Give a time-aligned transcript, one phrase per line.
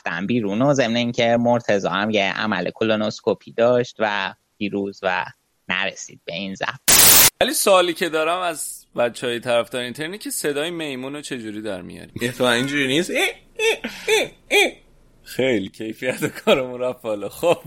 [0.00, 5.24] رفتن بیرون و ضمن اینکه مرتضی هم یه عمل کلونوسکوپی داشت و دیروز و
[5.68, 6.80] نرسید به این ضبط
[7.40, 11.82] ولی سوالی که دارم از بچه های طرفدار اینترنی که صدای میمون رو چجوری در
[11.82, 13.10] میاری؟ اتفاقا اینجوری نیست؟
[15.22, 17.28] خیلی کیفیت کارمون رفت بالا.
[17.28, 17.58] خب.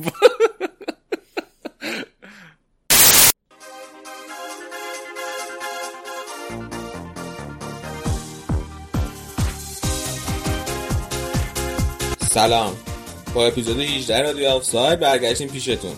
[12.34, 12.75] سلام.
[13.34, 15.96] با اپیزود 18 رادیو آفساید برگشتیم پیشتون.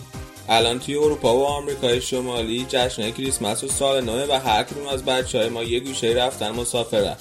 [0.48, 5.04] الان توی اروپا و آمریکای شمالی جشن کریسمس و سال نوه و هر کدوم از
[5.04, 7.16] بچه های ما یه گوشه رفتن مسافرن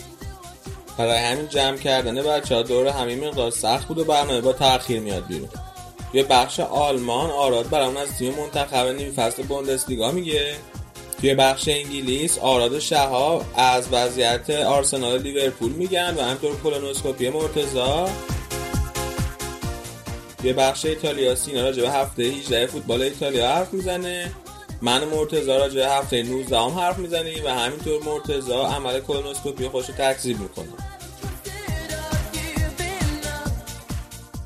[0.97, 4.99] برای همین جمع کردن بچه ها دور همین مقدار سخت بود و برنامه با تاخیر
[4.99, 5.49] میاد بیرون.
[6.11, 10.55] توی بخش آلمان آراد برامون از تیم منتخب نیم فصل بوندسلیگا میگه.
[11.21, 18.09] توی بخش انگلیس آراد و شهاب از وضعیت آرسنال لیورپول میگن و همطور کلونوسکوپی مرتزا
[20.45, 24.31] توی بخش ایتالیا سینا راجع به هفته 18 فوتبال ایتالیا حرف می‌زنه.
[24.81, 29.89] من مرتزا راجع به هفته 19 هم حرف می‌زنیم و همینطور مرتزا عمل کلونوسکوپی خوش
[29.89, 30.67] رو تکذیب می‌کنه.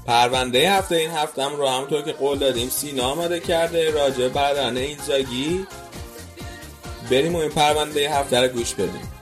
[0.08, 4.78] پرونده هفته این هفته هم رو همونطور که قول دادیم سینا آماده کرده راجع برادران
[4.78, 5.68] اینزاگی.
[7.12, 9.19] بریم و این پرونده هفته رو گوش بدیم.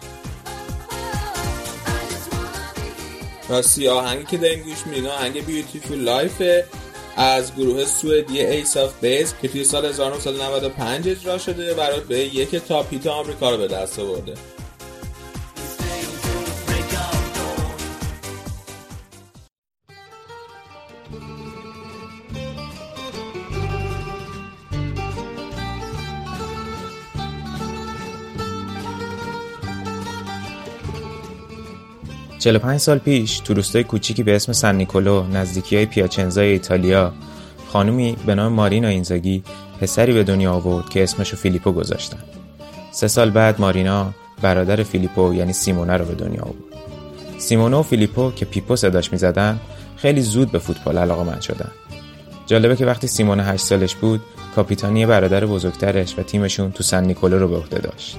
[3.50, 6.42] راستی آهنگی که داریم گوش میدین آهنگ Beautiful Life
[7.18, 12.56] از گروه سوئدی Ace of Base که توی سال 1995 اجرا شده و رتبه یک
[12.56, 14.34] top hit آمریکا رو به دست آورده.
[32.40, 37.14] 45 سال پیش تو روستای کوچیکی به اسم سن نیکولو نزدیکی های پیاچنزای ایتالیا
[37.68, 39.44] خانومی به نام مارینا اینزاگی
[39.82, 42.18] پسری به دنیا آورد که اسمشو فیلیپو گذاشتن.
[42.92, 46.58] سه سال بعد مارینا برادر فیلیپو یعنی سیمونه رو به دنیا آورد.
[47.38, 49.60] سیمونه و فیلیپو که پیپو صداش می‌زدن
[49.96, 51.72] خیلی زود به فوتبال علاقمند شدن.
[52.48, 54.22] جالبه که وقتی سیمونه 8 سالش بود
[54.56, 58.18] کاپیتانی برادر بزرگترش و تیمشون تو سن نیکولو رو به عهده داشت.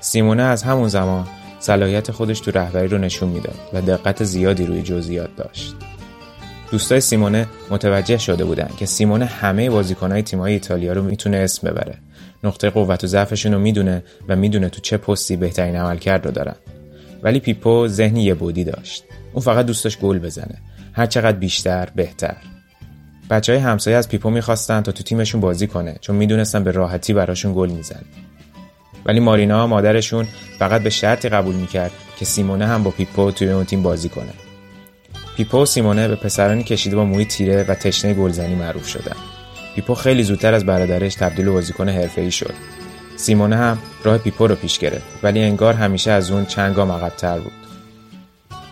[0.00, 1.26] سیمونه از همون زمان
[1.58, 5.74] صلاحیت خودش تو رهبری رو نشون می‌داد و دقت زیادی روی جزئیات داشت.
[6.70, 11.98] دوستای سیمونه متوجه شده بودن که سیمونه همه بازیکنهای تیم‌های ایتالیا رو می‌تونه اسم ببره.
[12.44, 16.56] نقطه قوت و ضعفشون رو می‌دونه و می‌دونه تو چه پستی بهترین عملکرد رو دارن.
[17.22, 19.04] ولی پیپو ذهنی یه بودی داشت.
[19.32, 20.58] اون فقط دوستش گل بزنه.
[20.92, 22.36] هر چقدر بیشتر بهتر.
[23.30, 27.12] بچه های همسایه از پیپو می‌خواستن تا تو تیمشون بازی کنه چون می‌دونستن به راحتی
[27.12, 28.04] براشون گل می‌زنه.
[29.06, 30.26] ولی مارینا مادرشون
[30.58, 34.32] فقط به شرطی قبول می‌کرد که سیمونه هم با پیپو توی اون تیم بازی کنه.
[35.36, 39.16] پیپو و سیمونه به پسرانی کشیده با موی تیره و تشنه گلزنی معروف شدن.
[39.74, 42.54] پیپو خیلی زودتر از برادرش تبدیل بازیکن حرفه‌ای شد.
[43.16, 47.38] سیمونه هم راه پیپو رو پیش گرفت ولی انگار همیشه از اون چند گام عقب‌تر
[47.38, 47.52] بود.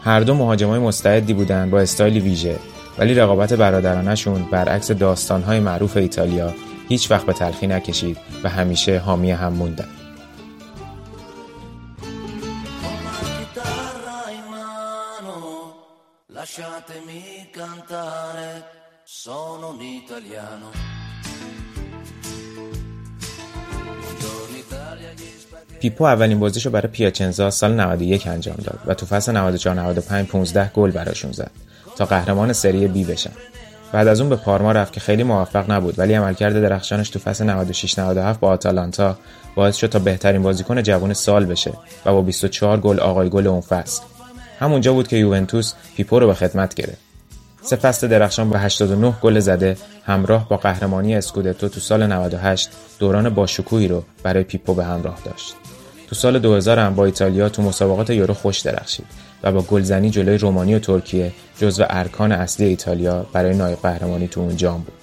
[0.05, 2.57] هر دو مهاجمای مستعدی بودند با استایلی ویژه
[2.99, 6.55] ولی رقابت برادرانشون برعکس داستانهای معروف ایتالیا
[6.89, 9.89] هیچ وقت به تلخی نکشید و همیشه حامی هم موندن.
[16.45, 18.65] Lasciatemi cantare,
[19.05, 20.69] sono un italiano.
[25.81, 30.71] پیپو اولین بازیشو برای پیاچنزا سال 91 انجام داد و تو فصل 94 95 15
[30.75, 31.51] گل براشون زد
[31.97, 33.33] تا قهرمان سری بی بشن.
[33.93, 37.45] بعد از اون به پارما رفت که خیلی موفق نبود ولی عملکرد درخشانش تو فصل
[37.45, 39.19] 96 97 با آتالانتا
[39.55, 41.73] باعث شد تا بهترین بازیکن جوان سال بشه
[42.07, 44.03] و با 24 گل آقای گل اون فصل
[44.65, 47.05] همونجا بود که یوونتوس پیپو رو به خدمت گرفت.
[47.63, 49.77] فصل درخشان با 89 گل زده
[50.07, 55.55] همراه با قهرمانی اسکودتو تو سال 98 دوران باشکوهی رو برای پیپو به همراه داشت.
[56.09, 59.07] تو سال 2000 هم با ایتالیا تو مسابقات یورو خوش درخشید
[59.43, 64.41] و با گلزنی جلوی رومانی و ترکیه جزو ارکان اصلی ایتالیا برای نایب قهرمانی تو
[64.41, 64.95] اون جام بود.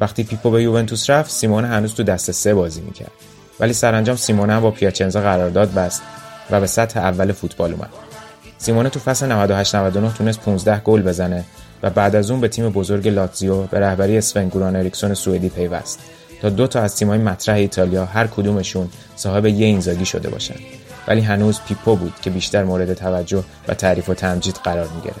[0.00, 3.12] وقتی پیپو به یوونتوس رفت سیمون هنوز تو دست سه بازی می‌کرد
[3.60, 6.02] ولی سرانجام سیمونه هم با پیاچنزا قرارداد بست
[6.50, 8.01] و به سطح اول فوتبال اومد.
[8.62, 11.44] سیمونه تو فصل 98 99 تونست 15 گل بزنه
[11.82, 15.98] و بعد از اون به تیم بزرگ لاتزیو به رهبری اسفن گوران اریکسون سوئدی پیوست.
[16.42, 20.54] تا دو تا از تیم‌های مطرح ایتالیا هر کدومشون صاحب یه اینزاگی شده باشن.
[21.08, 25.20] ولی هنوز پیپو بود که بیشتر مورد توجه و تعریف و تمجید قرار می‌گرفت.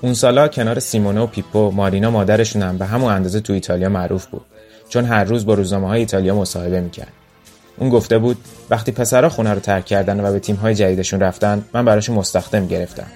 [0.00, 4.26] اون سالا کنار سیمونه و پیپو مارینا مادرشون هم به همون اندازه تو ایتالیا معروف
[4.26, 4.44] بود.
[4.88, 7.12] چون هر روز با روزنامه های ایتالیا مصاحبه می‌کرد.
[7.82, 8.36] اون گفته بود
[8.70, 13.06] وقتی پسرها خونه رو ترک کردن و به تیم‌های جدیدشون رفتن من براشون مستخدم گرفتم.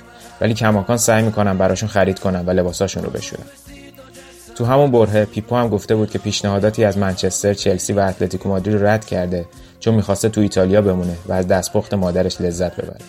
[0.41, 3.45] ولی کماکان سعی می‌کنن براشون خرید کنن و لباساشون رو بشورن.
[4.57, 8.77] تو همون برهه پیپو هم گفته بود که پیشنهاداتی از منچستر، چلسی و اتلتیکو مادرید
[8.77, 9.45] رو رد کرده
[9.81, 13.01] چون می‌خواسته تو ایتالیا بمونه و از دستپخت مادرش لذت ببره.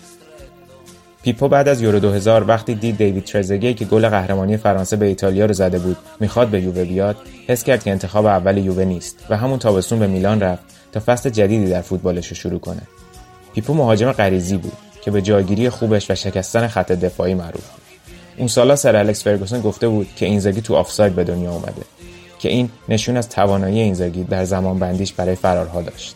[1.24, 5.46] پیپو بعد از یورو 2000 وقتی دید دیوید ترزگه که گل قهرمانی فرانسه به ایتالیا
[5.46, 7.18] رو زده بود می‌خواد به یووه بیاد
[7.48, 10.77] حس کرد که انتخاب اول یووه نیست و همون تابستون به میلان رفت.
[11.00, 12.82] فصل جدیدی در فوتبالش رو شروع کنه.
[13.54, 17.82] پیپو مهاجم غریزی بود که به جایگیری خوبش و شکستن خط دفاعی معروف بود.
[18.38, 21.82] اون سالا سر الکس فرگوسن گفته بود که اینزاگی تو آفساید به دنیا اومده
[22.40, 26.16] که این نشون از توانایی اینزاگی در زمان بندیش برای فرارها داشت.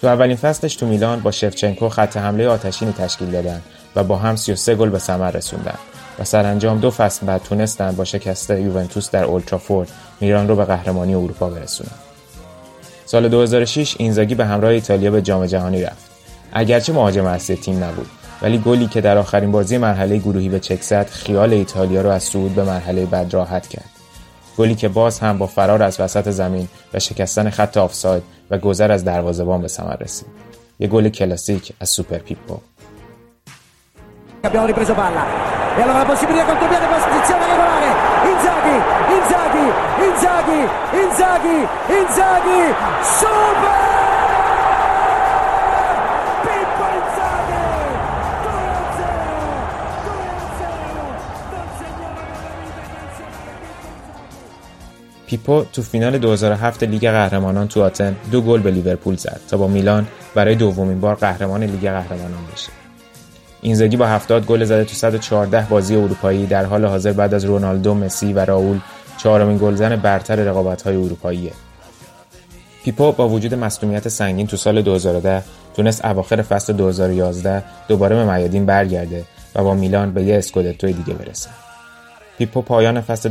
[0.00, 3.62] تو اولین فصلش تو میلان با شفچنکو خط حمله آتشینی تشکیل دادن
[3.96, 5.78] و با هم 33 گل به ثمر رسوندن
[6.18, 9.88] و سرانجام دو فصل بعد تونستن با شکست یوونتوس در اولترافورد
[10.20, 12.09] میلان رو به قهرمانی اروپا برسونن.
[13.10, 16.10] سال 2006 اینزاگی به همراه ایتالیا به جام جهانی رفت.
[16.52, 18.06] اگرچه مهاجم اصلی تیم نبود
[18.42, 22.22] ولی گلی که در آخرین بازی مرحله گروهی به چک زد خیال ایتالیا رو از
[22.22, 23.90] صعود به مرحله بعد راحت کرد.
[24.58, 28.92] گلی که باز هم با فرار از وسط زمین و شکستن خط آفساید و گذر
[28.92, 30.28] از دروازه‌بان به ثمر رسید.
[30.80, 32.60] یه گل کلاسیک از سوپر پیپو.
[34.42, 35.22] Abbiamo ripreso palla
[35.76, 38.78] e allora la possibilità contropiede posizione regolare Inzaghi,
[39.16, 39.66] Inzaghi,
[40.08, 40.60] Inzaghi,
[41.02, 41.58] Inzaghi,
[41.98, 42.62] Inzaghi,
[43.18, 43.84] super!
[46.44, 47.64] Pippo Inzaghi!
[50.46, 50.80] 2-0,
[51.84, 52.20] 2-0,
[55.26, 59.68] پیپو تو فینال 2007 لیگ قهرمانان تو آتن دو گل به لیورپول زد تا با
[59.68, 62.79] میلان برای دومین بار قهرمان لیگ قهرمانان بشه.
[63.62, 67.94] اینزاگی با 70 گل زده تو 114 بازی اروپایی در حال حاضر بعد از رونالدو،
[67.94, 68.78] مسی و راول
[69.18, 71.52] چهارمین گلزن برتر رقابت‌های اروپاییه.
[72.84, 75.42] پیپو با وجود مصدومیت سنگین تو سال 2010
[75.76, 79.24] تونست اواخر فصل 2011 دوباره به میادین برگرده
[79.54, 81.50] و با میلان به یه اسکودتوی دیگه برسه.
[82.38, 83.28] پیپو پایان فصل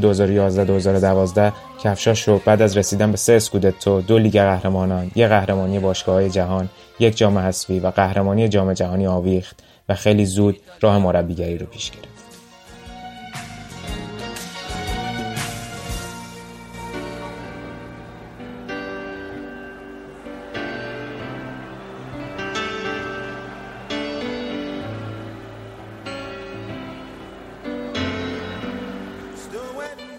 [1.50, 1.54] 2011-2012
[1.84, 6.70] کفشاش رو بعد از رسیدن به سه اسکودتو، دو لیگ قهرمانان، یک قهرمانی باشگاه‌های جهان،
[7.00, 9.60] یک جام حذفی و قهرمانی جام جهانی آویخت
[9.90, 12.10] و خیلی زود راه مربیگری رو پیش گرفت.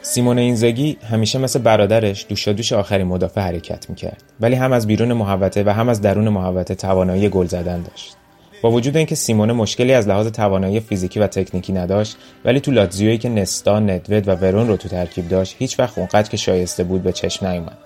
[0.02, 5.64] سیمون اینزگی همیشه مثل برادرش دوشادوش آخرین مدافع حرکت می‌کرد ولی هم از بیرون محوطه
[5.64, 8.16] و هم از درون محوطه توانایی گل زدن داشت
[8.62, 13.18] با وجود اینکه سیمونه مشکلی از لحاظ توانایی فیزیکی و تکنیکی نداشت ولی تو لاتزیویی
[13.18, 17.02] که نستا، ندوید و ورون رو تو ترکیب داشت هیچ وقت اونقدر که شایسته بود
[17.02, 17.78] به چشم نیومد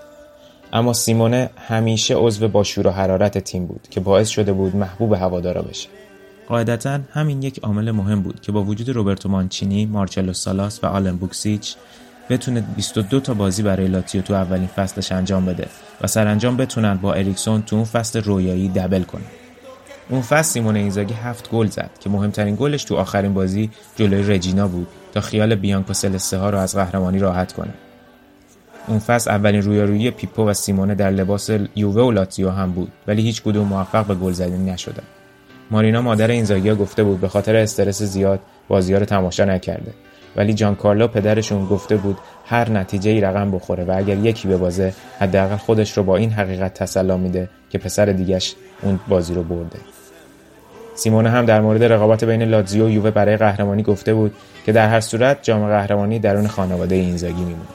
[0.73, 5.13] اما سیمونه همیشه عضو با شور و حرارت تیم بود که باعث شده بود محبوب
[5.13, 5.89] هوادارا بشه
[6.49, 11.17] قاعدتا همین یک عامل مهم بود که با وجود روبرتو مانچینی، مارچلو سالاس و آلن
[11.17, 11.75] بوکسیچ
[12.31, 15.67] بتونه 22 تا بازی برای لاتیو تو اولین فصلش انجام بده
[16.01, 19.44] و سرانجام بتونن با اریکسون تو اون فصل رویایی double کنن.
[20.09, 24.69] اون فصل سیمون اینزاگی هفت گل زد که مهمترین گلش تو آخرین بازی جلوی رجینا
[24.69, 27.75] بود تا خیال بیانکو سلسته ها رو از قهرمانی راحت کنه.
[28.87, 33.23] اون فصل اولین رویارویی پیپو و سیمونه در لباس یووه و لاتزیو هم بود ولی
[33.23, 35.03] هیچ کدوم موفق به گل زدن نشدن.
[35.71, 39.93] مارینا مادر اینزاگی گفته بود به خاطر استرس زیاد بازی رو تماشا نکرده
[40.37, 44.95] ولی جان کارلو پدرشون گفته بود هر نتیجه ای رقم بخوره و اگر یکی ببازه
[45.21, 49.79] حداقل خودش رو با این حقیقت تسلا میده که پسر دیگش اون بازی رو برده.
[50.95, 54.35] سیمونه هم در مورد رقابت بین لاتزیو و یووه برای قهرمانی گفته بود
[54.67, 57.69] که در هر صورت جام قهرمانی درون خانواده اینزاگی میمونه.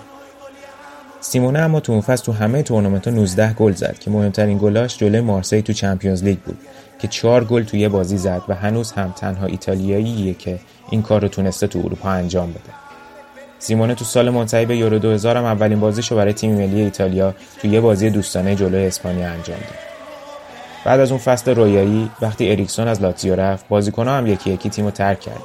[1.21, 5.21] سیمونه اما تو اون فصل تو همه تورنمنت 19 گل زد که مهمترین گلاش جلوی
[5.21, 6.57] مارسی تو چمپیونز لیگ بود.
[6.99, 11.27] که چهار گل توی بازی زد و هنوز هم تنها ایتالیاییه که این کار رو
[11.27, 12.73] تونسته تو اروپا انجام بده.
[13.59, 17.67] سیمونه تو سال منتهی به یورو 2000 هم اولین بازیشو برای تیم ملی ایتالیا تو
[17.67, 19.79] یه بازی دوستانه جلوی اسپانیا انجام داد.
[20.85, 24.91] بعد از اون فصل رویایی وقتی اریکسون از لاتزیو رفت بازیکن‌ها هم یکی یکی تیمو
[24.91, 25.39] ترک کردن.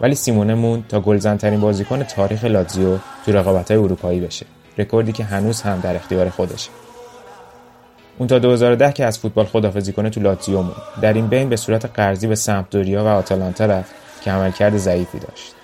[0.00, 4.46] ولی سیمونه موند تا گلزن‌ترین بازیکن تاریخ لاتزیو تو رقابت‌های اروپایی بشه.
[4.78, 6.70] رکوردی که هنوز هم در اختیار خودشه.
[8.22, 10.82] اون تا 2010 که از فوتبال خدافزی کنه تو لاتزیو موند.
[11.00, 15.54] در این بین به صورت قرضی به سمپدوریا و آتالانتا رفت که عملکرد ضعیفی داشت.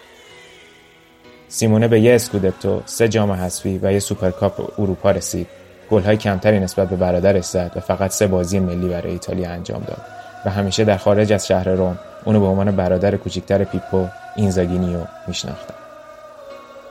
[1.49, 5.47] سیمونه به یه اسکودتو، سه جام حذفی و یه سوپرکاپ اروپا رسید.
[5.91, 10.01] گل‌های کمتری نسبت به برادرش زد و فقط سه بازی ملی برای ایتالیا انجام داد
[10.45, 15.75] و همیشه در خارج از شهر روم اونو به عنوان برادر کوچیکتر پیپو اینزاگینیو میشناختن.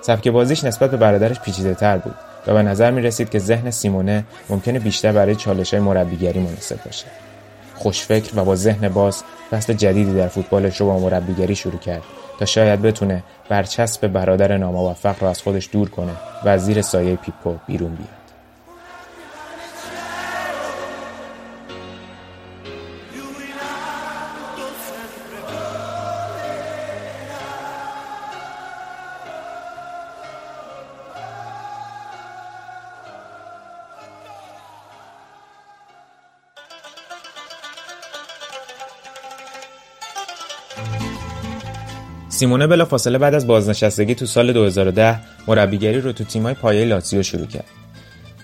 [0.01, 2.15] سبک بازیش نسبت به برادرش پیچیده تر بود
[2.47, 6.83] و به نظر می رسید که ذهن سیمونه ممکنه بیشتر برای چالش های مربیگری مناسب
[6.85, 7.05] باشه.
[7.75, 12.03] خوشفکر و با ذهن باز فصل جدیدی در فوتبالش رو با مربیگری شروع کرد
[12.39, 16.11] تا شاید بتونه برچسب برادر ناموفق رو از خودش دور کنه
[16.45, 18.16] و از زیر سایه پیپو بیرون بیاد
[42.37, 47.23] سیمونه بلا فاصله بعد از بازنشستگی تو سال 2010 مربیگری رو تو تیمای پایه لاتزیو
[47.23, 47.65] شروع کرد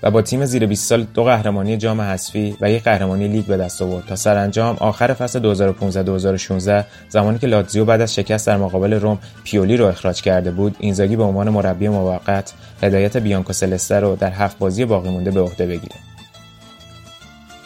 [0.04, 3.58] و با تیم زیر 20 سال دو قهرمانی جام حذفی و یک قهرمانی لیگ به
[3.58, 5.74] دست آورد تا سرانجام آخر فصل
[6.82, 10.76] 2015-2016 زمانی که لاتزیو بعد از شکست در مقابل روم پیولی رو اخراج کرده بود
[10.80, 15.42] اینزاگی به عنوان مربی موقت هدایت بیانکو سلسته رو در هفت بازی باقی مونده به
[15.42, 15.96] عهده بگیره.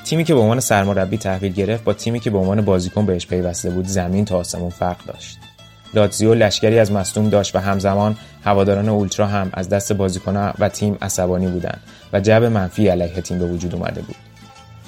[0.06, 3.70] تیمی که به عنوان سرمربی تحویل گرفت با تیمی که به عنوان بازیکن بهش پیوسته
[3.70, 5.38] بود زمین تا آسمون فرق داشت.
[5.94, 10.98] لاتزیو لشکری از مصدوم داشت و همزمان هواداران اولترا هم از دست بازیکنان و تیم
[11.02, 11.82] عصبانی بودند
[12.14, 14.16] و جب منفی علیه تیم به وجود اومده بود.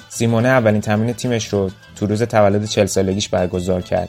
[0.08, 4.08] سیمونه اولین تمرین تیمش رو تو روز تولد چل سالگیش برگزار کرد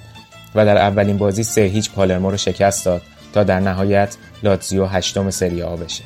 [0.55, 3.01] و در اولین بازی سه هیچ پالرمو رو شکست داد
[3.33, 6.03] تا در نهایت لاتزیو هشتم سری آ بشه.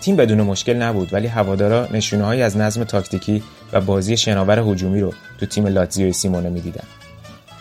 [0.00, 5.12] تیم بدون مشکل نبود ولی هوادارا نشونههایی از نظم تاکتیکی و بازی شناور هجومی رو
[5.40, 6.84] تو تیم لاتزیو سیمونه می‌دیدن.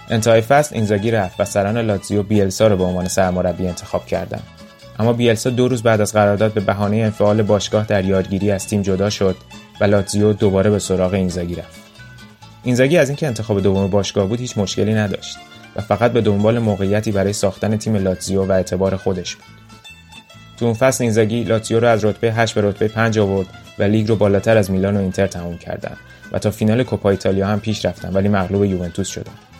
[0.09, 4.43] انتهای فصل اینزاگی رفت و سران لاتزیو بیلسا رو به عنوان سرمربی انتخاب کردند.
[4.99, 8.81] اما بیلسا دو روز بعد از قرارداد به بهانه انفعال باشگاه در یادگیری از تیم
[8.81, 9.35] جدا شد
[9.79, 11.81] و لاتزیو دوباره به سراغ اینزاگی رفت.
[12.63, 15.37] اینزاگی از اینکه انتخاب دوم باشگاه بود هیچ مشکلی نداشت
[15.75, 19.45] و فقط به دنبال موقعیتی برای ساختن تیم لاتزیو و اعتبار خودش بود.
[20.57, 23.47] تو اون فصل اینزاگی لاتزیو رو از رتبه 8 به رتبه 5 آورد
[23.79, 25.97] و لیگ رو بالاتر از میلان و اینتر تموم کردند
[26.31, 29.52] و تا فینال کوپا ایتالیا هم پیش رفتن ولی مغلوب یوونتوس شدند.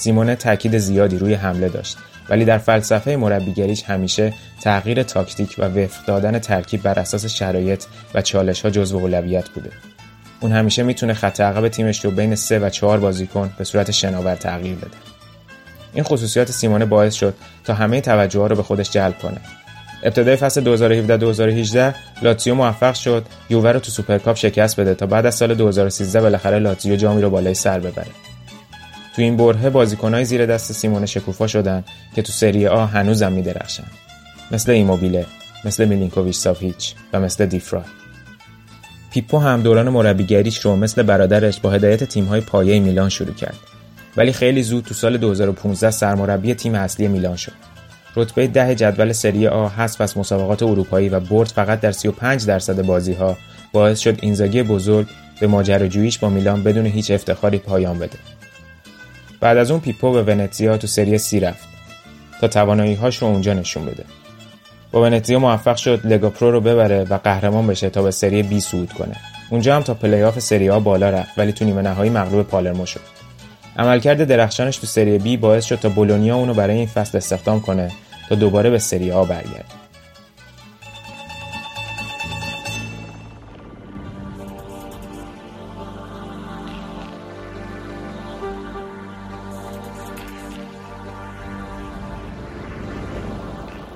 [0.00, 6.04] سیمونه تاکید زیادی روی حمله داشت ولی در فلسفه مربیگریش همیشه تغییر تاکتیک و وفق
[6.06, 9.70] دادن ترکیب بر اساس شرایط و چالش ها جزو اولویت بوده.
[10.40, 14.34] اون همیشه می‌تونه خط عقب تیمش رو بین سه و چهار بازیکن به صورت شناور
[14.34, 14.96] تغییر بده.
[15.94, 19.40] این خصوصیات سیمونه باعث شد تا همه توجه ها رو به خودش جلب کنه.
[20.02, 25.34] ابتدای فصل 2017-2018 لاتزیو موفق شد یووه رو تو سوپرکاپ شکست بده تا بعد از
[25.34, 28.29] سال 2013 بالاخره لاتزیو جامی رو بالای سر ببره.
[29.20, 31.84] تو این برهه بازیکنهای زیر دست سیمون شکوفا شدن
[32.14, 33.84] که تو سری آ هنوزم میدرخشن.
[34.50, 35.26] مثل ایموبیله
[35.64, 37.84] مثل میلینکوویچ ساویچ و مثل دی‌فرای.
[39.12, 43.56] پیپو هم دوران مربیگریش رو مثل برادرش با هدایت تیم‌های پایه میلان شروع کرد.
[44.16, 47.52] ولی خیلی زود تو سال 2015 سرمربی تیم اصلی میلان شد.
[48.16, 52.82] رتبه ده جدول سری آ حذف از مسابقات اروپایی و برد فقط در 35 درصد
[52.82, 53.36] بازی ها
[53.72, 55.06] باعث شد اینزاگی بزرگ
[55.40, 58.18] به ماجراجوییش با میلان بدون هیچ افتخاری پایان بده.
[59.40, 61.68] بعد از اون پیپو به ونتزیا تو سری سی رفت
[62.40, 64.04] تا توانایی هاش رو اونجا نشون بده.
[64.92, 68.60] با ونتزیا موفق شد لگا پرو رو ببره و قهرمان بشه تا به سری بی
[68.60, 69.16] صعود کنه.
[69.50, 73.00] اونجا هم تا play-off سری آ بالا رفت ولی تو نیمه نهایی مغلوب پالرمو شد.
[73.76, 77.90] عملکرد درخشانش تو سری بی باعث شد تا بولونیا اونو برای این فصل استخدام کنه
[78.28, 79.79] تا دوباره به سری آ برگرده.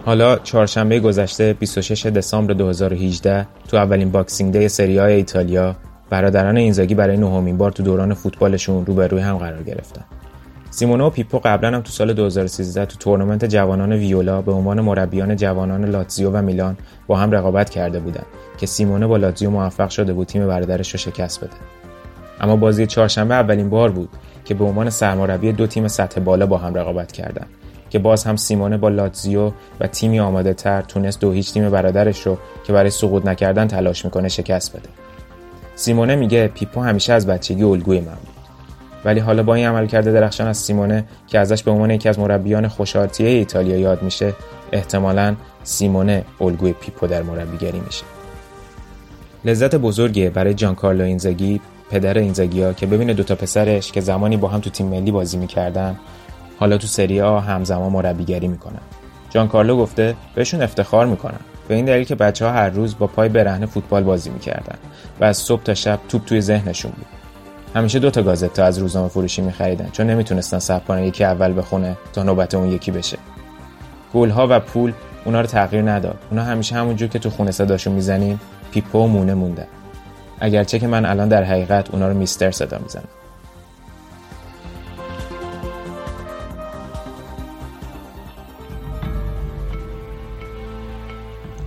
[0.06, 5.76] حالا چهارشنبه گذشته 26 دسامبر 2018 تو اولین Boxing Day سری های ایتالیا
[6.10, 10.04] برادران اینزاگی برای نهمین بار تو دوران فوتبالشون روبروی هم قرار گرفتن.
[10.70, 15.36] سیمونو و پیپو قبلا هم تو سال 2013 تو تورنمنت جوانان ویولا به عنوان مربیان
[15.36, 18.26] جوانان لاتزیو و میلان با هم رقابت کرده بودند
[18.58, 21.56] که سیمونه با لاتزیو موفق شده بود تیم برادرش رو شکست بده.
[22.40, 24.08] اما بازی چهارشنبه اولین بار بود
[24.44, 27.48] که به عنوان سرمربی دو تیم سطح بالا با هم رقابت کردند
[27.94, 32.26] که باز هم سیمونه با لاتزیو و تیمی آماده تر تونست دو هیچ تیم برادرش
[32.26, 34.88] رو که برای سقوط نکردن تلاش می‌کنه شکست بده.
[35.74, 38.34] سیمونه میگه پیپو همیشه از بچگی الگوی من بود.
[39.04, 42.18] ولی حالا با این عمل کرده درخشان از سیمونه که ازش به عنوان یکی از
[42.18, 44.32] مربیان خوشارتیه ایتالیا یاد میشه
[44.72, 45.34] احتمالا
[45.64, 48.04] سیمونه الگوی پیپو در مربیگری میشه
[49.44, 51.60] لذت بزرگیه برای جان کارلو اینزاگی
[51.90, 55.98] پدر اینزاگیا که ببینه دوتا پسرش که زمانی با هم تو تیم ملی بازی می‌کردن
[56.58, 58.80] حالا تو سری آ همزمان مربیگری می‌کنن.
[59.30, 61.40] جان کارلو گفته بهشون افتخار می‌کنم.
[61.68, 64.78] به این دلیل که بچه ها هر روز با پای برهنه فوتبال بازی می‌کردن
[65.20, 67.06] و از صبح تا شب توپ توی ذهنشون بود.
[67.74, 71.96] همیشه دو تا گازت از روزنامه فروشی میخریدن چون نمی‌تونستن صبر کنن یکی اول بخونه
[72.12, 73.18] تا نوبت اون یکی بشه.
[74.14, 74.92] گل ها و پول
[75.24, 76.18] اونا رو تغییر نداد.
[76.30, 79.66] اونا همیشه همونجور که تو خونه صداشون می‌زنیم پیپو مونه موندن.
[80.40, 83.08] اگرچه که من الان در حقیقت اونا رو میستر صدا می‌زنم.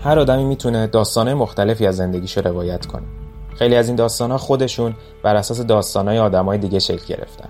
[0.08, 3.04] هر آدمی می‌تونه داستانه مختلفی از زندگیشو روایت کنه.
[3.56, 7.50] خیلی از این داستانها خودشون بر اساس داستانهای آدمای دیگه شکل گرفتن.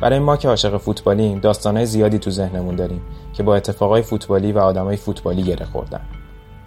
[0.00, 3.02] برای ما که عاشق فوتبالیم داستانهای زیادی تو ذهنمون داریم
[3.34, 6.00] که با اتفاقای فوتبالی و آدمای فوتبالی گره خوردن.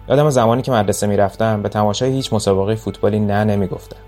[0.08, 4.00] یادم زمانی که مدرسه می‌رفتم به تماشای هیچ مسابقه فوتبالی نه نمی‌گفتم.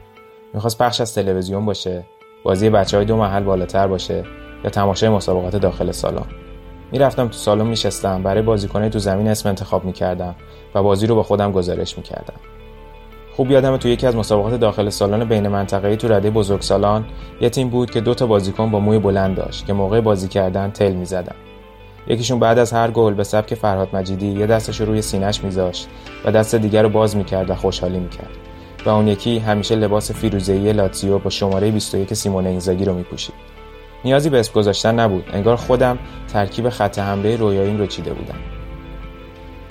[0.55, 2.05] می‌خواست پخش از تلویزیون باشه
[2.45, 4.25] بازی بچه های دو محل بالاتر باشه
[4.65, 6.27] یا تماشای مسابقات داخل سالن.
[6.95, 10.35] می‌رفتم تو سالن میشستم برای بازیکنه تو زمین اسم انتخاب می‌کردم
[10.75, 12.35] و بازی رو با خودم گزارش می‌کردم.
[13.37, 17.05] خوب یادمه تو یکی از مسابقات داخل سالن بین منطقه‌ای تو رده بزرگسالان
[17.41, 20.71] یه تیم بود که دو تا بازیکن با موی بلند داشت که موقع بازی کردن
[20.71, 21.35] تل می‌زدن.
[22.07, 25.89] یکیشون بعد از هر گل به سبک فرهاد مجیدی یه دستش روی سینه‌اش میذاشت
[26.25, 28.31] و دست دیگر رو باز می‌کرد و خوشحالی می‌کرد.
[28.87, 33.54] و اون یکی همیشه لباس فیروزه‌ای لاتزیو با شماره 21 سیمون اینزاگی رو میپوشید.
[34.05, 35.25] نیازی به اسم گذاشتن نبود.
[35.33, 35.99] انگار خودم
[36.33, 38.39] ترکیب خط حمله رویاییم رو چیده بودم.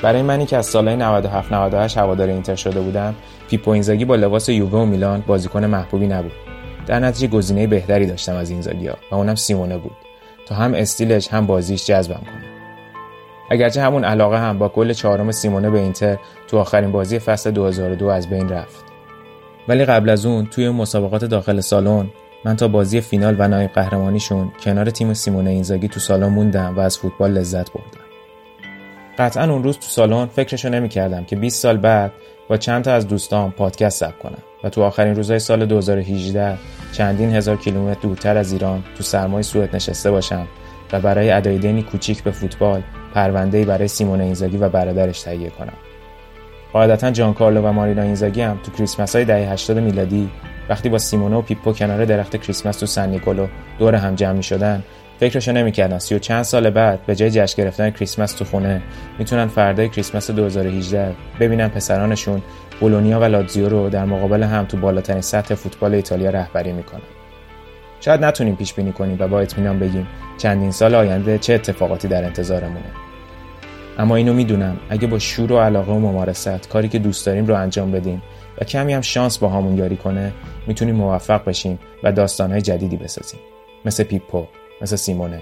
[0.01, 3.15] برای منی که از سالهای 97 98 هوادار اینتر شده بودم
[3.49, 6.31] پیپو اینزاگی با لباس یووه و میلان بازیکن محبوبی نبود.
[6.87, 9.95] در نتیجه گزینه بهتری داشتم از اینزاگی ها و اونم سیمونه بود.
[10.45, 12.43] تا هم استیلش هم بازیش جذبم کنه.
[13.51, 18.07] اگرچه همون علاقه هم با گل چهارم سیمونه به اینتر تو آخرین بازی فصل 2002
[18.07, 18.85] از بین رفت.
[19.67, 22.09] ولی قبل از اون توی مسابقات داخل سالن
[22.45, 26.79] من تا بازی فینال و نایب قهرمانیشون کنار تیم سیمونه اینزاگی تو سالن موندم و
[26.79, 28.03] از فوتبال لذت بردم
[29.17, 32.11] قطعا اون روز تو سالن فکرشو نمی‌کردم که 20 سال بعد
[32.49, 36.57] با چند تا از دوستان پادکست ثبت کنم و تو آخرین روزهای سال 2018
[36.91, 40.47] چندین هزار کیلومتر دورتر از ایران تو سرمای سوئد نشسته باشم
[40.93, 42.81] و برای ادای دینی کوچیک به فوتبال
[43.13, 45.73] پرونده‌ای برای سیمون اینزاگی و برادرش تهیه کنم.
[46.73, 50.29] قاعدتا جان کارلو و مارینا اینزاگی هم تو کریسمس های دهه 80 میلادی
[50.69, 53.47] وقتی با سیمونه و پیپو کنار درخت کریسمس تو سن نیکولو
[53.79, 54.83] دور هم جمع می شدن
[55.19, 55.97] فکرشو نمی‌کردن.
[55.97, 58.81] سی و چند سال بعد به جای جشن گرفتن کریسمس تو خونه
[59.19, 62.41] می‌تونن فردای کریسمس 2018 ببینن پسرانشون
[62.79, 67.01] بولونیا و لاتزیو رو در مقابل هم تو بالاترین سطح فوتبال ایتالیا رهبری می‌کنن.
[67.99, 72.25] شاید نتونیم پیش بینی کنیم و با اطمینان بگیم چندین سال آینده چه اتفاقاتی در
[72.25, 72.91] انتظارمونه.
[73.97, 74.77] اما اینو می‌دونم.
[74.89, 78.21] اگه با شور و علاقه و ممارست کاری که دوست داریم رو انجام بدیم
[78.61, 80.33] و کمی هم شانس با همون یاری کنه
[80.67, 83.39] می‌تونیم موفق بشیم و داستانهای جدیدی بسازیم.
[83.85, 84.45] مثل پیپو
[84.81, 85.41] مثل سیمونه.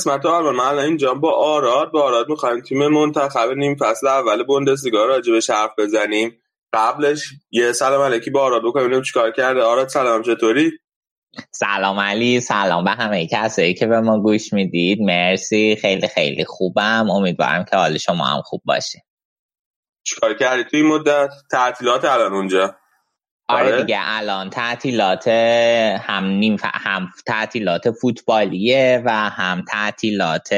[0.00, 1.92] قسمت اول من الان اینجا با آراد.
[1.92, 6.42] با آراد می‌خوایم تیم منتخب نیم فصل اول بوندسلیگا راجبش حرف بزنیم.
[6.72, 9.62] قبلش یه سلام علیکی با آراد بکنیم ببینیم چیکار کرده.
[9.62, 10.70] آراد سلام چطوری؟
[11.50, 14.98] سلام علی سلام به همه کسایی که به ما گوش می‌دید.
[15.00, 17.10] مرسی خیلی خیلی خوبم.
[17.10, 19.02] امیدوارم که حال شما هم خوب باشه.
[20.02, 22.76] چیکار کردی توی این مدت؟ تعطیلات الان اونجا.
[23.50, 23.82] آره آره.
[23.82, 30.48] دیگه الان تعطیلات هم نیم ف- هم تعطیلات فوتبالیه و هم تعطیلات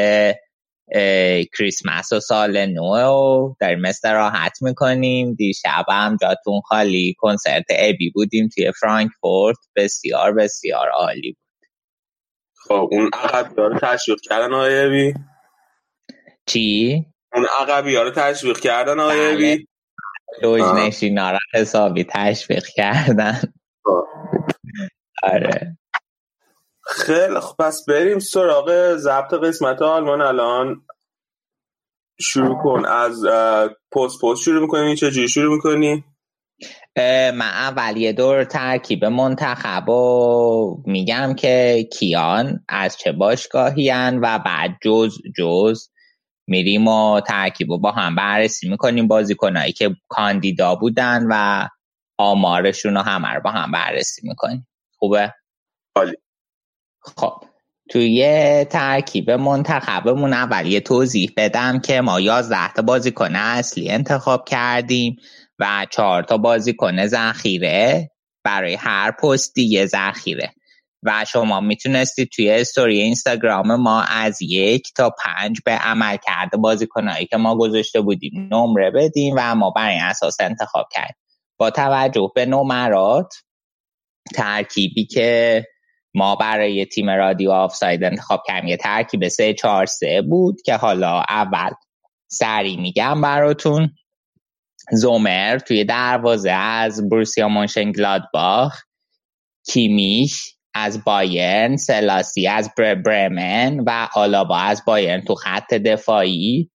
[1.58, 8.48] کریسمس و سال نو و داریم استراحت می‌کنیم دیشب هم جاتون خالی کنسرت ابی بودیم
[8.54, 11.42] توی فرانکفورت بسیار بسیار عالی بود
[12.68, 15.14] خب اون عقبی ها رو تشویق کردن آقای ابی
[16.46, 19.66] چی؟ اون عقبی ها رو تشویق کردن آقای بله.
[20.42, 20.80] دوج آه.
[20.80, 23.40] نشینا را حسابی تشویق کردن.
[25.22, 25.78] آره.
[26.84, 30.82] خیلی خب پس بریم سراغ ضبط قسمت آلمان الان.
[32.20, 32.84] شروع کن.
[32.84, 33.24] از
[33.92, 36.04] پست پست شروع می‌کنی؟ چجوری شروع می‌کنی؟
[37.34, 44.38] من اول یه دور ترکیب منتخب و میگم که کیان از چه باشگاهی هن و
[44.38, 45.88] بعد جز جز
[46.46, 51.66] میریم و ترکیب رو با هم بررسی می‌کنیم بازیکنهایی که کاندیدا بودن و
[52.18, 55.34] آمارشون رو همه رو با هم بررسی می‌کنیم خوبه؟
[55.96, 56.16] عالی.
[57.00, 57.44] خب
[57.90, 65.16] توی ترکیب منتخبمون اول یه توضیح بدم که ما 11 تا بازیکن اصلی انتخاب کردیم
[65.58, 68.10] و چهار تا بازیکن ذخیره
[68.44, 70.54] برای هر پستی یه ذخیره
[71.02, 77.26] و شما می‌تونستید توی استوری اینستاگرام ما از یک تا پنج به عمل کرده بازیکنهایی
[77.26, 81.14] که ما گذاشته بودیم نمره بدیم و ما برای اساس انتخاب کرد
[81.56, 83.34] با توجه به نمرات
[84.34, 85.64] ترکیبی که
[86.14, 91.22] ما برای تیم رادیو آفساید انتخاب کردیم یه ترکیب سه چهار سه بود که حالا
[91.28, 91.70] اول
[92.28, 93.90] سری میگم براتون.
[94.92, 98.82] زومر توی دروازه از بروسیا مونشن گلادباخ
[99.66, 106.70] کیمیش از بایرن سلاسی از برمن و آلابا از بایرن تو خط دفاعی.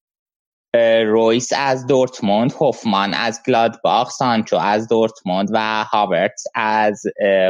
[1.06, 7.04] رویس از دورتموند هوفمان از گلادباخ سانچو از دورتموند و هاورتس از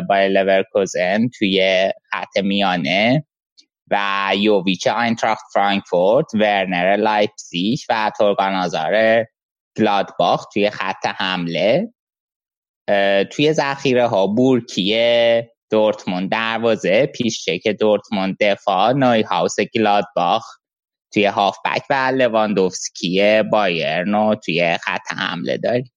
[0.09, 3.25] بایر لورکوزن توی خط میانه
[3.91, 9.25] و یوویچ آینتراخت فرانکفورت ورنر لایپزیگ و تورگان آزار
[9.77, 11.93] گلادباخ توی خط حمله.
[13.31, 20.45] توی ذخیره ها بورکیه دورتموند دروازه پیشچک دورتموند دفاع نوی هاوس گلادباخ
[21.13, 25.91] توی هافبک و لواندوفسکی بایرن و توی خط حمله داری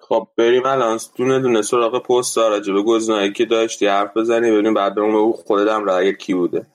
[0.00, 1.00] خب بریم الان.
[1.16, 5.68] دونه دونه سراغ پست راجع به گزینه‌ای که داشتی حرف بزنی ببینیم بعد به خودت
[5.86, 6.66] رأی کی بوده.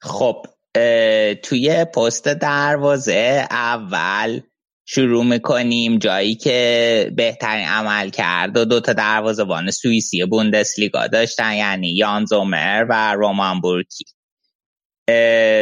[0.00, 0.46] خب
[1.42, 4.40] توی پست دروازه اول
[4.90, 12.24] شروع می‌کنیم جایی که بهترین عمل کرد و دوتا دروازه‌بان سوئیسی بوندسلیگا داشتن یعنی یان
[12.24, 14.04] زومر و رومان بورکی.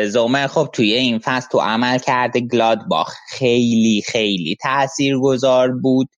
[0.09, 3.15] زومر خب توی این فصل تو عمل کرده گلادباخ.
[3.29, 6.09] خیلی خیلی تأثیر گذار بود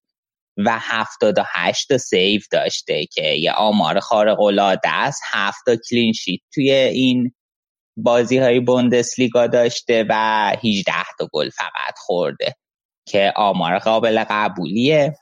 [0.57, 7.33] و 78 سیف داشته که یه آمار خارق العاده است 7 کلین شیت توی این
[7.97, 10.13] بازی های بوندسلیگا داشته و
[10.63, 12.55] 18 تا گل فقط خورده.
[13.09, 15.15] که آمار قابل قبولیه.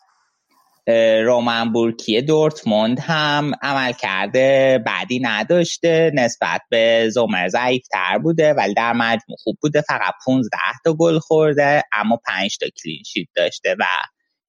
[1.25, 8.73] رومن بورکی دورتموند هم عمل کرده بعدی نداشته نسبت به زومر ضعیف تر بوده ولی
[8.73, 9.81] در مجموع خوب بوده.
[9.81, 13.85] فقط 15 تا گل خورده اما 5 تا clean sheet داشته و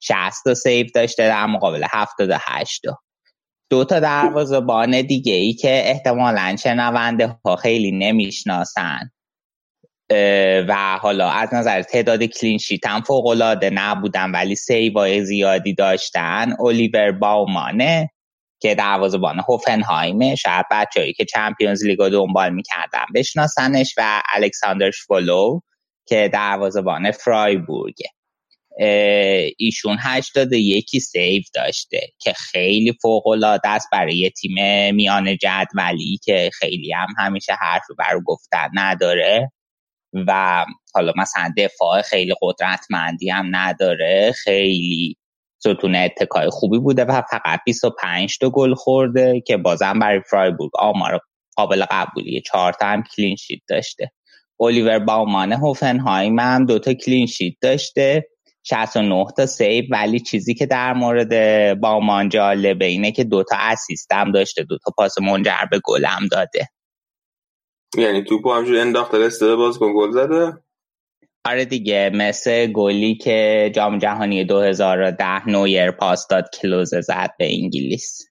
[0.01, 2.98] 60 تا save داشته در مقابل 78 تا
[3.70, 9.11] دو تا دروازه‌بان دیگه ای که احتمالاً شنونده ها خیلی نمی‌شناسن.
[10.68, 15.75] و حالا از نظر تعداد clean sheet هم فوق العاده نبودن ولی save ای زیادی
[15.75, 16.57] داشتن.
[16.61, 18.11] الیور باومانه
[18.61, 25.61] که دروازه‌بان هوفنهایمه شاید بچه‌هایی که Champions League و دنبال می‌کردن بشناسنش و الکساندر شولو
[26.07, 28.07] که دروازه‌بان فرایبورگه
[29.59, 34.55] ایشون هشتاد یکی سیو داشته که خیلی فوق العاده است برای تیم
[34.94, 39.53] میان جدولی که خیلی هم همیشه حرف برو گفتن نداره.
[40.12, 44.33] و حالا مثلا دفاع خیلی قدرتمندی هم نداره.
[44.44, 45.16] خیلی
[45.59, 51.21] ستون اتکای خوبی بوده و فقط 25 تا گل خورده که بازم برای فرایبورگ آمار
[51.57, 52.40] قابل قبولیه.
[52.40, 54.11] چهار تا هم clean sheet داشته.
[54.61, 58.25] الیور باومان هوفنهایم هم دوتا clean sheet داشته.
[58.64, 61.35] 69 تا save ولی چیزی که در مورد
[61.81, 64.62] باومان جالبه اینه که دوتا assist هم داشته.
[64.62, 66.68] دوتا پاس منجر به گل هم داده.
[67.96, 70.53] یعنی توپو همینجوری انداخته رسیده بازیکن گل زده.
[71.44, 78.29] آره دیگه مثل گلی که جام جهانی 2010 نویر پاس داد کلوز زد به انگلیس.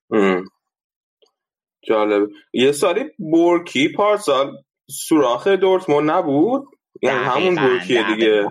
[1.87, 2.29] جالب.
[2.53, 4.51] یه سالی بورکی پارسال
[4.89, 6.65] سوراخ دورتموند نبود؟
[7.01, 8.47] یعنی همون بورکیه دیگه.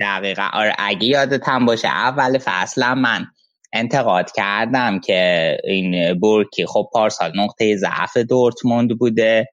[0.00, 0.48] دقیقا.
[0.52, 3.26] آره اگه یادت هم باشه اول فصل من
[3.72, 9.46] انتقاد کردم که این بورکی خب پارسال نقطه ضعف دورتموند بوده.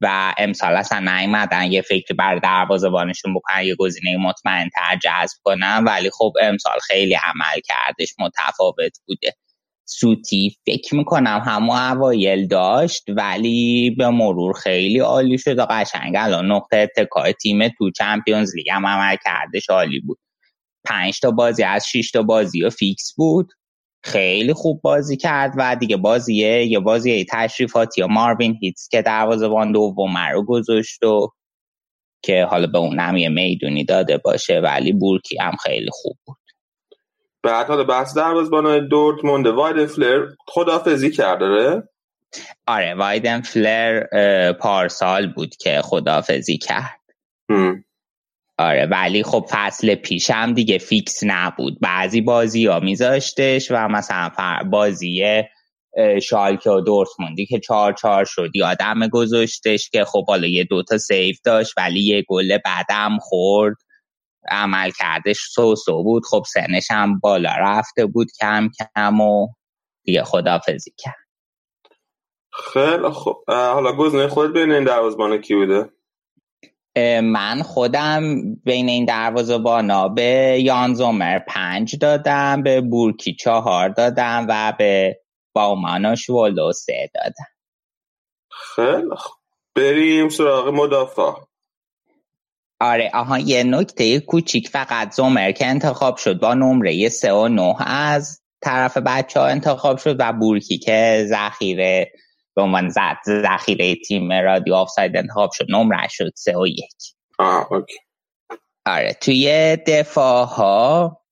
[0.00, 5.84] و امسال اصلا نیومدن یه فکر بر دروازه‌بانشون بکنن یه گزینه مطمئن تر جذب کنن.
[5.84, 9.32] ولی خب امسال خیلی عمل کردش متفاوت بوده.
[9.88, 15.58] سوتی فکر می‌کنم همون اوایل داشت ولی به مرور خیلی عالی شد.
[15.58, 20.18] و قشنگ الان نقطه اتکای تیم تو Champions League هم عملکردش عالی بود.
[20.84, 23.52] پنج تا بازی از 6 تا بازیو فیکس بود.
[24.06, 29.72] خیلی خوب بازی کرد و دیگه بازیه یه بازی تشریفاتی یا ماروین هیتس که دروازه‌بان
[29.72, 31.28] دوم رو گذاشت و
[32.22, 36.36] که حالا به اونم یه می‌دونی داده باشه ولی بورکی هم خیلی خوب بود.
[37.42, 41.82] بعد حالا بحث دروازه‌بان دورتموند وایدن‌فلر خدافزی کرده
[42.66, 44.02] آره؟ وایدن‌فلر
[44.52, 47.00] پارسال بود که خدافزی کرد.
[48.58, 51.80] آره ولی خب فصل پیش هم دیگه فیکس نبود.
[51.80, 54.30] بعضی بازی ها میذاشتش و مثلا
[54.70, 55.42] بازی
[56.22, 58.50] شالکه و دورتموندی که چهار چهار شد.
[58.54, 63.76] یادمه گذاشتش که خب حالا یه دوتا save داشت ولی یه گل بعدم خورد.
[64.50, 66.22] عمل کردش سو سو بود.
[66.30, 69.48] خب سنش هم بالا رفته بود کم کم و
[70.04, 71.26] دیگه خدافزی کرد.
[72.72, 75.90] خیلی خوب حالا گزینه خود بین این کی بوده.
[77.20, 78.22] من خودم
[78.64, 85.20] بین این دروازه‌بانا به یان زومر پنج دادم به بورکی چهار دادم و به
[85.52, 87.48] باوماناش ولو سه دادم.
[88.50, 89.36] خیلی خوب.
[89.74, 91.32] بریم سراغ مدافع.
[92.80, 97.74] آره آها یه نکته کوچیک فقط زومر که انتخاب شد با نمره سه و نه
[97.86, 102.12] از طرف بچه ها انتخاب شد و بورکی که ذخیره
[102.56, 102.88] به عنوان
[103.26, 105.66] ذخیره تیم رادیو آفساید انتخاب شد.
[105.68, 106.32] نمره شد.
[106.36, 107.14] سه و یک.
[107.38, 107.96] آه اوکی.
[108.86, 111.22] آره توی دفاع ها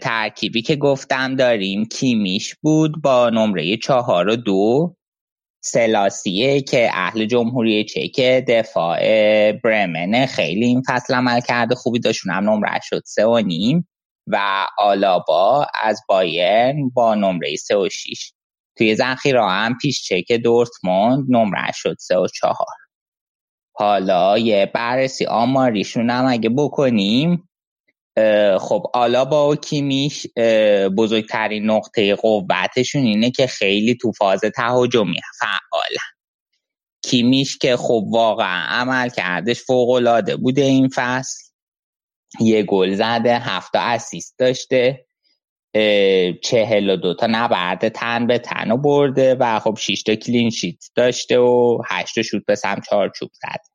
[0.00, 4.96] ترکیبی که گفتم داریم کیمیش بود با نمره چهار و دو.
[5.64, 8.98] سلاسیه که اهل جمهوری چک دفاع
[9.52, 10.26] برمن.
[10.26, 12.50] خیلی این فصل عمل کرده خوبی داشتون هم.
[12.50, 13.02] نمره شد.
[13.04, 13.88] سه و نیم.
[14.26, 18.32] و آلابا از بایرن با نمره سه و شیش.
[18.76, 22.66] توی ذخیره هم پیش چک دورتموند نمره شد سه و چهار.
[23.74, 27.48] حالا یه بررسی آماریشون هم اگه بکنیم
[28.60, 30.26] خب آلابا و کیمیش
[30.96, 36.12] بزرگترین نقطه قوتشون اینه که خیلی تو فاز تهاجمی فعالن.
[37.04, 41.44] کیمیش که خب واقعا عمل کردش فوق العاده بوده این فصل.
[42.40, 45.06] یه گل زده هفته اسیست داشته.
[46.42, 51.38] چهل و دوتا نبرده تن به تن و برده و خب شیشتا کلین شیت داشته
[51.38, 53.72] و هشتا شوت به سم چوب زده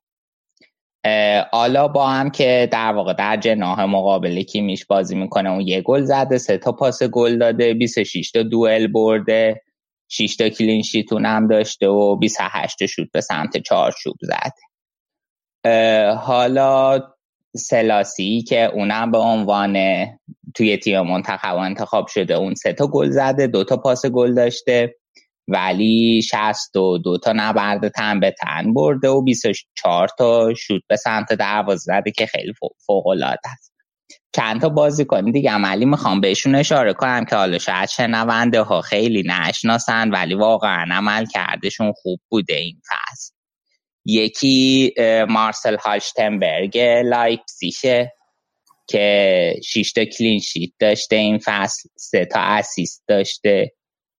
[1.52, 6.02] آلا با هم که در واقع در جناح مقابل کیمیش بازی می‌کنه اون یه گل
[6.04, 9.62] زده سه تا پاس گل داده 26 تا دوئل برده
[10.08, 14.68] 6 تا کلین شیتون هم داشته و 28 تا شوت به سمت چارچوب زده
[16.14, 17.00] حالا
[17.56, 19.76] سلاسی که اونم به عنوان
[20.54, 22.34] توی تیم منتخب انتخاب شده.
[22.34, 24.94] اون سه تا گل زده دو تا پاس گل داشته.
[25.48, 31.82] ولی 62 تا نبرد تن به تن برده و 24 تا شوت به سمت دروازه
[31.84, 32.52] زده که خیلی
[32.86, 33.72] فوق العاده است.
[34.32, 38.80] چند تا بازی کنی دیگه عملی می‌خوام بهشون اشاره کنم که حالا شاید شنونده ها
[38.80, 43.32] خیلی نشناسن ولی واقعا عمل کردشون خوب بوده این فصل.
[44.04, 44.94] یکی
[45.28, 48.17] مارسل هالشتنبرگ لایپزیشه
[48.88, 53.72] که 6 تا کلین شیت داشته این فصل سه تا اسیست داشته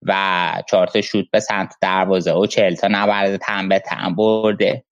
[0.02, 4.84] و چهار تا شوت به سمت دروازه و چهل تا نبرد تن به تن برده.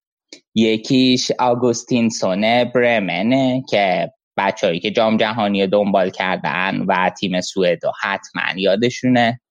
[0.55, 8.61] یکیش آگوستین سونه برمنه که بچههایی که جام جهانی دنبال کردن و تیم سوئد حتما
[8.61, 9.41] یادشونه.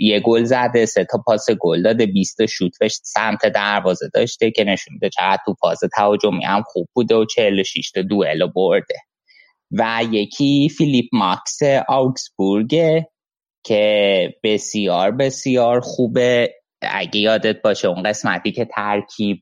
[0.00, 4.64] یه گل زده سه تا پاس گل داده 20 شوت به سمت دروازه داشته که
[4.64, 8.94] نشون میده چقدر تو فاز تهاجمی هم خوب بوده و 46 تا دوئل برده.
[9.78, 11.58] و یکی فیلیپ ماکس
[11.88, 13.02] آوکسبورگ
[13.64, 16.54] که بسیار بسیار خوبه.
[16.82, 19.40] اگه یادت باشه اون قسمتی که ترکیب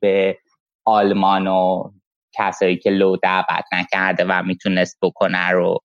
[0.85, 1.91] آلمان و
[2.37, 5.79] کسایی که لو دعوت نکرده و می‌تونست بکنه رو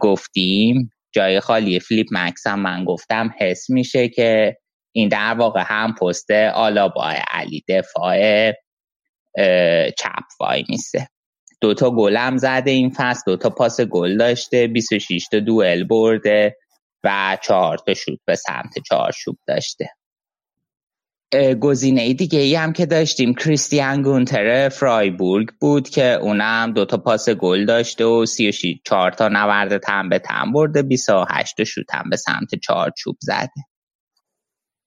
[0.00, 1.80] گفتیم جای خالی.
[1.80, 4.56] فلیپ مکس هم من گفتم حس میشه که
[4.92, 8.50] این در واقع هم پست آلابا علی دفاع
[9.98, 11.08] چپ وای میسه.
[11.60, 16.56] دوتا گل هم زده این فصل دوتا پاس گل داشته 26 تا دوئل برده
[17.04, 19.90] و چهار تا شوت به سمت چارچوب داشته.
[21.60, 27.64] گزینه دیگه ای هم که داشتیم کریستیان گونتر فرایبورگ بود که اونم دوتا پاس گل
[27.64, 32.54] داشته و 34 تا نورد تن به تن برده 28 تا شوت هم به سمت
[32.62, 33.48] چارچوب زده.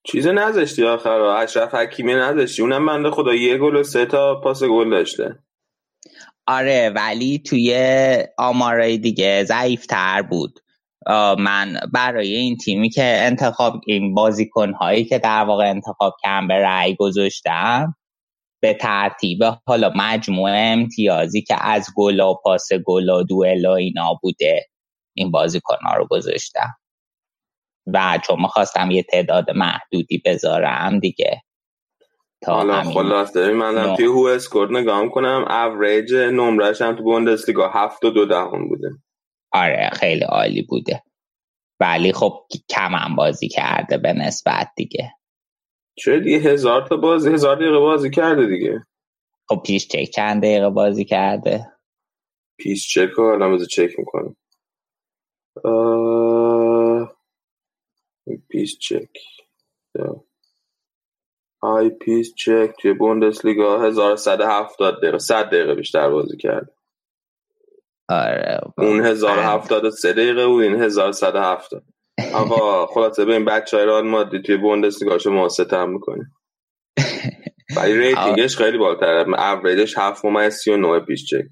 [0.04, 4.64] چیز نذاشتی آخر؟ اشرف حکیمی نذاشتی؟ اونم بنده خدا یه گل و سه تا پاس
[4.64, 5.40] گل داشته.
[6.48, 7.78] آره ولی توی
[8.38, 10.60] آمارای دیگه ضعیف تر بود
[11.40, 16.54] من برای این تیمی که انتخاب این بازیکن هایی که در واقع انتخاب کردم به
[16.54, 17.96] رأی گذاشتم
[18.62, 24.14] به ترتیب حالا مجموعه امتیازی که از گل و پاس گل و دوئل و اینا
[24.22, 24.66] بوده
[25.14, 26.76] این بازیکن ها رو گذاشتم.
[27.94, 31.42] و چون می‌خواستم یه تعداد محدودی بذارم دیگه.
[32.42, 33.52] تا حالا خلاصه.
[33.52, 38.90] من توی WhoScored نگاه کنم اوریج نمرش هم تو بوندسلیگا هفت و دو دهم بوده.
[39.52, 41.04] آره خیلی عالی بوده.
[41.80, 45.14] ولی خب کم هم بازی کرده به نسبت دیگه.
[45.96, 48.84] چه دیگه هزار تا بازی هزار دقیقه بازی کرده دیگه؟
[49.50, 51.72] خب پیش چک چند دقیقه بازی کرده؟
[52.58, 54.36] پیش چک رو الان چک می‌کنم.
[55.64, 57.18] آه...
[58.50, 59.10] پیش چک.
[61.62, 66.74] آی پیس چک توی بوندسلیگا 1170 دقیقه 100 دقیقه بیشتر بازی کرده
[68.10, 71.84] آره اون 1073 دقیقه و این 1170
[72.34, 76.32] آقا خلاصه به این بچه های رال مادی توی بوندسلیگا ما ستم می‌کنه
[77.78, 79.40] ولی rating ش خیلی بالاتره.
[79.40, 81.46] اوریجش هفت ممیز سی و نه پیش چک.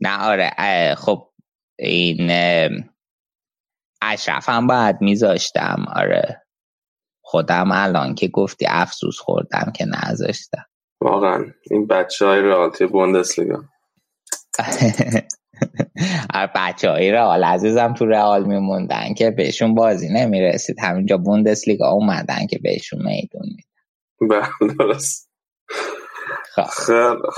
[0.00, 1.32] نه آره خب
[1.78, 2.30] این
[4.02, 6.42] اشرف هم باید میذاشتم آره.
[7.30, 10.64] خودم الان که گفتی افسوس خوردم که نذاشتم.
[11.00, 11.44] واقعا.
[11.70, 13.64] این بچه های رئال تو بوندسلیگا.
[16.54, 20.76] بچه های رئال عزیزم تو رئال میموندن که بهشون بازی نمی‌رسید.
[20.80, 24.40] همینجا بوندسلیگا اومدن که بهشون میدون میدن.
[24.60, 25.30] بله، درست.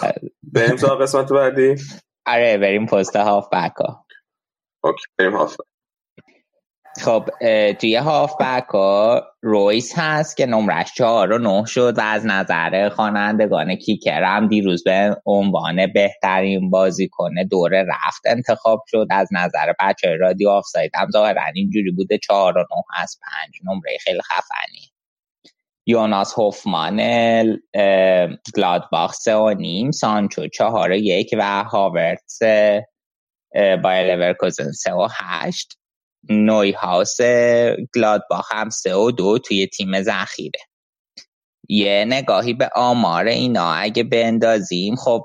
[0.00, 1.74] خیلی بریم تا قسمت بعدی؟
[2.26, 4.06] آره بریم پست هاف بک ها
[4.84, 5.56] اوکی بریم هاف
[7.00, 7.28] خب
[7.72, 12.88] توی هاف بک ها رویس هست که نمرش چهار و نه شد و از نظر
[12.88, 19.06] خوانندگان کیکر هم دیروز به عنوان بهترین بازیکن دوره رفت انتخاب شد.
[19.10, 23.96] از نظر بچه رادیو آفساید هم ظاهرا اینجوری بوده چهار و نه از پنج نمره
[24.00, 24.92] خیلی خفنی.
[25.86, 26.96] یوناس هوفمان
[28.56, 32.38] گلادباخ سه و نیم سانچو چهار و یک و هاورتس
[33.54, 35.78] با لورکوزن سه و هشت.
[36.30, 37.16] نوی هاوس
[37.94, 40.60] گلادباخ هم سه و دو توی تیم ذخیره.
[41.68, 45.24] یه نگاهی به آمار اینا اگه بندازیم خب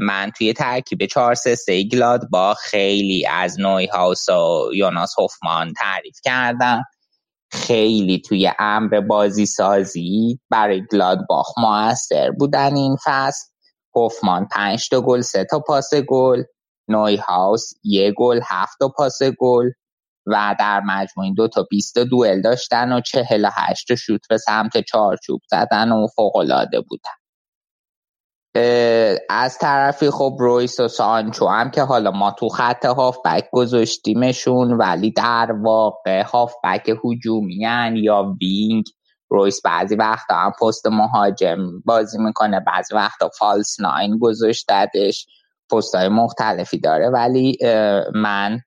[0.00, 6.16] من توی ترکیب 4 3 3 گلادباخ خیلی از نوی هاوس و یوناس هوفمان تعریف
[6.24, 6.82] کردم.
[7.52, 13.44] خیلی توی امر بازی سازی برای گلادباخ موثر بودن این فصل.
[13.94, 16.42] هوفمان 5 تا گل 3 تا پاس گل.
[16.88, 19.70] نوی هاوس یه گل 7 تا پاس گل.
[20.26, 24.80] و در مجموع این دو تا 20 دوئل داشتن و 48 تا شوت به سمت
[24.80, 27.10] چارچوب زدن و فوق العاده بودن
[29.30, 35.10] از طرفی خب رویس و سانچو هم که حالا ما تو خط هافبک گذاشتیمشون ولی
[35.10, 38.84] در واقع هافبک هجومی یا wing
[39.30, 45.26] رویس بعضی وقتا هم پست مهاجم بازی می‌کنه بعضی وقتا false nine گذاشتدش.
[45.72, 47.58] پست های مختلفی داره ولی
[48.14, 48.60] من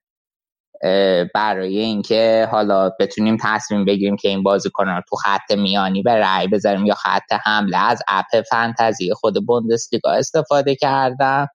[1.34, 6.48] برای اینکه حالا بتونیم تصمیم بگیریم که این بازیکن رو تو خط میانی به رأی
[6.48, 11.48] بذاریم یا خط حمله از app fantasy خود بوندسلیگا استفاده کردم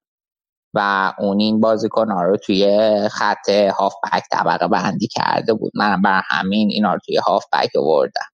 [0.75, 2.69] و اون این بازیکن رو توی
[3.09, 5.73] خط هاف بک طبقه بندی کرده بود.
[5.75, 8.27] من بر همین اینا رو توی هاف بک آوردم.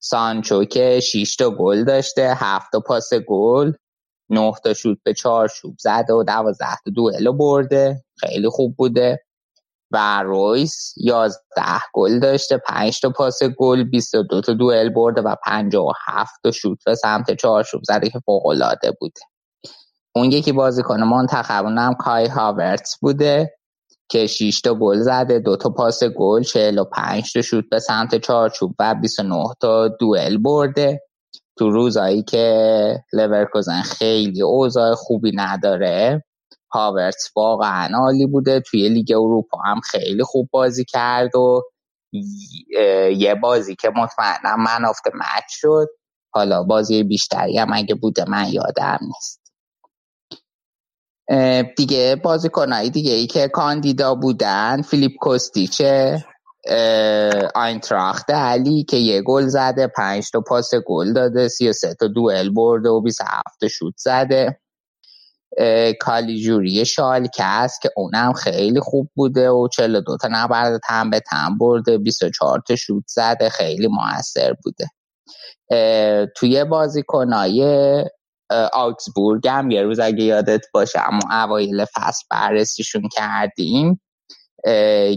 [0.00, 3.72] سانچو که 6 تا گل داشته 7 تا پاس گل
[4.30, 8.04] 9 تا شوت به 4 شوب زده و 12 تا دوئل برده.
[8.20, 9.24] خیلی خوب بوده.
[9.92, 11.38] و رویس 11
[11.94, 16.94] گل داشته 5 تا پاس گل 22 تا دوئل برده و 57 تا شوت به
[16.94, 19.20] سمت چارچوب زده که فوق العاده بوده.
[20.14, 23.54] اون یکی بازیکن منتخب هم کای هاورتس بوده
[24.08, 28.74] که 6 تا گل زده دو تا پاس گل 45 تا شوت به سمت چارچوب
[28.78, 31.00] و 29 تا دوئل برده.
[31.58, 36.24] تو روزایی که لورکوزن خیلی اوضاع خوبی نداره
[36.74, 38.60] هاورتس واقعا عالی بوده.
[38.60, 41.62] توی لیگ اروپا هم خیلی خوب بازی کرد و
[43.16, 45.88] یه بازی که مطمئنم man of the match شد.
[46.34, 49.42] حالا بازی بیشتری هم اگه بوده من یادم نیست.
[51.76, 56.24] دیگه بازیکنایی دیگه ای که کاندیدا بودن فیلیپ کوستیچه
[57.54, 62.06] آینتراخت علی که یه گل زده پنج تا پاس گل داده سی و سه تا
[62.06, 64.61] دوئل برده و 27 شوت زده.
[66.00, 71.58] کالیجوری شالکه است که اونم خیلی خوب بوده و 42 تا نبرد تن به تن
[71.58, 74.86] برده 24 تا شوت زده خیلی موثر بوده.
[76.36, 78.04] توی بازیکنای
[78.72, 84.00] آکسبورگ هم یه روز اگه یادت باشه اما اوایل فصل بررسیشون کردیم.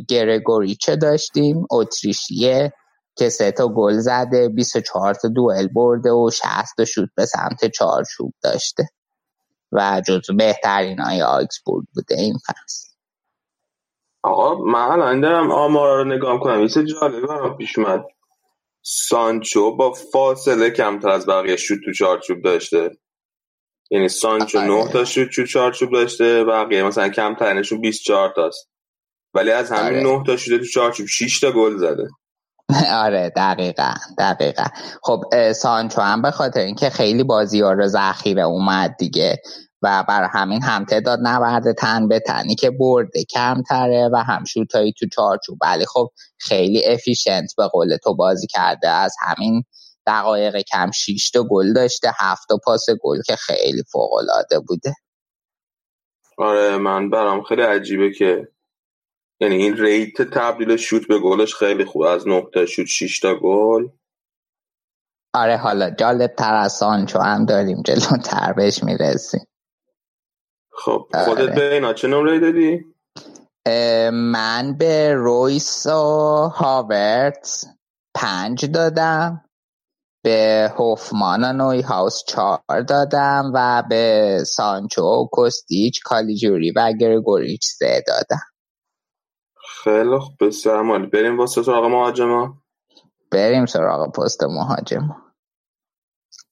[0.09, 2.73] گرگوریچه داشتیم؟ اتریشیه
[3.17, 6.45] که سه تا گل زده 24 تا دوئل برده و 60
[6.77, 8.87] تا شوت به سمت چارچوب داشته.
[9.71, 12.89] و جزو بهترین های آکسبورگ بوده این فصل.
[14.23, 16.61] آقا من الان دارم آمارا رو نگاه کنم.
[16.61, 18.05] یه جالبه برام پیش اومد.
[18.81, 22.91] سانچو با فاصله کمتر از بقیه شوت تو چارچوب داشته.
[23.91, 28.69] یعنی سانچو 9 تا شوت تو چارچوب داشته بقیه مثلا کمترینشون 24 تاست.
[29.33, 30.17] ولی از همین آره.
[30.17, 32.09] 9 تا شوت تو چارچوب 6 تا گل زده.
[33.05, 34.63] آره دقیقا دقیقا.
[35.03, 39.41] خب سانچو هم به خاطر اینکه خیلی بازی ها رو ذخیره اومد دیگه
[39.81, 44.93] و بر همین هم تعداد نبرده تن به تنی که برده کمتره و هم شوتایی
[44.93, 45.57] تو چارچوب.
[45.61, 48.89] ولی خب خیلی efficient به قول تو بازی کرده.
[48.89, 49.63] از همین
[50.07, 54.93] دقایق کم 6 تا گل داشته هفت تا پاس گل که خیلی فوق العاده بوده.
[56.37, 58.47] آره من برام خیلی عجیبه که
[59.39, 62.01] یعنی این rate تبدیل شوت به گلش خیلی خوب.
[62.01, 63.87] از 9 تا شوت 6 تا گل.
[65.33, 69.47] آره حالا جالب تر از سانچو هم داریم جلوتر بهش می‌رسیم.
[70.71, 71.55] خب خودت آره.
[71.55, 72.85] به اینا چه نمره دادی؟
[74.11, 75.91] من به رویس و
[76.47, 77.65] هاورت
[78.15, 79.41] پنج دادم.
[80.23, 88.03] به هوفمان و نوی هاوس چهار دادم و به سانچو کستیچ کالیجوری و گرگوریچ سه
[88.07, 88.41] دادم.
[89.85, 92.57] خیلی خوب بسیار مالی بریم واسه سراغ مهاجما
[93.31, 95.15] بریم سراغ پست مهاجما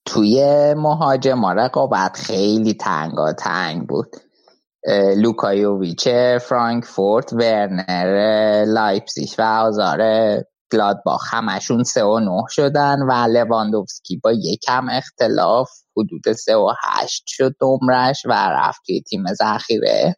[0.04, 0.44] توی
[0.76, 4.16] مهاجما رقابت خیلی تنگا تنگ بود
[5.16, 6.08] لوکا یوویچ
[6.48, 9.98] فرانکفورت ورنر لایپزیش و آزار
[10.72, 17.22] گلادباخ همشون سه و نه شدن و لواندوفسکی با یکم اختلاف حدود سه و هشت
[17.26, 20.16] شد نمرش و رفت توی تیم ذخیره.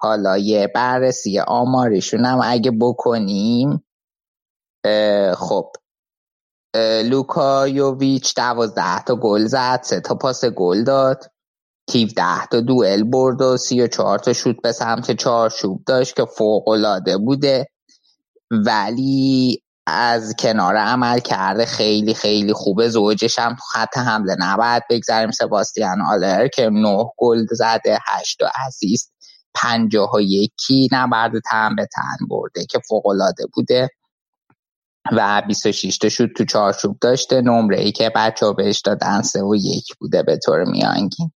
[0.00, 3.84] حالا یه بررسی آماریشون هم اگه بکنیم
[5.34, 5.72] خب.
[7.04, 11.30] لوکا یوویچ دوازده تا گل زد سه تا پاس گل داد.
[11.94, 17.18] 17 تا دوئل برد و 34 تا شوت به سمت چارچوب داشت که فوق العاده
[17.18, 17.66] بوده.
[18.50, 22.88] ولی از کنار عمل کرده خیلی خیلی خوبه.
[22.88, 25.30] زوجش هم تو خط حمله نباید بگذاریم.
[25.30, 29.12] سباستیان آلر که 9 گل زده 8 تا assist.
[29.54, 30.52] 51
[30.92, 33.88] نبرد تن به تن برده که فوق العاده بوده
[35.12, 37.40] و 26 تا شوت تو چارچوب داشته.
[37.40, 41.32] نمره ای که بچه ها بهش دادن سه و یک بوده به طور میانگین.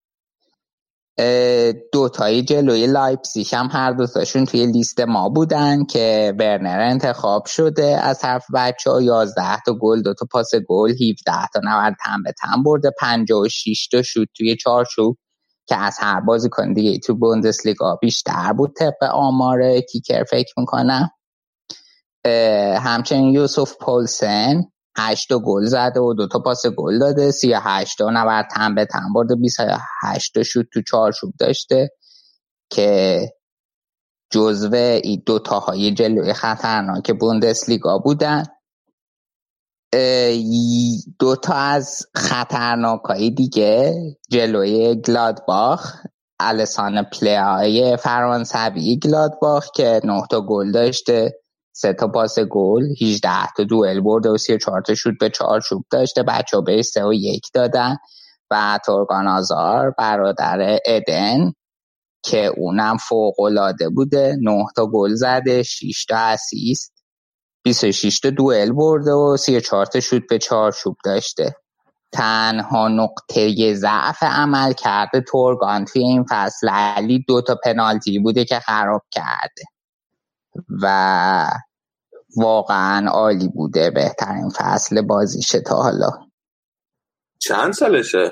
[1.93, 7.99] دوتایی جلوی لایپسیش هم هر دوتاشون توی لیست ما بودن که برنر انتخاب شده.
[8.03, 12.23] از طرف بچه ها 11 تا گل دو تا پاس گل 17 تا نورد تن
[12.23, 12.91] به تن برده.
[12.99, 15.17] 56 تا شوت توی چارچوب.
[15.67, 16.99] که از هر بازی کن دیگه.
[16.99, 21.09] تو بوندسلیگا بیشتر بود طبق آمار کیکر فکر می‌کنم.
[22.77, 24.63] همچنین یوسف پولسن
[24.97, 27.31] هشت گل زده و دو تا پاس گل داده.
[27.31, 29.57] سی هشت تا نبرد تن به تن برده بیس
[30.03, 31.89] هشت شد تو چارچوب داشته
[32.69, 33.21] که
[34.31, 38.43] جزو این دوتاهای جلوی خطرناک بوندسلیگا بودن.
[41.19, 43.93] دوتا از خطرناک دیگه
[44.29, 45.95] جلوی گلادباخ
[46.39, 51.41] السان پلیای فرانسوی گلادباخ که نه تا گل داشته
[51.73, 55.85] سه تا پاس گل 18 تا دوئل برده و 34 تا شوت به چهار چوب
[55.91, 56.23] داشته.
[56.23, 57.97] بچه به سه و یک دادن.
[58.51, 61.53] و تورگان آزار برادر ادن
[62.23, 64.37] که اونم فوق العاده بوده.
[64.41, 67.00] 9 تا گل زده 6 تا اسیست.
[67.63, 71.55] 26 تا دوئل برده و 34 تا شوت به چهار چوب داشته.
[72.11, 76.69] تنها نقطه ضعف عمل کرده تورگان توی این فصل.
[76.69, 79.63] علی دو تا پنالتی بوده که خراب کرده.
[80.81, 81.51] و
[82.37, 86.09] واقعا عالی بوده بهترین فصل بازیشه تا حالا.
[87.39, 88.31] چند سالشه؟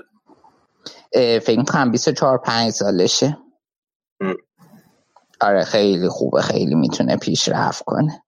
[1.13, 3.37] فکر کنم 24 5 سالشه.
[5.41, 8.23] آره خیلی خوبه خیلی می‌تونه پیشرفت کنه.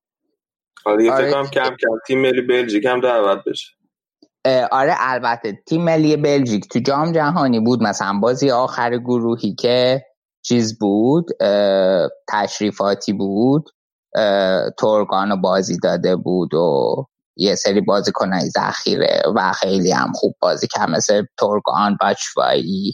[0.86, 1.76] آره آره کم کم
[2.08, 3.68] تیم ملی بلژیک هم دعوت بشه.
[4.72, 10.06] آره البته تیم ملی بلژیک تو جام جهانی بود مثلا بازی آخر گروهی که
[10.42, 11.26] چیز بود
[12.30, 13.70] تشریفاتی بود
[14.78, 16.96] تورگانو بازی داده بود و
[17.36, 22.94] یه سری بازیکنهای ذخیره و خیلی هم خوب بازی کرد مثل تورگان بچوایی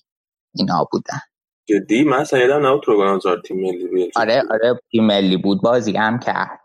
[0.55, 1.19] اینا بودن.
[1.69, 5.61] جدی؟ من یادم نبود آزار تیم ملی بود آره آره تیم ملی بود.
[5.61, 6.59] بازی هم کرد.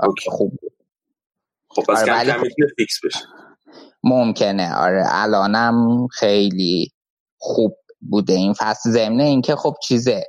[0.00, 0.30] اوکی.
[0.30, 0.72] خوب بود.
[1.68, 3.20] خب پس آره کم کم می‌تونه فیکس بشه.
[4.04, 4.76] ممکنه.
[4.76, 6.92] آره الانم خیلی
[7.38, 7.76] خوب
[8.10, 8.90] بوده این فصل.
[8.90, 10.24] ضمن اینکه خب چیزه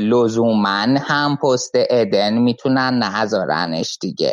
[0.00, 4.32] لزوما هم پست ادن می‌تونن نذارنش دیگه.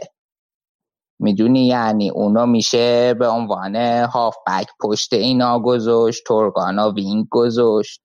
[1.20, 3.76] می‌دونی؟ یعنی اونو میشه به عنوان
[4.06, 8.02] هافبک پشت اینا گذاشت تورگانو wing گذاشت.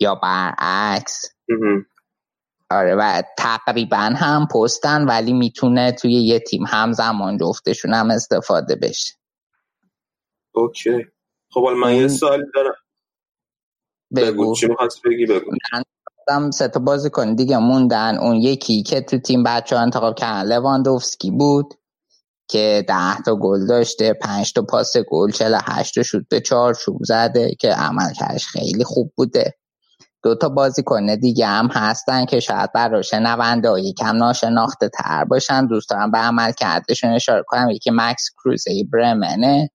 [0.00, 1.24] یا برعکس.
[2.70, 9.14] آره و تقریبا هم پستن ولی می‌تونه توی یه تیم همزمان جفتشون هم استفاده بشه.
[10.52, 11.06] اوکی.
[11.50, 12.74] خب من یه سوال دارم.
[14.16, 14.68] بگو, چی
[15.04, 15.50] بگی؟ بگو.
[16.28, 20.48] هم سه تا بازیکن دیگه موندن اون یکی که تو تیم بچه ها انتخاب کردن
[20.48, 21.74] لواندوفسکی بود
[22.48, 26.74] که ده تا گل داشته پنج تا پاس گل چل هشت تا شد به چهار
[26.74, 29.54] چوب زده که عمل کردش خیلی خوب بوده.
[30.26, 35.66] دو تا بازیکن دیگه هم هستن که شاید برای شنونده یکم ناشناخته تر باشن.
[35.66, 37.70] دوست دارم به عمل کردشون اشاره کنم.
[37.70, 39.70] یکی مکس کروزه برمنه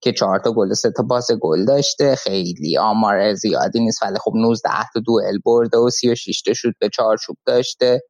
[0.00, 2.14] که چهار تا گل سه تا پاس گل داشته.
[2.14, 6.88] خیلی آمار زیادی نیست ولی خب 19 تا دوئل برده و 36 تا شوت به
[6.88, 8.00] چارچوب داشته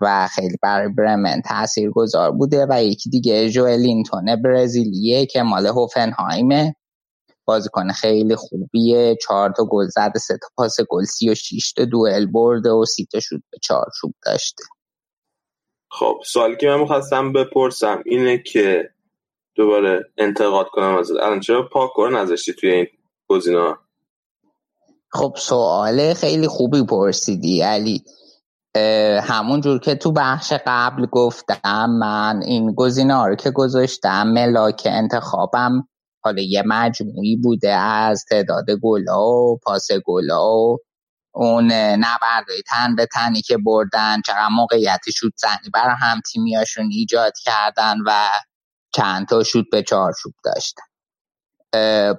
[0.00, 2.66] و خیلی برای برمن تأثیر گذار بوده.
[2.70, 6.74] و یکی دیگه جوئلینتون برزیلیه که مال هوفنهایمه.
[7.46, 9.16] بازیکن خیلی خوبیه.
[9.22, 12.84] چهار تا گل زده سه تا پاس گل سی و شیش تا دوئل برده و
[12.84, 13.58] سی تا شد به
[14.00, 14.62] چوب داشته.
[15.90, 18.90] خب سوالی که من می‌خواستم بپرسم اینه که
[19.54, 22.86] دوباره انتقاد کنم از الان چرا پاکو نذاشتی توی این
[23.28, 23.78] گزینا
[25.12, 28.04] خب سوال خیلی خوبی پرسیدی علی.
[29.22, 35.88] همون جور که تو بخش قبل گفتم من این گزینه رو که گذاشتم ملاک انتخابم
[36.26, 40.78] حالا یه مجموعی بوده از تعداد گلا و پاس گلا و
[41.34, 47.32] اون نبردهای تن به تنی که بردن چقدر موقعیت شد زنی برای هم تیمیاشون ایجاد
[47.44, 48.28] کردن و
[48.94, 50.82] چند تا شوت به چارچوب داشتن.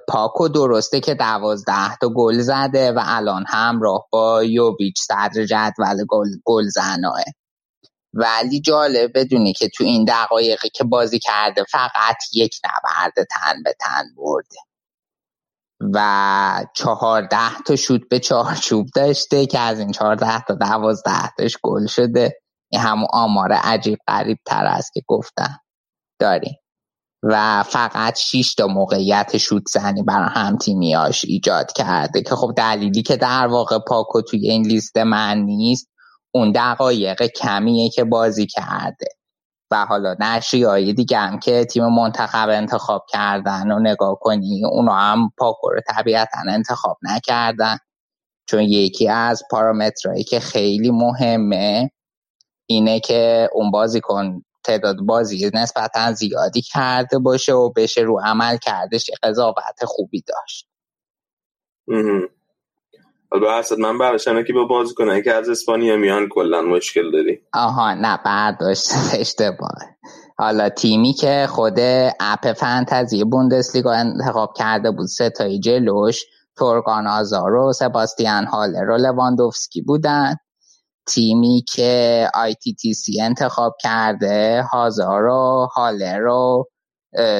[0.08, 6.28] پاکو درسته که دوازده تا گل زده و الان همراه با یوبیچ صدر جدول گل,
[6.44, 7.20] گل زناه
[8.14, 13.74] ولی جالب بدونی که تو این دقایقی که بازی کرده فقط یک نبرد تن به
[13.80, 14.56] تن برده.
[15.94, 21.86] و چهارده تا شوت به چارچوب داشته که از این چهارده تا دوازده تاش گل
[21.86, 22.40] شده.
[22.70, 25.60] این همون آمار عجیب قریب تر است که گفتم.
[26.20, 26.56] داریم.
[27.22, 33.02] و فقط 6 تا موقعیت شوت زنی برای هم تیمیاش ایجاد کرده که خب دلیلی
[33.02, 35.88] که در واقع پاکو توی این لیست من نیست
[36.34, 39.06] اون دقایق کمیه که بازی کرده.
[39.70, 40.16] و حالا
[40.52, 45.80] های دیگه هم که تیم منتخب انتخاب کردن و نگاه کنی اونا هم پاکو رو
[45.88, 47.76] طبیعتا انتخاب نکردن.
[48.46, 51.90] چون یکی از پارامترهایی که خیلی مهمه
[52.66, 59.10] اینه که اون بازیکن تعداد بازی نسبتا زیادی کرده باشه و بشه رو عمل کردش
[59.22, 60.68] قضاوت خوبی داشت.
[63.32, 67.40] البته من برشنه که با بازی کنه که از اسپانیا میان کلا مشکل داری.
[67.52, 68.88] آها نه بعد داشت
[69.20, 69.78] اشتباه
[70.38, 71.78] حالا تیمی که خود
[72.20, 76.24] اپ فانتزی بوندسلیگا انتخاب کرده بود ستای جلوش
[76.56, 80.34] تورگان آزارو سباستیان هالر و لواندوفسکی بودن.
[81.08, 82.28] تیمی که
[82.94, 86.26] سی انتخاب کرده هازارو هالر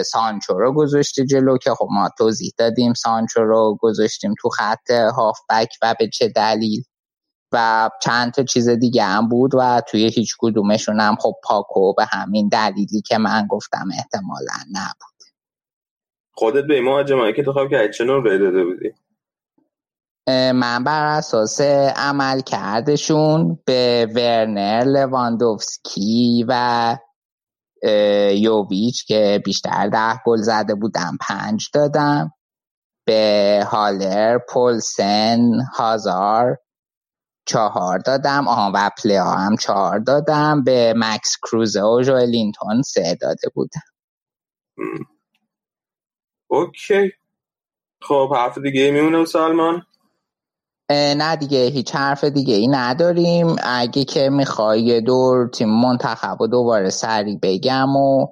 [0.07, 5.69] سانچو رو گذاشته جلو که خب ما توضیح دادیم سانچو رو گذاشتیم تو خط هافبک
[5.83, 6.83] و به چه دلیل؟
[7.53, 12.05] و چند تا چیز دیگه هم بود و توی هیچ کدومشون هم خب پاکو به
[12.05, 15.19] همین دلیلی که من گفتم احتمالا نبود.
[16.33, 18.93] خودت به ما که انتخاب که چه نوع داده بودی.
[20.53, 21.61] من بر اساس
[21.97, 26.97] عمل کردشون به ورنر لواندوفسکی و
[28.33, 32.33] یوویچ که بیشتر ده گل زده بودم پنج دادم.
[33.07, 35.41] به هالر پولسن
[35.75, 36.59] هازار
[37.47, 38.49] چهار دادم.
[38.49, 40.65] آها و پلیا هم چهار دادم.
[40.65, 43.81] به مکس کروزه و جوالینتون سه داده بودم.
[46.47, 47.13] اوکی.
[48.03, 49.83] خب حرف دیگه میمونه سلمان
[50.91, 53.57] نه دیگه هیچ حرف دیگه ای نداریم.
[53.63, 58.27] اگه که می‌خوای یه دور تیم منتخب و دوباره سریع بگم و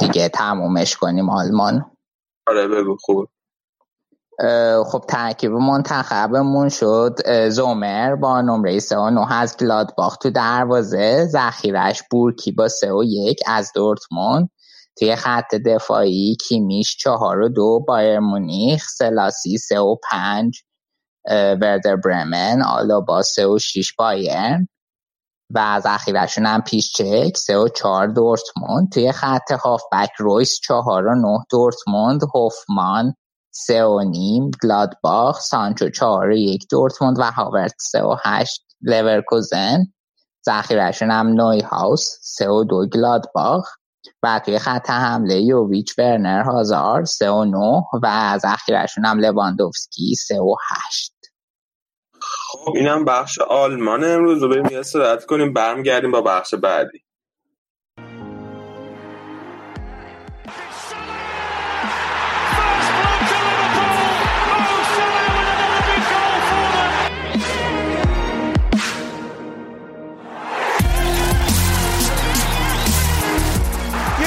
[0.00, 1.90] دیگه تمومش کنیم آلمان.
[2.46, 3.28] آره بگو خوب.
[4.86, 7.14] خب ترکیب منتخبمون شد
[7.48, 13.04] زومر با نمره 3 و 9 از گلادباخ تو دروازه ذخیرش بورکی با 3 و
[13.04, 14.50] 1 از دورتموند.
[14.98, 20.62] توی خط دفاعی کیمیش 4 و 2 بایر مونیخ سلاسی 3 و 5
[21.30, 22.62] وردر برمن
[23.06, 24.68] با سه و شیش بایرن.
[25.54, 28.92] و از اخیرشون هم پیش چک سه و چهار دورتموند.
[28.92, 29.52] توی خط
[29.92, 33.14] بک رویس چهار و نه دورتموند هوفمان
[33.50, 39.78] سه و نیم گلادباخ سانچو چهار و یک دورتموند و هاورت سه و هشت لورکوزن.
[40.46, 43.68] ذخیرشون هم نوی هاوس سه و دو گلادباخ.
[44.22, 50.40] و توی خط حمله یوویچ ورنر هازار سه و نو و ذخیرشون هم لواندوفسکی سه
[50.40, 51.11] و هشت.
[52.38, 57.04] خب اینم بخش آلمان امروز رو بریم یه استراحت کنیم برمیگردیم با بخش بعدی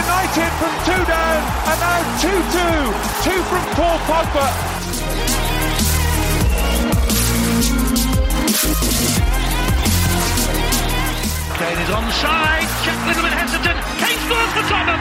[0.01, 1.41] United from two down
[1.71, 3.25] and now 2-2.
[3.25, 4.74] Two from Paul Pogba.
[11.57, 12.67] Kane is onside.
[12.83, 13.79] Check a little bit hesitant.
[13.95, 14.99] Kane scores for Tottenham.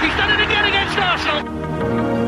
[0.00, 2.21] He's done it again against Arsenal.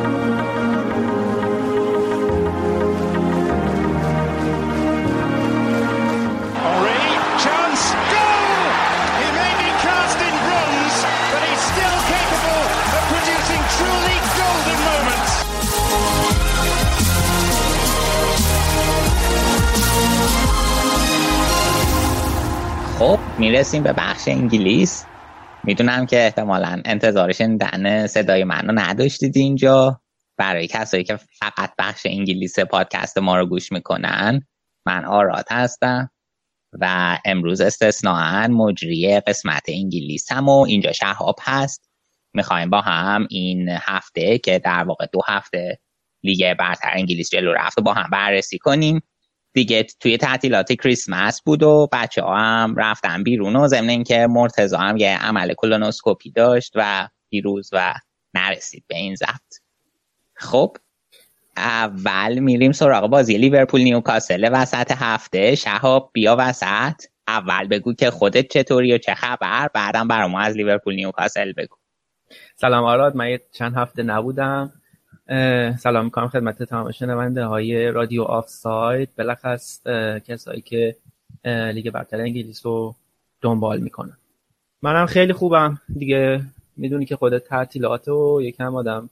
[22.98, 25.08] خب می‌رسیم به بخش انگلیس.
[25.64, 30.00] می‌دونم که احتمالا انتظارش دن صدای منو نداشتید اینجا.
[30.38, 34.40] برای کسایی که فقط بخش انگلیس پادکست ما رو گوش می‌کنن
[34.86, 36.10] من آراد هستم
[36.80, 41.90] و امروز استثناعا مجری قسمت انگلیس هم و اینجا شهاب هست.
[42.34, 45.80] می‌خوایم با هم این هفته که در واقع دو هفته
[46.22, 49.00] لیگ برتر انگلیس جلو رفت با هم بررسی کنیم.
[49.54, 54.78] دیگه توی تعطیلات کریسمس بود و بچه ها هم رفتن بیرون و ضمن اینکه مرتزا
[54.78, 57.94] هم یه عمل کلونوسکوپی داشت و دیروز و
[58.34, 59.54] نرسید به این ضبط.
[60.34, 60.76] خب
[61.56, 65.54] اول میریم سراغ بازی لیورپول نیوکاسل وسط هفته.
[65.54, 67.04] شهاب بیا وسط.
[67.28, 71.76] اول بگو که خودت چطوری و چه خبر؟ بعدم برام از لیورپول نیوکاسل بگو.
[72.56, 74.72] سلام آراد من چند هفته نبودم.
[75.78, 79.86] سلام می‌کنم خدمت تمام شنونده های رادیو آف ساید بالاخص
[80.26, 80.96] کسایی که
[81.44, 82.94] لیگ برتر انگلیس رو
[83.40, 84.16] دنبال می‌کنن.
[84.82, 85.80] منم خیلی خوبم.
[85.98, 86.40] دیگه
[86.76, 89.10] می‌دونی که خودت تعطیلات و یکم آدم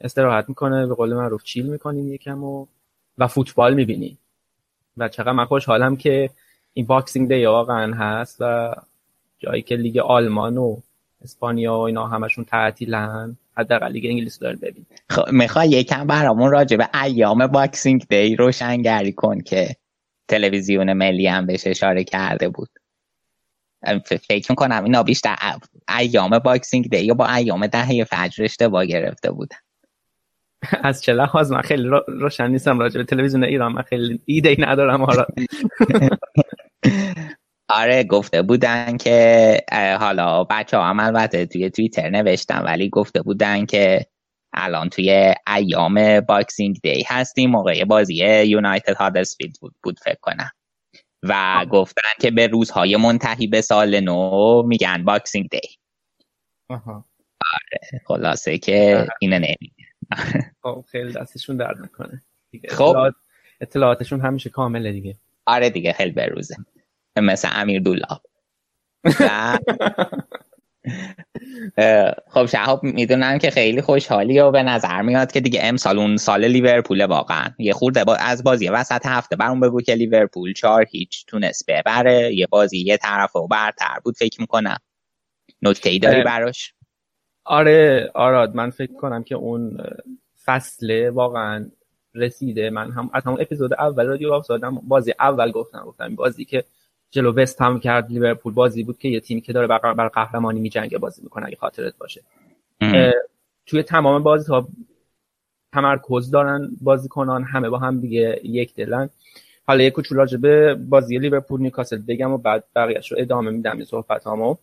[0.00, 2.66] استراحت می‌کنه به قول معروف chill می‌کنیم یکم و
[3.18, 4.18] و فوتبال می‌بینیم.
[4.96, 6.30] و چقدر من خوشحالم که
[6.72, 8.74] این Boxing Day واقعا هست و
[9.38, 10.76] جایی که لیگ آلمان و
[11.22, 13.36] اسپانیا و اینا همشون تعطیلن.
[13.56, 14.86] حداقل لیگ انگلیس داره ببین.
[15.10, 19.76] خب می‌خوای یکم برامون راجع به ایام Boxing Day روشنگری کن که
[20.28, 22.68] تلویزیون ملی هم بهش اشاره کرده بود.
[24.04, 25.36] فکر می‌کنم اینا بیشتر
[25.98, 29.56] ایام Boxing Day یا با ایام دهه فجر اشتباه گرفته بودن.
[30.82, 33.72] از چه لحاظ؟ من خیلی روشن نیستم راجع به تلویزیون ایران.
[33.72, 35.26] من خیلی ایده ای ندارم آرا
[37.74, 39.56] آره گفته بودن که
[40.00, 44.06] حالا بچه ها هم البته توی توییتر نوشتن ولی گفته بودن که
[44.52, 48.14] الان توی ایام Boxing Day هستیم موقع بازی
[48.44, 50.50] یونایتد هادرسفیلد بود, بود فکر کنم.
[51.22, 55.60] و گفتن که به روزهای منتهی به سال نو میگن Boxing Day
[57.54, 59.84] آره خلاصه که اینه نمیگه
[60.62, 62.22] خب خیلی دستشون درد می‌کنه.
[62.68, 62.96] خب.
[63.60, 65.16] اطلاعاتشون همیشه کامله دیگه.
[65.46, 66.56] آره دیگه خیلی بروزه.
[67.16, 68.22] مثل امیر دولاب.
[72.28, 76.44] خب شهاب می‌دونم که خیلی خوشحالی و به نظر میاد که دیگه امسال اون سال
[76.44, 77.50] لیورپول واقعا.
[77.58, 82.34] یه خورده با از بازی وسط هفته برون بگو که لیورپول چهار هیچ تونست ببره.
[82.34, 84.78] یه بازی یه طرف و برتر بود فکر می‌کنم.
[85.62, 86.74] نکته ای داری براش؟
[87.44, 89.78] آره آراد من فکر کنم که اون
[90.44, 91.70] فصله واقعا
[92.14, 92.70] رسیده.
[92.70, 94.50] من هم از همون اپیزود اول رادیو آف
[94.82, 96.64] بازی اول گفتم گفتم بازی که
[97.12, 100.98] جلو وست هم کرد لیورپول بازی بود که یه تیمی که داره بر قهرمانی میجنگه
[100.98, 102.22] بازی می‌کنه اگه خاطرت باشه.
[103.66, 104.68] توی تمام بازی ها
[105.72, 109.10] تمرکز دارن بازیکنان همه با هم دیگه یک دلن.
[109.66, 113.76] حالا یه کوچولو راجع به بازی لیورپول نیوکاسل بگم و بعد بقیه‌اش رو ادامه میدم
[113.76, 114.56] این صحبتامو.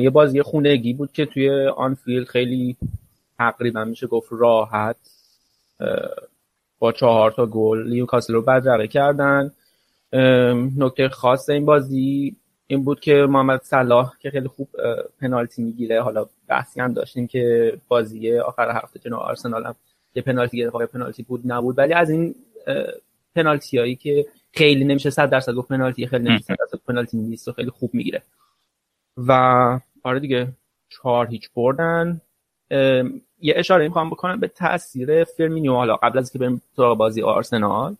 [0.00, 2.76] یه بازی خونگی بود که توی آنفیلد خیلی
[3.38, 4.96] تقریبا میشه گفت راحت.
[6.78, 9.52] با چهار تا گل نیوکاسل رو بدرقه کردن.
[10.12, 12.36] نکته خاص این بازی
[12.66, 14.68] این بود که محمد صلاح که خیلی خوب
[15.20, 16.02] پنالتی می‌گیره.
[16.02, 19.74] حالا بحثی هم داشتیم که بازی آخر هفته جنو آرسنال هم
[20.14, 21.78] یه پنالتی گرفت پنالتی بود نبود.
[21.78, 22.34] ولی از این
[23.34, 27.48] پنالتی هایی که خیلی نمیشه صد درصد گفت پنالتی خیلی نمیشه صد درصد پنالتی نیست
[27.48, 28.22] و خیلی خوب می‌گیره.
[29.16, 29.32] و
[30.02, 30.48] آره دیگه
[30.88, 32.20] چهار هیچ بردن.
[33.40, 37.96] یه اشاره می‌خوام بکنم به تاثیر فرمینیو حالا قبل از که بریم سراغ بازی آرسنال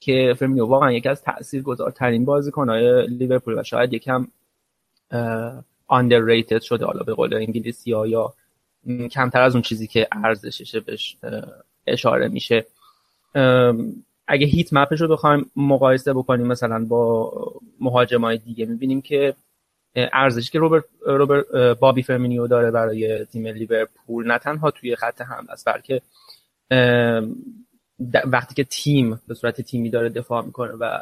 [0.00, 4.26] که فرمینیو واقعا یکی از تاثیرگذارترین بازیکن‌های لیورپول و شاید یکم
[5.92, 8.34] underrated شده حالا به قول انگلیسی ها یا
[9.10, 11.16] کمتر از اون چیزی که ارزششه بهش
[11.86, 12.66] اشاره میشه.
[14.26, 17.32] اگه heat map ش رو بخوایم مقایسه بکنیم مثلا با
[17.80, 19.34] مهاجمای دیگه می‌بینیم که
[19.94, 21.46] ارزشی که روبرت, روبرت
[21.80, 26.02] بابی فرمینیو داره برای تیم لیورپول نه تنها توی خط حمله است بلکه
[28.24, 30.98] وقتی که تیم به صورت تیمی داره دفاع می‌کنه و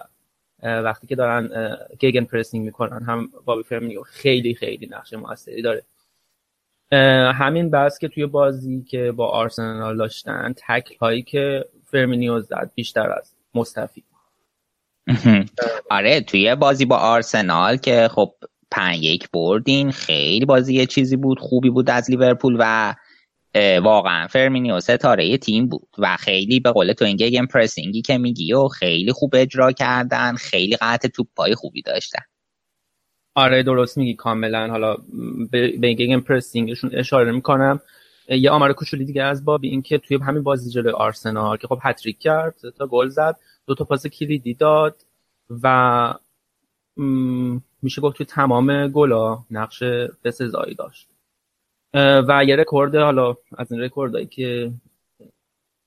[0.62, 5.82] وقتی که دارن gegenpressing می‌کنن هم بابی فرمینیو خیلی خیلی نقش موثری داره.
[7.32, 13.10] همین بس که توی بازی که با آرسنال داشتن تکل هایی که فرمینیو زد بیشتر
[13.10, 14.04] از مصطفی
[15.90, 18.34] آره توی بازی با آرسنال که خب
[18.70, 22.94] پنج یک بردین خیلی بازی یه چیزی بود خوبی بود از لیورپول و
[23.82, 28.52] واقعا فرمینیو ستاره تیم بود و خیلی به قول تو این gegenpressing ی که میگی
[28.52, 32.22] و خیلی خوب اجرا کردن خیلی قطع توپ پای خوبی داشتن.
[33.34, 34.68] آره درست میگی کاملا.
[34.70, 34.96] حالا
[35.80, 37.80] به gegenpressing شون اشاره می‌کنم.
[38.28, 41.78] یه آمار کوچولی دیگه از بابی این که توی همین بازی جلوی آرسنال که خب
[41.82, 43.36] هتریک کرد تا گل زد
[43.66, 44.96] دو تا پاس کلیدی داد
[45.62, 46.14] و
[47.82, 49.82] میشه گفت توی تمام گلا نقش
[50.24, 51.08] بسزایی داشت.
[52.28, 54.72] و یه رکورد حالا از این رکوردهایی که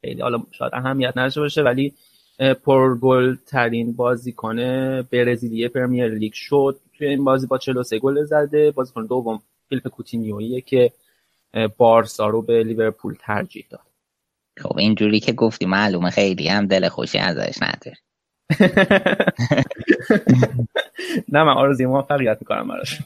[0.01, 1.93] خیلی حالا شاید اهمیت نداشته باشه ولی
[2.63, 4.55] پرگل ترین بازیکن
[5.01, 6.79] برزیلی Premier League شد.
[6.97, 8.71] توی این بازی با 43 گل زده.
[8.71, 10.91] بازیکن دوم فیلیپ کوتینیویه که
[11.77, 13.81] بارسا رو به لیورپول ترجیح داد.
[14.57, 17.97] خب اینجوری که گفتی معلومه خیلی هم دل خوشی ازش نداری
[21.29, 22.99] نه من آرزوی موفقیت می‌کنم براش.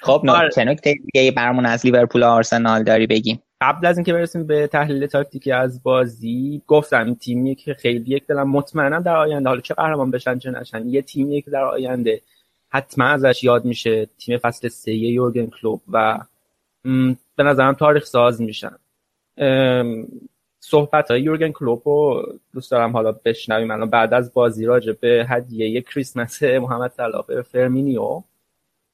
[0.00, 4.12] خب، خب چه نکته دیگه برمون از لیورپول و آرسنال داری بگیم قبل از اینکه
[4.12, 9.48] برسیم به تحلیل تاکتیکی از بازی گفتم تیمیه که خیلی یک دلم مطمئنم در آینده
[9.48, 12.22] حالا چه قهرمان بشن چه نشن یه تیمیه که در آینده
[12.68, 16.18] حتما ازش یاد میشه تیم فصل سه یورگن کلوب و
[17.36, 18.76] به نظرم تاریخ ساز میشن.
[20.66, 23.70] صحبت های یورگن کلوپ رو دوست دارم حالا بشنویم.
[23.70, 28.22] الان بعد از بازی راجع به هدیه کریسمس محمد صلاح به فرمینیو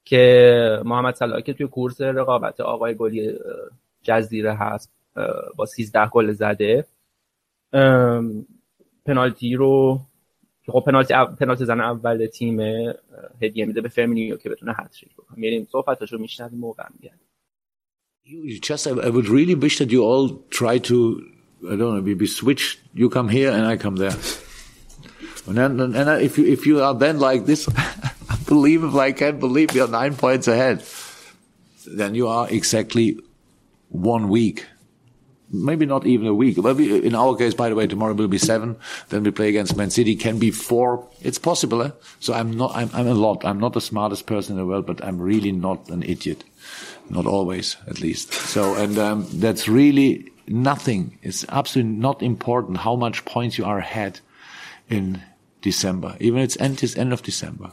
[0.05, 3.33] که محمد صلاح که توی کورس رقابت آقای گلی
[4.01, 4.91] جزیره هست
[5.55, 6.85] با 13 گل زده.
[9.05, 9.99] پنالتی رو
[10.67, 12.59] خب پنالتی پنالتی زن اول تیم
[13.41, 15.39] هدیه میده به فرمینیو که بتونه هتریک بکنه.
[15.39, 17.17] میریم صحبتاشو میشنویم موقع میگن
[18.25, 20.27] You just, I would really wish that you all
[20.59, 20.95] try to,
[21.67, 22.79] I don't know, maybe switch.
[22.93, 24.15] You come here and I come there.
[25.47, 27.67] And then, and if you, if you are then like this,
[28.29, 30.83] unbelievable, I can't believe you're nine points ahead.
[31.85, 33.19] Then you are exactly
[33.89, 34.65] one week.
[35.53, 36.57] Maybe not even a week.
[36.57, 38.77] Maybe in our case, by the way, tomorrow will be seven.
[39.09, 40.15] Then we play against Man City.
[40.15, 41.09] Can be four.
[41.21, 41.81] It's possible.
[41.81, 41.91] Eh?
[42.21, 42.71] So I'm not.
[42.73, 43.43] I'm, I'm a lot.
[43.43, 46.45] I'm not the smartest person in the world, but I'm really not an idiot.
[47.09, 48.31] Not always, at least.
[48.31, 51.17] So and um, that's really nothing.
[51.21, 54.19] It's absolutely not important how much points you are ahead
[54.89, 55.21] in
[55.61, 56.15] December.
[56.19, 57.71] Even it's end is end of December.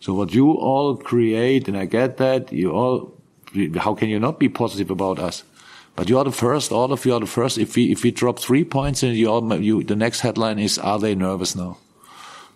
[0.00, 3.14] So what you all create, and I get that you all.
[3.76, 5.42] How can you not be positive about us?
[5.96, 6.70] But you are the first.
[6.70, 7.58] All of you are the first.
[7.58, 10.78] If we if we drop three points, and you, all, you the next headline is
[10.78, 11.78] Are they nervous now?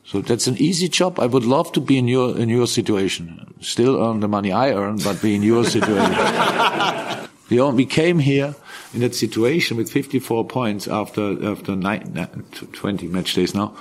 [0.07, 1.19] So that's an easy job.
[1.19, 3.55] I would love to be in your in your situation.
[3.61, 6.15] Still earn the money I earn, but be in your situation.
[7.51, 8.55] we, all, we came here
[8.94, 12.14] in that situation with 54 points after after nine,
[12.74, 13.76] 20 match days now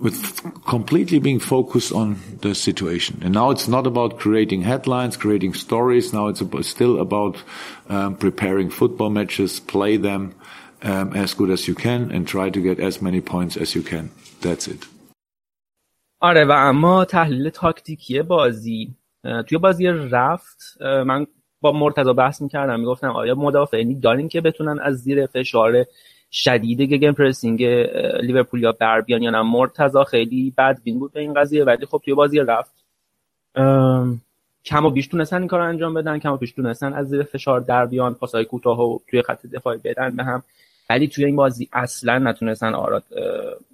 [0.00, 3.20] with completely being focused on the situation.
[3.22, 6.12] And now it's not about creating headlines, creating stories.
[6.12, 7.42] Now it's about, still about
[7.88, 10.34] um, preparing football matches, play them
[10.82, 13.82] um, as good as you can, and try to get as many points as you
[13.82, 14.10] can.
[14.40, 14.86] That's it.
[16.20, 18.94] آره و اما تحلیل تاکتیکی بازی
[19.48, 21.26] توی بازی رفت من
[21.63, 25.85] با مرتضی بحث می‌کردم می‌گفتم آیا مدافعینی داریم که بتونن از زیر فشار
[26.31, 27.63] شدید گگن پرسینگ
[28.21, 32.01] لیورپول یا بر بیان یا نه؟ مرتضا خیلی بدبین بود به این قضیه ولی خب
[32.05, 32.73] توی بازی رفت.
[34.65, 37.59] کم و بیش تونستن این کار انجام بدن کم و بیش تونستن از زیر فشار
[37.59, 40.43] در بیان پاسای کوتاه و توی خط دفاعی بدن به هم.
[40.89, 43.03] ولی توی این بازی اصلا نتونستن آراد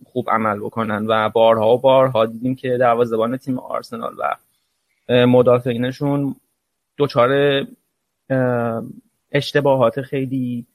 [0.06, 4.36] خوب عمل بکنن و بارها و بارها دیدیم که دروازه‌بان تیم آرسنال و
[5.26, 6.36] مدافعینشون
[6.98, 7.62] دچار
[9.32, 10.66] اشتباهات خیلی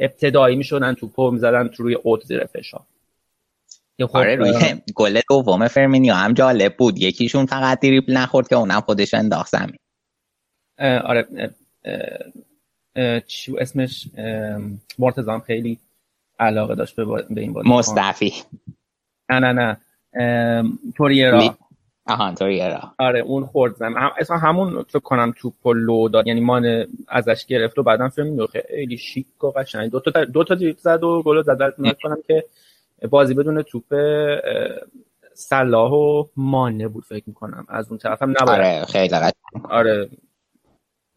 [0.00, 2.82] ابتدایی می‌شدن توپو می‌زدن تو روی اوت زیر فشار.
[4.00, 4.52] خب آره روی
[4.94, 6.98] گل دوم فرمینیو هم جالب بود.
[6.98, 9.76] یکیشون فقط دریبل نخورد که اونم خودش انداخت زمین.
[11.04, 11.50] آره
[13.26, 14.08] چی اسمش
[14.98, 15.78] مرتضام خیلی
[16.38, 17.68] علاقه داشت به, این بازی.
[17.68, 18.32] مصطفی.
[19.30, 19.76] نه نه
[20.12, 20.72] نه.
[20.96, 21.56] توریرا.
[22.10, 26.40] آها توریرا آره اون خورد زمین هم اصلا همون فکر کنم توپ لو داد یعنی
[26.40, 29.90] مان ازش گرفت و بعدا فیلم خیلی شیک و قشنگ.
[29.90, 31.74] دو تا دو تا زد و گل زد.
[32.02, 32.44] کنم که
[33.10, 33.94] بازی بدون توپ
[35.34, 37.66] صلاح و مانه بود فکر می‌کنم.
[37.68, 38.60] از اون طرف هم نباید.
[38.60, 39.14] آره خیلی
[39.64, 40.08] آره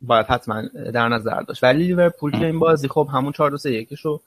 [0.01, 0.61] باید حتما
[0.93, 1.63] در نظر داشت.
[1.63, 4.21] ولی لیورپول که این بازی خب همون 4 2 3 1 شو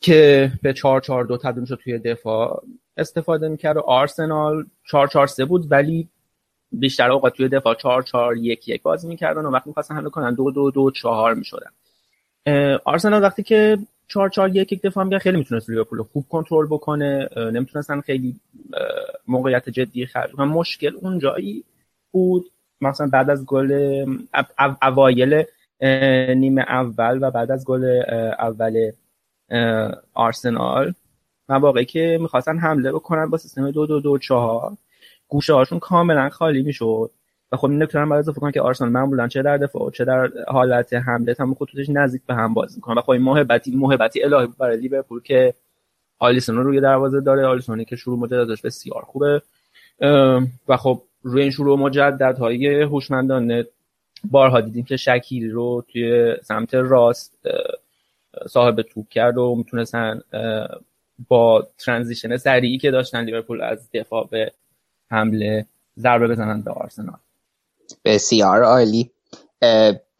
[0.00, 2.62] که به 4 4 2 تبدیل شد توی دفاع
[2.98, 6.08] استفاده می‌کرد و آرسنال 4 4 3 بود ولی
[6.72, 10.34] بیشتر اوقات توی دفاع 4 4 1 1 بازی می‌کردن و وقتی می‌خواستن حمله کنن
[10.34, 11.70] 2 2 2 4 می‌شدن.
[12.84, 13.78] آرسنال وقتی که
[14.08, 18.36] 4 4 1 1 دفاع می‌کرد خیلی می‌تونست لیورپول خوب کنترل بکنه نمی‌تونستن خیلی
[19.28, 20.46] موقعیت جدی خرج کنن.
[20.46, 21.64] مشکل اون جایی
[22.12, 24.04] بود مثلا بعد از گل
[24.82, 25.44] اوایل
[26.34, 28.02] نیمه اول و بعد از گل
[28.38, 28.90] اول
[30.14, 30.94] آرسنال
[31.48, 34.72] مواقعی که می‌خواستن حمله بکنن با سیستم دو دو دو چهار.
[35.28, 37.10] گوشه هاشون کاملا خالی می‌شد.
[37.52, 40.30] و خب این نکته باید اضافه کنم که آرسنال معمولا چه در دفاع چه در
[40.48, 44.48] حالت حمله هم خطوطش نزدیک به هم بازی می‌کنن و خب این محبتی محبتی الهی
[44.58, 45.54] برای لیورپول که
[46.18, 47.46] آلیسون رو روی دروازه داره.
[47.46, 49.42] آلیسونی که شروع مدت بسیار خوبه.
[50.68, 53.66] و خب روی این شروع مجدد های هوشمندانه
[54.30, 57.38] بارها دیدیم که شکیل رو توی سمت راست
[58.48, 60.20] صاحب توپ کرد و می‌تونستن
[61.28, 64.52] با ترانزیشن سریعی که داشتن لیورپول از دفاع به
[65.10, 65.66] حمله
[65.98, 67.16] ضربه بزنن به آرسنال.
[68.04, 69.10] بسیار عالی.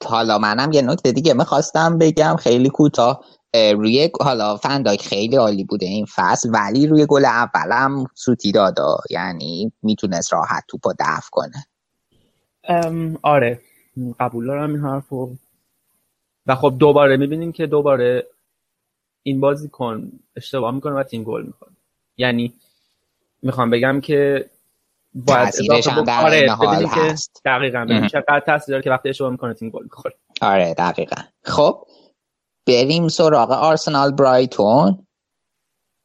[0.05, 3.25] حالا منم یه نکته دیگه می‌خواستم بگم خیلی کوتاه.
[3.55, 9.73] روی حالا فنداک خیلی عالی بوده این فصل ولی روی گل اولم سوتی دادا یعنی
[9.83, 11.67] می‌تونست راحت توپو دفع کنه.
[13.23, 13.61] آره.
[14.21, 15.37] قبول دارم این حرفو.
[16.47, 18.27] و خب دوباره می‌بینیم که دوباره
[19.29, 21.71] این بازیکن اشتباه می‌کنه و تیم گل می‌کنه
[22.17, 22.53] یعنی
[23.43, 24.51] می‌خوام بگم که
[25.15, 26.57] باید اضافه بکنه.
[26.57, 27.15] آره که
[27.45, 30.15] دقیقا چقدر تاثیر داره که وقتی اشتباه می‌کنه تیم گل می‌خوره.
[30.43, 31.23] آره دقیقا.
[31.43, 31.87] خب
[32.67, 35.07] بریم سراغ آرسنال برایتون.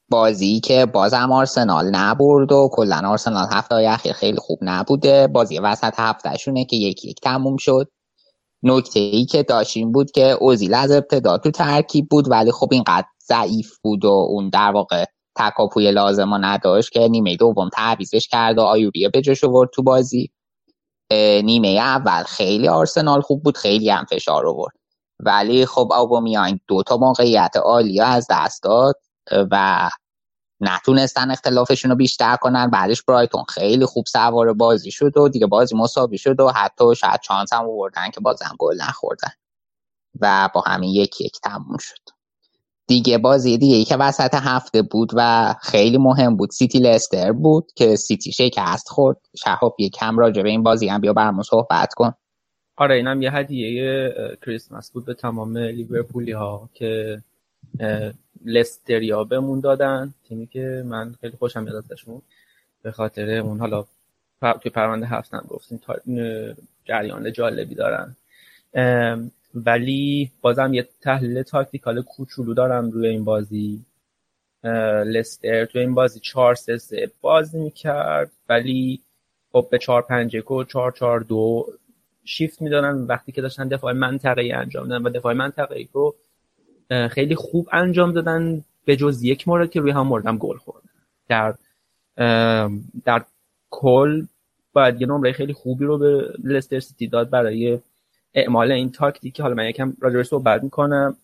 [0.10, 5.28] بازی که بازم آرسنال نبرد و کلا آرسنال هفته های اخیر خیلی خوب نبوده.
[5.28, 7.88] بازی وسط هفتهشونه که یکی یک تموم شد.
[8.66, 13.06] نکته ای که داشتیم بود که اوزیل از ابتدا تو ترکیب بود ولی خب اینقدر
[13.28, 15.06] ضعیف بود و اون در واقع
[15.36, 20.32] تکاپوی لازم نداشت که نیمه دوم تعویزش کرد و آیوریه به جاش آورد تو بازی.
[21.44, 24.74] نیمه اول خیلی آرسنال خوب بود خیلی هم فشار آورد.
[25.20, 28.96] ولی خب آبامیانگ دو تا موقعیت عالی از دست داد
[29.52, 29.90] و
[30.62, 32.70] نتونستن اختلافشون رو بیشتر کنن.
[32.70, 37.20] بعدش برایتون خیلی خوب سوار بازی شد و دیگه بازی مساوی شد و حتی شاید
[37.24, 39.32] چانس هم آوردن که بازم گل نخوردن
[40.22, 42.13] و با همین یک یک تموم شد.
[42.88, 46.50] دیگه بازی دیگه که وسط هفته بود و خیلی مهم بود.
[46.52, 49.18] سیتی لستر بود که سیتی شکست خورد.
[49.44, 52.14] شهاب کم راجع به این بازی هم بیا برمون صحبت کن.
[52.76, 54.14] آره اینم یه هدیه
[54.46, 57.22] کریسمس بود به تمام لیورپولی ها که
[58.46, 60.14] لستریا بهمون دادن.
[60.30, 62.22] تیمی که من خیلی خوشم میاد ازشون.
[62.82, 63.86] به خاطر اون حالا
[64.42, 65.82] توی پرونده هفتم گفتیم
[66.86, 68.16] جریان جالبی دارن.
[69.56, 73.86] ولی بازم یه تحلیل تاکتیکال کوچولو دارم روی این بازی.
[75.06, 79.02] لستر توی این بازی 4 3 3 بازی می‌کرد ولی
[79.52, 81.68] خب به 4 5 1 و 4 4 2
[82.26, 82.96] شیفت می‌دادن.
[82.96, 86.16] وقتی که داشتن دفاع منطقه‌ای انجام دادن و دفاع منطقه‌ای رو
[87.10, 88.64] خیلی خوب انجام دادن.
[88.86, 90.84] به جز یک مورد که روی هم موردم گل خورد
[91.28, 91.56] در
[93.06, 93.24] در
[93.70, 94.26] کل
[94.74, 97.80] باید یه نمره خیلی خوبی رو به لستر سیتی داد برای
[98.34, 101.18] اعمال این تاکتیک حالا من یکم راجعش صحبت می‌کنم.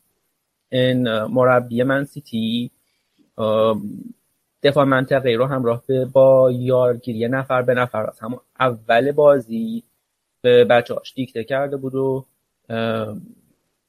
[0.72, 2.72] این مربی من سیتی
[4.64, 9.84] دفاع منطقه رو همراه به با یارگیری نفر به نفر از همون اول بازی
[10.41, 12.26] به بچه هاش دیکته کرده بود و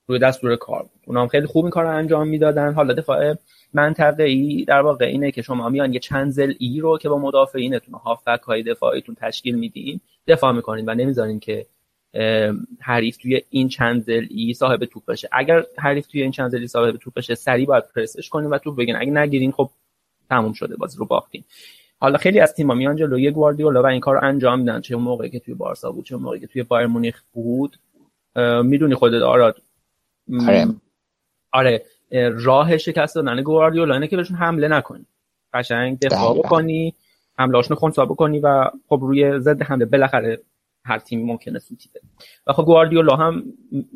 [0.07, 1.01] روی دستور کار بود.
[1.07, 2.73] اونا هم خیلی خوب این کار رو انجام می‌دادن.
[2.73, 3.35] حالا دفاع
[3.73, 7.19] منطقه ای در واقع اینه که شما میان یه چند زل ای رو که با
[7.19, 11.67] مدافعینتون هافبک های دفاعیتون تشکیل میدین دفاع می‌کنین و نمی‌ذارین که
[12.81, 15.29] حریف توی این چند زل ای صاحب توپ بشه.
[15.33, 18.59] اگر حریف توی این چند زل ای صاحب توپ بشه سریع باید پرسش کنین و
[18.59, 19.71] توپ بگین اگه نگیرین خب
[20.31, 21.45] تموم شده بازی رو باختین
[21.99, 24.81] حالا خیلی از تیم‌ها میان جلوی گواردیولا و این کار رو انجام میدن.
[24.81, 27.77] چه موقعی که توی بارسا بود چه موقعی که توی بایر مونیخ بود.
[28.63, 29.63] می‌دونی خودت آراد
[30.49, 30.67] آره.
[31.53, 31.83] آره.
[32.33, 35.07] راه شکست دادن گواردیولا اینه که بهشون حمله نکنی.
[35.55, 36.95] قشنگ دفاع بکنی
[37.39, 39.85] حملهاشون خونسا بکنی و خب روی ضد حمله.
[39.85, 40.41] بالاخره
[40.85, 42.07] هر تیمی ممکنه سوتی بده
[42.47, 43.45] و خب گواردیولا هم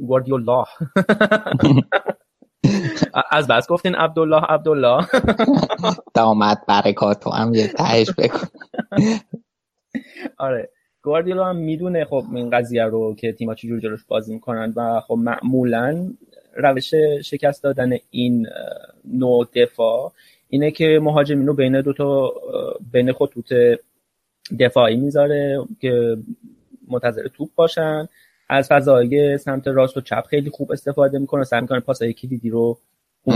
[0.07, 0.65] گواردیولا.
[3.31, 5.07] از بس گفتین عبدالله عبدالله.
[6.15, 8.49] دامت برکات تو هم یه تهش بکن.
[10.39, 10.71] آره.
[11.03, 15.15] گواردیولا هم می‌دونه خب این قضیه رو که تیما چجور جلوش بازی می‌کنن و خب
[15.15, 16.13] معمولا
[16.57, 18.47] روش شکست دادن این
[19.05, 20.13] نوع دفاع
[20.49, 22.33] اینه که مهاجمین رو بین دو تا
[22.93, 23.53] بین خطوط
[24.61, 26.17] دفاعی می‌ذاره که
[26.89, 28.09] منتظر توپ باشن.
[28.49, 32.79] از فضای سمت راست و چپ خیلی خوب استفاده می‌کنه سعی می‌کنه پاسای کلیدی رو
[33.25, 33.35] خوب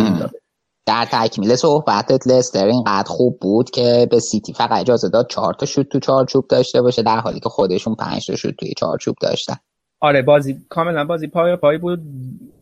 [0.87, 5.67] در تکمیل صحبتت لستر اینقدر خوب بود که به سیتی فقط اجازه داد چهار تا
[5.67, 9.57] شوت تو چارچوب داشته باشه در حالی که خودشون پنج تا شوت توی چارچوب داشتن.
[10.01, 12.01] آره بازی کاملا بازی پایاپای بود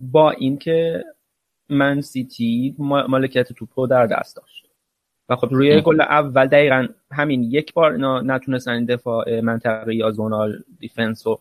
[0.01, 1.05] با اینکه
[1.69, 4.66] من سیتی مالکیت توپ در دست داشت.
[5.29, 10.63] و خب روی گل اول دقیقا همین یک بار اینا نتونستن دفاع منطقه یا zonal
[10.81, 11.41] defense رو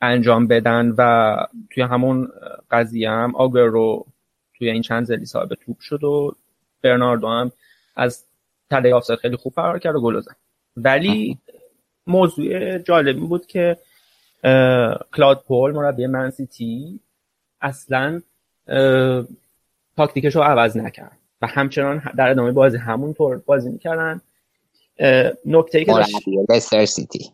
[0.00, 1.36] انجام بدن و
[1.70, 2.28] توی همون
[2.70, 4.06] قضیه هم آگوئرو
[4.58, 6.34] توی این چند زلی صاحب توپ شد و
[6.82, 7.52] برناردو هم
[7.96, 8.24] از
[8.70, 10.36] تله آفساید خیلی خوب فرار کرد و گل زد.
[10.76, 11.38] ولی
[12.06, 13.76] موضوع جالبی بود که
[15.14, 17.00] کلود پوئل مربی من سیتی
[17.60, 18.22] اصلا
[19.96, 21.18] تاکتیکش رو عوض نکرد.
[21.42, 24.20] و همچنان در ادامه بازی همونطور بازی می‌کردن.
[25.46, 26.14] نکته ای که داشت
[26.48, 27.30] لستر سیتی.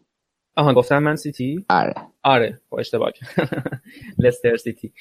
[0.57, 1.95] آها گفتم من سیتی؟ آره.
[2.23, 3.81] آره با اشتباه کردم.
[4.19, 4.93] لستر سیتی.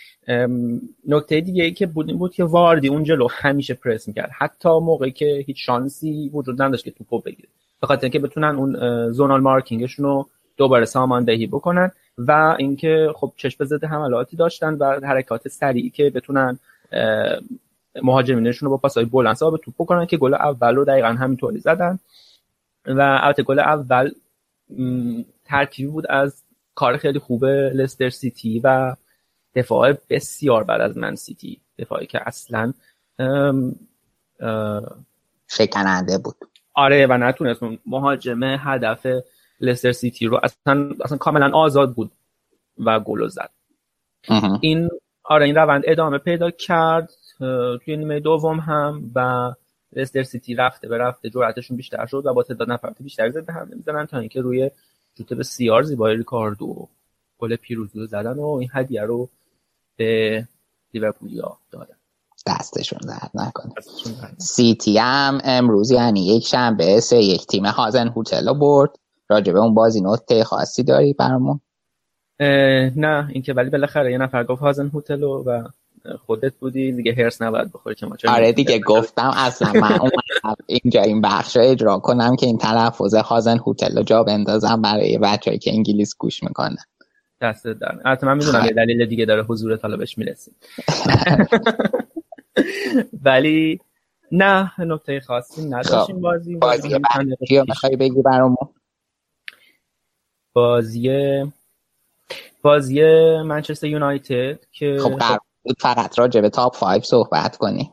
[1.07, 4.29] نکته دیگه ای که بود این بود که واردی اون جلو همیشه پرس می‌کرد.
[4.37, 7.49] حتی موقعی که هیچ شانسی وجود نداشت که توپو بگیره.
[7.81, 10.27] به خاطر اینکه بتونن اون زونال مارکینگشون رو
[10.57, 16.59] دوباره ساماندهی بکنن و اینکه خب چشم ضد حملاتی داشتن و حرکات سریعی که بتونن
[17.95, 21.99] مهاجمینشون رو با پاسهای بلند صاحب توپ بکنن که گل اول رو دقیقا همینطوری زدن.
[22.85, 24.11] و البته گل اول
[25.45, 26.43] ترکیبی بود از
[26.75, 28.95] کار خیلی خوب لستر سیتی و
[29.55, 31.61] دفاع بسیار بد از من سیتی.
[31.79, 32.73] دفاعی که اصلا
[33.19, 33.75] ام،
[34.39, 34.97] اه،
[35.47, 36.35] شکننده بود.
[36.73, 39.07] آره و نتونست اون مهاجمه هدف
[39.61, 42.11] لستر سیتی رو اصلا اصلا کاملا آزاد بود
[42.85, 43.49] و گل رو زد.
[44.61, 44.89] این
[45.23, 47.09] آره این روند ادامه پیدا کرد.
[47.85, 49.51] توی نیمه دوم هم و
[49.93, 53.67] لستر سیتی رفته به رفته جرأتشون بیشتر شد و با تعداد نفرات بیشتری زده هم
[53.75, 54.71] می‌زنن تا اینکه روی
[55.17, 56.87] شوت بسیار زیبای ریکاردو
[57.37, 59.29] گل پیروزی رو زدن و این هدیه رو
[59.95, 60.47] به
[60.93, 61.95] لیورپولیا دادن.
[62.47, 63.73] دستشون درد نکنه.
[64.37, 68.89] سیتی هم امروز یعنی یک شنبه سه یک تیم هازن هوتل برد.
[69.29, 71.59] راجبه اون بازی نوته خاصی داری برامون؟
[72.95, 75.67] نه اینکه ولی بالاخره یه نفر گفت هازن هتلو و
[76.25, 81.01] خودت بودی دیگه هرس نباید بخوری که ما آره دیگه گفتم اصلا من اومدم اینجا
[81.01, 85.57] این بخش رو اجرا کنم که این تلفظ هازن هوتل رو جا بندازم برای بچه‌ای
[85.57, 86.77] که انگلیس گوش می‌کنن
[87.41, 90.55] دست در البته من می‌دونم یه دلیل دیگه داره حضورت حالا بهش می‌رسیم.
[93.25, 93.79] ولی
[94.31, 96.15] نه نکته خاصی نداشتیم.
[96.15, 96.99] خب، بازی بازی.
[97.67, 98.67] می‌خوای بگی برامون؟
[100.53, 101.09] بازی
[102.61, 103.01] بازی
[103.45, 105.19] منچستر یونایتد که خب
[105.67, 107.91] بود فقط راجع به تاپ 5 صحبت کنی.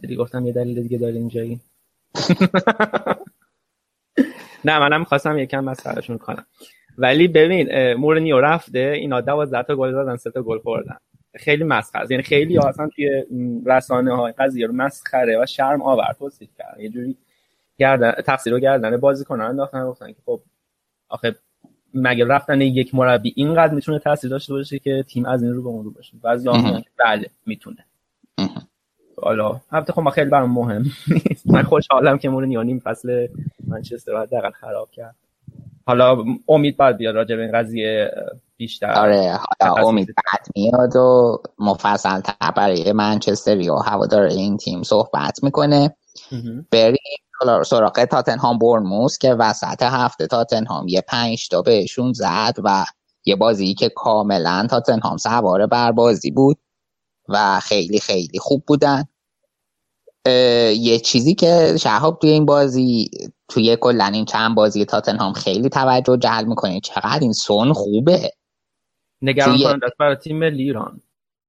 [0.00, 1.60] دیدی گفتم یه دلیل دیگه داره اینجایی.
[4.64, 6.46] نه منم خواستم یکم مسخرهشون کنم.
[6.98, 10.96] ولی ببین اه، مورینیو رفته اینا 12 تا گل زدن سه تا گل خوردن.
[11.34, 12.06] خیلی مسخره.
[12.10, 13.24] یعنی خیلی اصلا توی
[13.66, 17.16] رسانه های قضیه رو مسخره و شرم آور توصیف کردن یه جوری
[17.78, 20.40] گردن تقصیر رو گردن بازیکنان انداختن گفتن که خب
[21.08, 21.34] آخه
[21.94, 25.68] مگه رفتن یک مربی اینقدر می‌تونه تاثیر داشته باشه که تیم از این رو به
[25.68, 26.48] اون رو باشه؟ بعضی
[26.98, 27.84] بله می‌تونه.
[29.22, 30.84] حالا البته خب خیلی برام مهم
[31.46, 33.26] من خوشحالم که مورینیو نیم فصل
[33.66, 35.14] منچستر رو حداقل خراب کرد.
[35.86, 38.10] حالا امید باید بیاد راجع به این قضیه
[38.56, 38.92] بیشتر.
[38.92, 39.88] آره حالا.
[39.88, 42.20] امید بعد میاد و مفصل
[42.56, 45.96] برای منچستری و هوادار این تیم صحبت می‌کنه.
[46.70, 47.23] بریم
[47.66, 52.84] سراغ تاتنهام برنموس که وسط هفته تاتنهام یه پنج تا بهشون زد و
[53.24, 56.58] یه بازی که کاملا تاتنهام سوار بر بازی بود
[57.28, 59.04] و خیلی خیلی خوب بودن.
[60.76, 63.10] یه چیزی که شهاب توی این بازی
[63.48, 66.80] توی کلا این چند بازی تاتنهام خیلی توجه جلب می‌کنه.
[66.80, 68.30] چقدر این سون خوبه.
[69.22, 71.00] نگران توی- کننده برای تیم ملی ایران.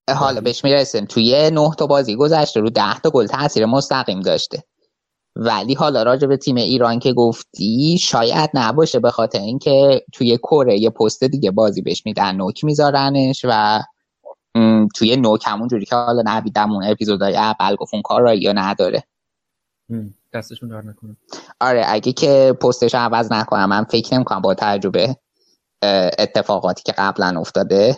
[0.09, 1.05] حالا بهش می‌رسیم.
[1.05, 4.63] توی نه تا بازی گذشته رو ده تا گل تاثیر مستقیم داشته.
[5.35, 10.79] ولی حالا راجع به تیم ایران که گفتی شاید نباشه به خاطر اینکه توی کره
[10.79, 13.81] یه پست دیگه بازی بهش میدن نوک میذارنش و
[14.95, 18.53] توی نوک همون جوری که حالا نویدم اون اپیزودهای اول گفت اون کار را یا
[18.53, 19.03] نداره.
[20.33, 21.15] دستشون در نکنه
[21.61, 25.15] آره اگه که پستش عوض نکنم من فکر نمی‌کنم با تجربه
[26.19, 27.97] اتفاقاتی که قبلا افتاده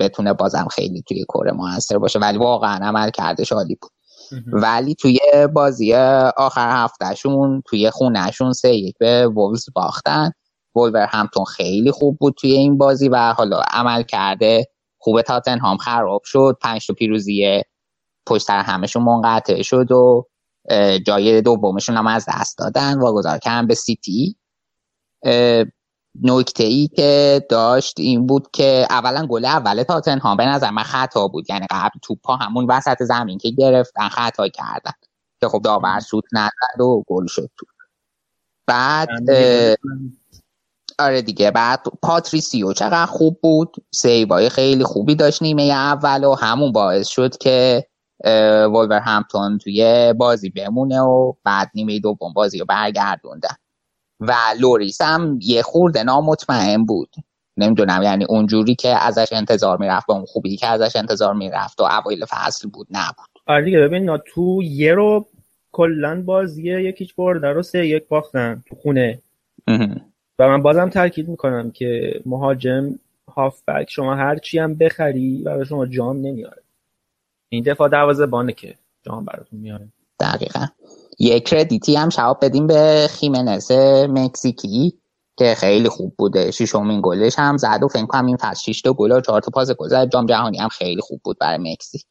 [0.00, 3.90] بتونه بازم خیلی توی کره موثر باشه ولی واقعا عمل کردش عالی بود.
[4.46, 5.18] ولی توی
[5.54, 5.94] بازی
[6.36, 10.30] آخر هفتهشون توی خونهشون سه یک به وولز باختن.
[10.74, 14.66] وولور همتون خیلی خوب بود توی این بازی و حالا عمل کرده.
[14.98, 16.58] خوب تاتنهام خراب شد.
[16.60, 17.62] پنج تا پیروزی
[18.26, 20.26] پشت همشون منقطع شد و
[21.06, 22.98] جای دومشون هم از دست دادن.
[22.98, 24.36] واگذار کردن به سیتی.
[26.22, 31.28] نکته ای که داشت این بود که اولا گل اول تاتنهام به نظر من خطا
[31.28, 31.50] بود.
[31.50, 34.92] یعنی قبل توپا همون وسط زمین که گرفتن خطا کردن
[35.40, 37.66] که خب داور سود نزد و گل شد تو
[38.66, 39.08] بعد
[40.98, 41.50] آره دیگه.
[41.50, 43.76] بعد پاتریسیو چقدر خوب بود.
[43.90, 47.86] save ای خیلی خوبی داشت نیمه اول و همون باعث شد که
[48.64, 53.56] ولورهمپتون توی بازی بمونه و بعد نیمه دوم بازی رو برگردوندن.
[54.20, 57.14] و لوریس هم یه خورده نامطمئن بود.
[57.56, 61.84] نمی‌دونم یعنی اونجوری که ازش انتظار می‌رفت با اون خوبی که ازش انتظار می‌رفت و
[61.84, 63.26] اوایل فصل بود نبود.
[63.46, 65.26] آره دیگه ببین تو یه رو
[65.72, 69.18] کلا بازی یک هیچ برده رو سه یک باختن تو خونه.
[70.38, 72.98] و من بازم تاکید می‌کنم که مهاجم
[73.34, 76.62] هافبک شما هر چی هم بخری برای شما جام نمیاره.
[77.48, 79.88] این دفاع دروازه بانه که جام براتون میاره.
[80.20, 80.66] دقیقا.
[81.18, 83.72] یک کردیتی هم شواب بدیم به خیمنز
[84.08, 84.98] مکزیکی
[85.36, 86.50] که خیلی خوب بوده.
[86.50, 89.50] ششمین گلش هم زد و فکر کنم این فصل 6 تا گل و 4 تا
[89.54, 92.06] پاس گل زد جام جهانی هم خیلی خوب بود برای مکزیک.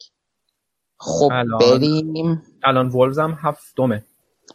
[0.97, 2.43] خب الان- بریم.
[2.63, 4.05] الان وولز هم هفتمه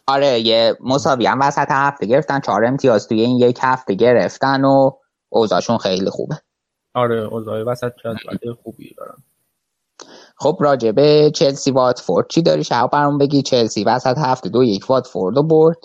[0.07, 4.91] آره یه مساوی هم وسط هفته گرفتن چهار امتیاز توی این یک هفته گرفتن و
[5.29, 6.35] اوضاعشون خیلی خوبه.
[6.93, 9.15] آره اوضاع وسط جدول خوبی دارن.
[10.41, 12.27] خب راجع به چلسی واتفورد.
[12.29, 15.77] چی داری شب برام بگی؟ چلسی وسط هفته دو یک واتفورد رو برد.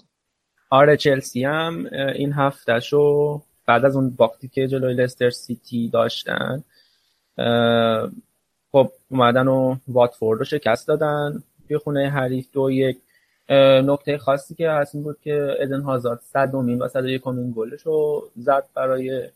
[0.71, 6.65] آره چلسی هم این هفتهشو بعد از اون باختی که جلوی لستر سیتی داشتن
[8.73, 11.43] خب اومدن و واتفورد رو شکست دادن.
[11.69, 12.99] توی خونه حریف دو یک.
[13.85, 18.29] نکته خاصی که هست این بود که ادن هازارد صدومین و صد یکمین گلش رو
[18.37, 19.29] زد برای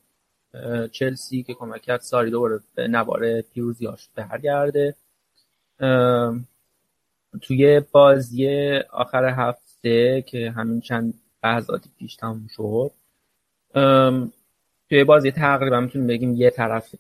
[0.93, 4.95] چلسی که کمک کرد ساری دوباره به نوار پیروزیاش برگرده.
[7.43, 11.15] توی بازی آخر هفته که همین چند
[11.45, 12.91] لحظاتی پیش تموم شد
[14.89, 16.95] توی بازی تقریبا می‌تونیم بگیم یه طرف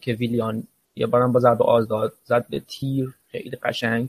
[0.00, 0.62] که ویلیان
[0.96, 4.08] یه بارم با ضربه آزاد زد به تیر خیلی قشنگ.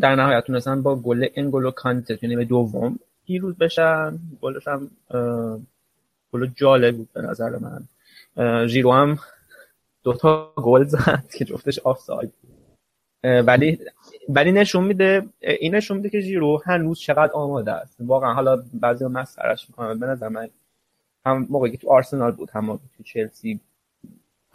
[0.00, 4.18] در نهایت تونستن با گل انگولو کانته یعنی به دوم پیروز بشن.
[4.40, 4.90] گلش هم
[6.32, 7.88] گل جالب بود به نظر من.
[8.66, 9.18] ژیرو هم
[10.02, 12.47] دوتا گل زد که جفتش آفساید بود.
[13.24, 13.78] ولی
[14.28, 17.96] ولی نشون میده این نشون میده که ژیرو هنوز چقدر آماده است.
[18.00, 19.98] واقعا حالا بعضی مسخرش می‌کنن.
[19.98, 20.48] به نظر من
[21.26, 23.60] هم موقعی که تو آرسنال بود هم موقعی تو چلسی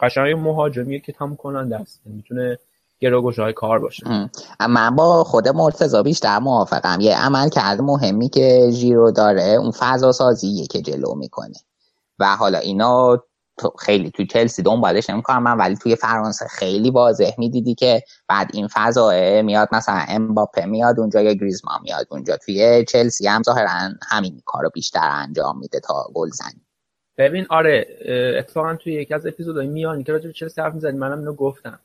[0.00, 2.00] قشنگ یه مهاجمیه که تموم کننده است.
[2.04, 2.58] می‌تونه
[3.00, 4.08] گروگوش های کار باشه.
[4.08, 4.30] ام.
[4.70, 7.00] من با خود مرتضا بیشتر موافقم.
[7.00, 11.56] یه عمل کرده مهمی که ژیرو داره اون فضا سازیه که جلو می‌کنه.
[12.18, 13.22] و حالا اینا
[13.78, 15.56] خیلی توی چلسی دنبالش نمی‌کنم.
[15.58, 19.10] ولی توی فرانسه خیلی واضح می‌دیدی که بعد این فضا
[19.42, 22.36] میاد مثلا امباپه میاد اونجا یا گریزمان میاد اونجا.
[22.36, 23.70] توی چلسی هم ظاهرا
[24.08, 26.60] همین کارو بیشتر انجام میده تا گلزنی
[27.18, 27.86] ببین آره
[28.38, 31.78] اتفاقا توی یکی از اپیزودهای میانی که راجع به چلسی حرف می‌زنیم منم اینو گفتم.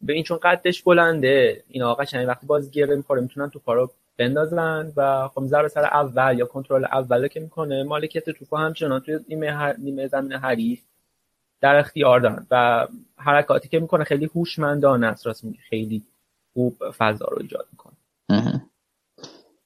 [0.00, 4.92] به این چون قدش بلنده اینا قشنگ وقتی بازی گره می‌خوره می‌تونن تو رو بندازن
[4.96, 9.50] و خب ضربه سر اول یا کنترل اول که می‌کنه مالکیت توپو همچنان توی نیمه,
[9.50, 9.76] هر...
[9.78, 10.80] نیمه زمین حریف
[11.60, 12.86] در اختیار دارن و
[13.16, 15.26] حرکاتی که می‌کنه خیلی هوشمندانه است.
[15.26, 16.02] راست خیلی
[16.52, 17.96] خوب فضا رو ایجاد می‌کنه.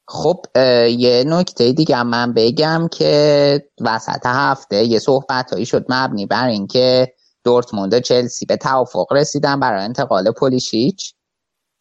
[0.09, 0.47] خب
[0.89, 7.13] یه نکته دیگه من بگم که وسط هفته یه صحبت هایی شد مبنی بر اینکه
[7.45, 11.15] دورتموند و چلسی به توافق رسیدن برای انتقال پولیشیچ.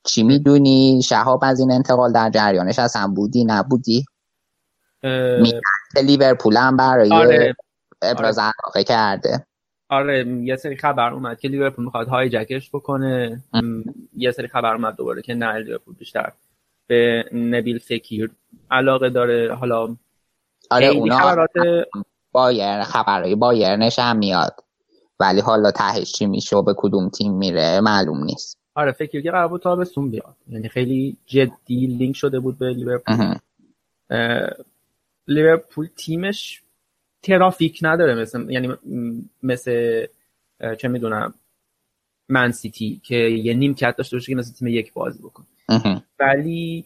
[0.03, 4.05] چی می‌دونی؟ شهاب از این انتقال در جریانش اصلا بودی نبودی؟
[5.03, 5.43] اه،
[6.03, 7.55] لیورپول هم برای آره.
[8.01, 9.45] ابراز علاقه کرده.
[9.89, 13.43] آره یه سری خبر اومد که لیورپول می‌خواد های جکش بکنه
[14.17, 16.31] یه سری خبر اومد دوباره که نه لیورپول بیشتر
[16.87, 18.31] به نبیل فکیر
[18.71, 19.55] علاقه داره.
[19.55, 19.95] حالا
[20.69, 21.49] آره اونا خبرات
[22.31, 24.55] بایر خبرهای بایرنش هم میاد.
[25.19, 28.57] ولی حالا تهش چی میشه و به کدوم تیم میره معلوم نیست.
[28.75, 30.35] آره فکر که قرار بود تابستون بیاد.
[30.47, 33.35] یعنی خیلی جدی لینک شده بود به لیورپول.
[35.27, 36.61] لیورپول تیمش
[37.21, 38.73] ترافیک نداره مثل یعنی
[39.43, 40.05] مثل
[40.77, 41.33] چه می‌دونم
[42.29, 45.45] من سیتی که یه نیمکت داشته باشه که مثل تیم یک بازی بکنه.
[46.19, 46.85] ولی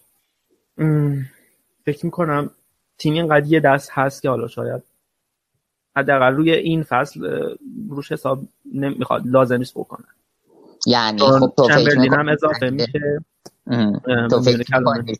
[1.85, 2.49] فکر می‌کنم
[2.97, 4.83] تیم اینقدر یه دست هست که حالا شاید
[5.95, 7.49] حداقل روی این فصل
[7.89, 8.41] روش حساب
[8.73, 10.07] نمی‌خواد لازم نیست بکنن
[10.87, 13.19] یعنی خب تو فکر هم اضافه میشه.
[14.29, 15.17] تو فکر می‌کنی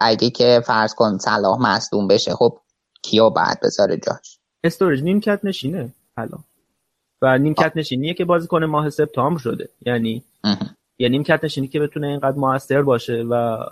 [0.00, 2.58] اگه که فرض کن صلاح مصدوم بشه خب
[3.02, 4.35] کیو بعد بذاره جاش؟
[4.66, 6.44] استورج نیمکت نشینه الان.
[7.22, 9.68] و نیمکت نشینیه که بازیکن ماه سپتامبر شده.
[9.86, 10.76] یعنی مهم.
[10.98, 13.64] یه نیمکت نشینی که بتونه اینقدر موثر باشه و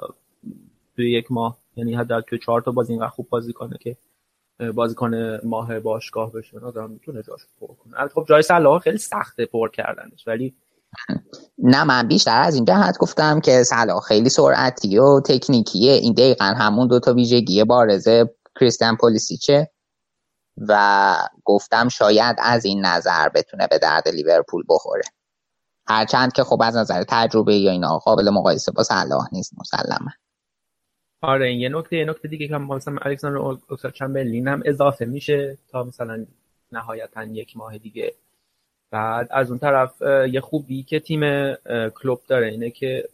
[0.97, 3.97] توی یک ماه یعنی حداقل توی چهار تا بازی اینقدر خوب بازی کنه که
[4.75, 6.59] بازیکن ماه باشگاه بشه.
[6.59, 8.01] آدم می‌تونه جاش پر کنه.
[8.01, 10.55] البته خب جای صلاح خیلی سخته پر کردنش ولی
[11.59, 15.93] نه من بیشتر از این جهت گفتم که صلاح خیلی سرعتی و تکنیکیه.
[15.93, 18.09] این دقیقا همون دوتا ویژگی بارز
[18.61, 19.71] کریستیان پولیسیچه.
[20.69, 21.15] و
[21.45, 25.05] گفتم شاید از این نظر بتونه به درد لیورپول بخوره.
[25.87, 30.11] هرچند که خب از نظر تجربه یا اینا قابل مقایسه با صلاح نیست مسلما.
[31.23, 35.59] آره این یه نکته یه نکته دیگه که مثلا الکساندر اوکسال چمبرلین هم اضافه میشه
[35.69, 36.27] تا مثلا
[36.73, 38.15] نهایتا یک ماه دیگه.
[38.91, 41.55] بعد از اون طرف یه خوبی که تیم
[41.89, 43.09] کلوب داره اینه که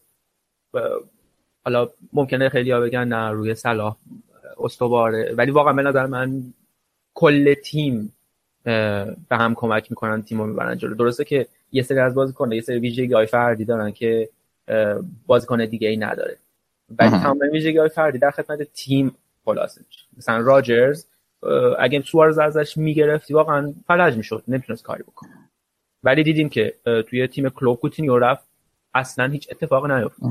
[1.64, 3.96] حالا ممکنه خیلی ها بگن نه روی صلاح
[4.58, 5.34] استواره.
[5.36, 6.54] ولی واقعا به نظر من
[7.14, 8.12] کل تیم
[8.64, 10.94] به هم کمک می‌کنن تیم رو می‌برن جلو.
[10.94, 14.28] درسته که یه سری از بازیکن یه سری ویژگی های فردی دارن که
[15.26, 16.36] بازیکن دیگه ای نداره.
[16.98, 20.06] ولی تمام ویژگی های فردی در خدمت تیم خلاصه میشه.
[20.16, 21.04] مثلا راجرز
[21.78, 25.30] اگه سوارز ازش می‌گرفتی واقعا فلج می‌شد نمی‌تونست کاری بکنه.
[26.02, 26.74] ولی دیدیم که
[27.08, 28.44] توی تیم کلوب کوتینیو رفت
[28.94, 30.30] اصلا هیچ اتفاق نیفتاد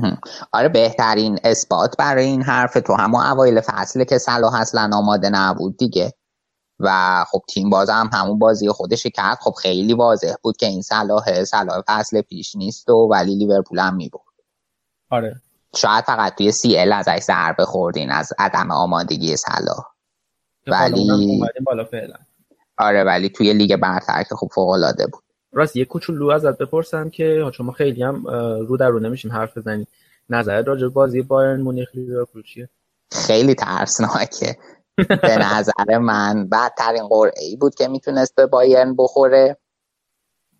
[0.52, 5.76] آره بهترین اثبات برای این حرف تو همون اوایل فصله که صلاح اصلا آماده نبود
[5.76, 6.12] دیگه.
[6.80, 9.38] و خب تیم باز هم همون بازی خودش کرد.
[9.40, 13.96] خب خیلی واضح بود که این صلاح صلاح فصل پیش نیست و ولی لیورپول هم
[13.96, 14.20] میبود
[15.10, 15.36] آره.
[15.76, 19.86] شاید فقط توی سی ال ازش ضربه خوردین از عدم آمادگی صلاح.
[20.66, 22.14] ولی بالا فعلا.
[22.78, 25.22] آره ولی توی لیگ برتر که خب فوق العاده بود.
[25.52, 28.26] راست یه کوچولو ازت بپرسم که چون ما خیلی هم
[28.66, 29.86] رو در رو نمیشیم حرف بزنیم
[30.30, 32.68] نظر راجع بازی بایرن مونیخ لیورپول چیه؟
[33.12, 34.56] خیلی ترسناکه.
[35.08, 39.56] به نظر من بدترین قرعه ای بود که می‌تونست به بایرن بخوره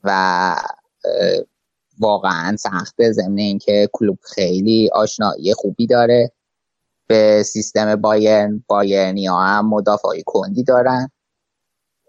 [0.05, 0.57] و
[1.99, 6.33] واقعا سخته ضمن اینکه کلوب خیلی آشنایی خوبی داره
[7.07, 8.65] به سیستم بایرن.
[8.69, 11.11] بایرنی ها هم مدافعی کندی دارن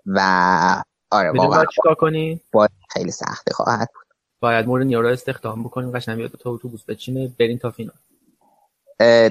[0.06, 2.41] و آره واقعا چیکار کنی؟
[2.90, 4.16] خیلی سخته خواهد بود.
[4.40, 7.95] باید مورینیو رو استخدام بکنیم قشنگ بیاد تو اتوبوس بچینه برین تا فینال.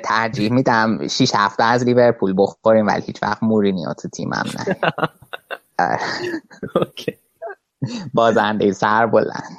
[0.04, 4.76] ترجیح میدم 6 هفته از لیورپول بخوریم ولی هیچ وقت مورینیو تو تیمم نه.
[8.14, 9.56] بازنده سر بلند.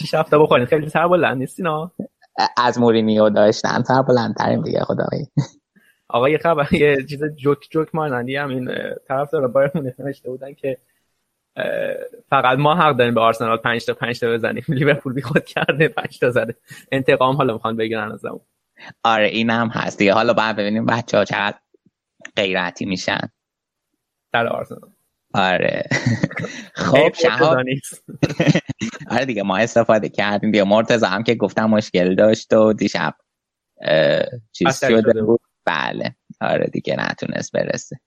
[0.00, 1.66] 6 هفته بخوریم خیلی سر بلند نیستین
[2.56, 5.28] از مورینیو داشتن سر بلندترین دیگه خدایی
[6.08, 8.70] آقا یه خبر یه چیز جوک جوک مانندی هم این
[9.08, 10.78] طرف داره باید نوشته بودن که
[12.30, 14.64] فقط ما حق داریم به آرسنال 5 تا 5 تا بزنیم.
[14.68, 16.54] لیورپول بی خود کرده 5 تا زده.
[16.92, 18.40] انتقام حالا می‌خوان بگیرن ازمون
[19.04, 20.12] آره این هم هست دیگه.
[20.12, 21.58] حالا بعد ببینیم بچه ها چقدر
[22.36, 23.28] غیرتی میشن.
[24.32, 24.90] در آرسنال.
[25.34, 25.82] آره.
[26.74, 27.58] خب شهاب.
[29.10, 30.50] آره دیگه ما استفاده کردیم.
[30.50, 33.14] دیگه مرتضی هم که گفتم مشکل داشت و دیشب
[34.52, 35.40] چیز شده بود.
[35.64, 36.16] بله.
[36.40, 38.00] آره دیگه نتونست برسه.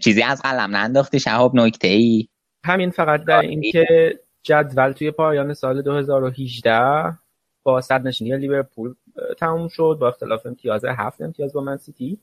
[0.00, 2.28] چیزی از قلم ننداختی شهاب نکته ای
[2.64, 7.18] همین فقط در اینکه جدول توی پایان سال 2018
[7.62, 8.94] با صد نشینی لیورپول
[9.38, 12.18] تموم شد با اختلاف امتیاز هفت امتیاز با من سیتی.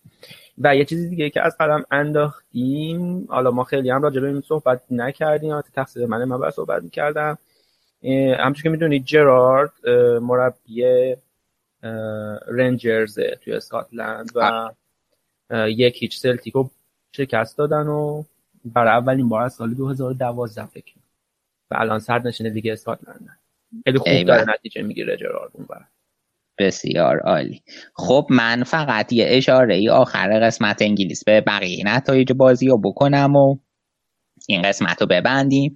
[0.57, 4.41] و یه چیزی دیگه که از قلم انداختیم حالا ما خیلی هم راجع به این
[4.41, 7.37] صحبت نکردیم تقصیر من من باید صحبت می‌کردم.
[8.39, 9.89] همچون که می‌دونید جرارد
[10.21, 10.83] مربی
[12.47, 14.69] رنجرز توی اسکاتلند و
[15.67, 16.67] یک هیچ سلتیکو
[17.11, 18.23] شکست دادن و
[18.65, 20.93] برای اولین بار از سال 2012 فکر
[21.71, 23.39] و الان سرد نشینه دیگه اسکاتلند
[23.85, 25.83] خیلی خوب داره نتیجه می‌گیره جرارد اون برای.
[26.57, 27.63] بسیار عالی.
[27.93, 33.35] خب من فقط یه اشاره ای آخر قسمت انگلیس به بقیه نتایج بازی رو بکنم
[33.35, 33.57] و
[34.47, 35.73] این قسمت رو ببندیم.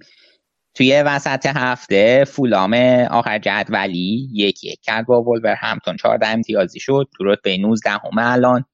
[0.74, 2.74] توی وسط هفته فولام
[3.10, 7.08] آخر جدولی یک یک کرد با ولور همتون 14 امتیازی شد.
[7.16, 8.64] تو به 19 همه الان.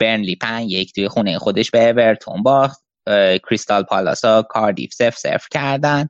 [0.00, 2.80] برنلی پن یک توی خونه خودش به اورتون باخت.
[3.48, 6.08] کریستال پالاسا کاردیف سف سف کردن.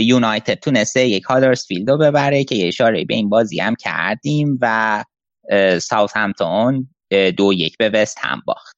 [0.00, 5.04] یونایتد تونسته یک هادرسفیلد رو ببره که یه اشاره به این بازی هم کردیم و
[5.80, 6.88] ساوت همتون
[7.36, 8.76] دو یک به وست هم باخت.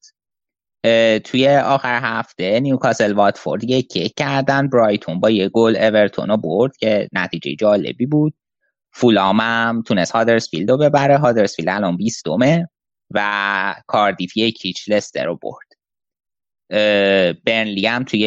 [1.24, 4.68] توی آخر هفته نیوکاسل واتفورد یک یک کردن.
[4.68, 8.34] برایتون با یه گل اورتون رو برد که نتیجه جالبی بود.
[8.92, 11.18] فولام هم تونست هادرسفیلد رو ببره.
[11.18, 12.68] هادرسفیلد الان 20 دومه
[13.10, 15.66] و کاردیف یک هیچ لستر رو برد
[17.44, 18.20] برنلی هم توی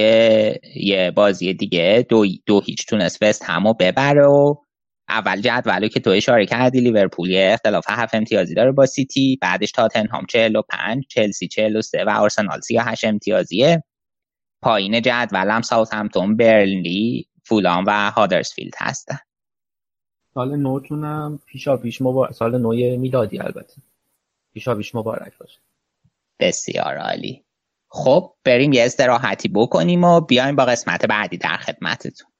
[0.75, 4.55] یه بازی دیگه دو, دو هیچ تونست وست همو ببره و
[5.09, 9.71] اول جدولو که تو اشاره کردی لیورپول یه اختلاف هفت امتیازی داره با سیتی بعدش
[9.71, 13.83] تاتنهام 45 چلسی 43 و آرسنال 38 امتیازیه.
[14.61, 19.17] پایین جدول هم ساوثهمپتون برنلی فولام و هادرسفیلد هستن.
[20.33, 23.73] سال نوتونم پیشا پیش مبارک سال نوی میلادی البته.
[24.53, 25.59] پیشا پیش مبارک باشه.
[26.39, 27.45] بسیار عالی.
[27.87, 32.31] خب بریم یه استراحتی بکنیم و بیایم با قسمت بعدی در خدمتتون.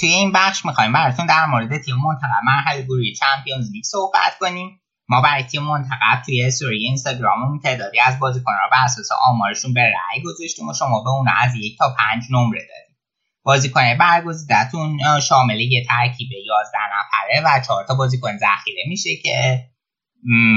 [0.00, 4.80] توی این بخش می‌خوایم براتون در مورد تیم منتخب مرحله گروهی چمپیونز لیگ صحبت کنیم.
[5.08, 9.80] ما برای تیم منتخب توی استوری اینستاگراممون تعدادی از بازیکنان را بر اساس آمارشون به
[9.80, 12.96] رأی گذاشتیم و شما به اون از یک تا پنج نمره دادیم.
[13.42, 14.98] بازیکن برگزیدتون
[15.28, 19.64] شامل یه ترکیب 11 نفره و چهار تا بازیکن ذخیره میشه که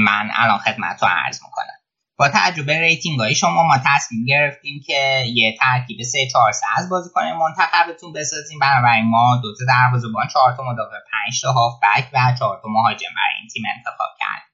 [0.04, 1.81] من الان خدمت رو عرض می‌کنم.
[2.18, 6.66] با توجه به rating های شما ما تصمیم گرفتیم که یه ترکیب 3 4 3
[6.76, 8.58] از بازیکن منتخبتون بسازیم.
[8.58, 13.08] بنابراین ما دو تا دروازه‌بان 4 تا مدافع 5 تا هافبک و 4 تا مهاجم
[13.16, 14.52] برای این تیم انتخاب کردیم.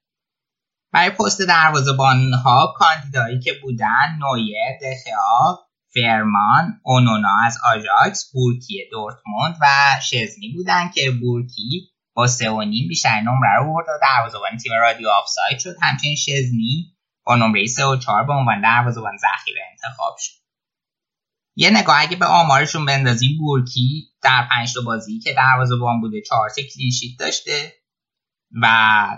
[0.92, 5.58] برای پست دروازه‌بان ها کاندیدایی که بودن نویر دخیا
[5.94, 9.66] فرمان اونونا از آژاکس بورکی دورتموند و
[10.02, 14.72] شزنی بودن که بورکی با سه و نیم بیشتر نمره رو برد و دروازه‌بان تیم
[14.72, 15.74] رادیو آفساید شد.
[15.82, 16.97] همچنین شزنی
[17.28, 20.38] با نمره 3 و 4 به عنوان دروازه‌بان ذخیره انتخاب شد.
[21.56, 26.48] یه نگاه اگه به آمارشون بندازیم بورکی در 5 تا بازی که دروازه‌بان بوده 4
[26.48, 27.72] تا clean sheet داشته
[28.62, 28.66] و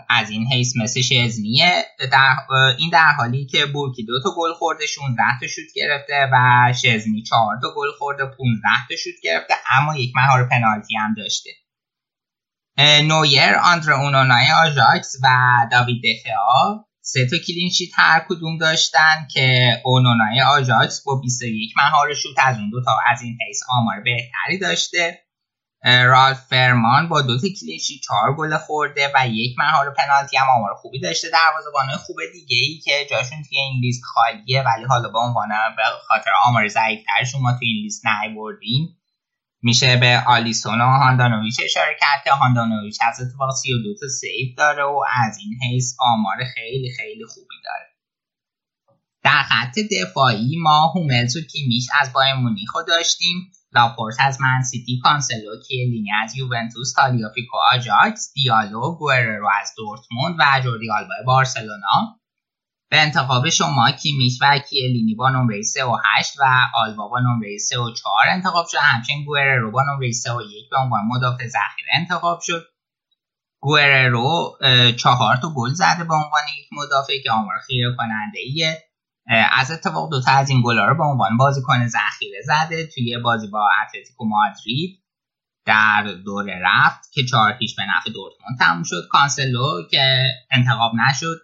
[0.09, 2.37] از این حیث مثل شزنیه در
[2.79, 7.23] این در حالی که بورکی دو تا گل خورده 16 تا شوت گرفته و شزنی
[7.23, 11.51] 4 تا گل خورده 15 تا شوت گرفته اما یک مهار پنالتی هم داشته.
[13.03, 15.29] نویر آندر اونونای آژاکس و
[15.73, 22.15] داوید دخیا سه تا clean sheet هر کدوم داشتن که اونونای آژاکس با 21 مهار
[22.15, 25.19] شوت از اون دو تا از این حیث آمار بهتری داشته.
[25.85, 30.47] رالف فرمان با دو تا clean sheet چهار گل خورده و یک مهار پنالتی هم
[30.59, 31.29] آمار خوبی داشته.
[31.31, 35.83] دروازه‌بانای خوب دیگه ای که جاشون توی این لیست خالیه ولی حالا به عنوان به
[36.09, 39.00] خاطر آمار ضعیف‌ترشون ما توی این لیست نیاوردیم.
[39.63, 44.85] میشه به آلیسون و هاندانویچ اشاره کرد که هاندانویچ از اتفاق 32 تا save داره
[44.85, 47.87] و از این حیث آمار خیلی خیلی خوبی داره.
[49.23, 53.53] در خط دفاعی ما هوملز و کیمیش از بایر مونیخو داشتیم.
[53.75, 60.91] لاپورت از منسیتی کانسلو کیلینی از یوونتوس تالیافیکو آجاکس دیالو گوئررو از دورتموند و جوردی
[60.91, 62.20] آلبا بارسلونا.
[62.91, 66.45] به انتخاب شما کیمیش و کیلینی با نمره 3 و 8 و
[66.75, 68.79] آلوا با نمره 3 و 4 انتخاب شد.
[68.81, 72.67] همچنین گوئررو با نمره 3 و 1 به عنوان مدافع ذخیره انتخاب شد.
[73.63, 74.59] گوئررو
[74.99, 78.83] چهار تا گل زده به عنوان یک مدافع که آمار خیره کننده ایه
[79.53, 83.47] از اتفاق دو تا از این گلا رو به عنوان بازیکن ذخیره زده توی بازی
[83.47, 85.05] با اتلتیکو مادرید
[85.67, 89.09] در دوره رفت که چهار هیچ به نفع دورتموند تموم شد.
[89.11, 91.41] کانسلو که انتخاب نشد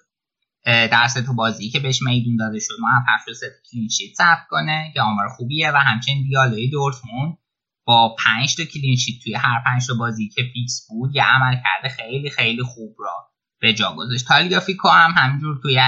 [0.67, 2.75] در سه بازی که بهش میدون داده شد.
[2.81, 7.39] موفق شد سه clean sheet ثبت کنه که آمار خوبیه و همچنین دیالوی دورتموند
[7.87, 11.95] با 5 تا clean sheet توی هر 5 تا بازی که فیکس بود یه عملکرد
[11.97, 13.31] خیلی خیلی خوب را
[13.61, 14.27] به جا گذاشت.
[14.29, 15.79] تالیافیکو هم همینجور توی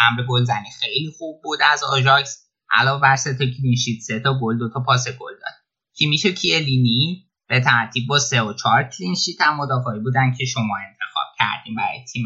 [0.00, 1.58] امر گلزنی خیلی خوب بود.
[1.72, 5.32] از آژاکس علاوه بر سه تا clean sheet سه تا گل دو تا پاس گل
[5.32, 5.54] داد.
[5.96, 7.24] کیمیش و کیلینی.
[7.48, 11.74] به ترتیب با سه و چهار clean sheet هم مدافعی بودن که شما انتخاب کردیم
[11.74, 12.24] برای تیم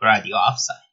[0.00, 0.87] رادیو آفساید.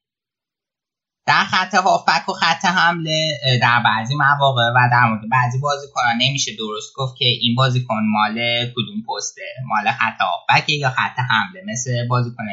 [1.28, 6.52] در خط هافبک و خط حمله در بعضی مواقع و در مورد بعضی بازیکنان نمیشه
[6.58, 12.08] درست گفت که این بازیکن مال کدوم پسته؟ مال خط هافبک یا خط حمله؟ مثل
[12.08, 12.44] بازیکن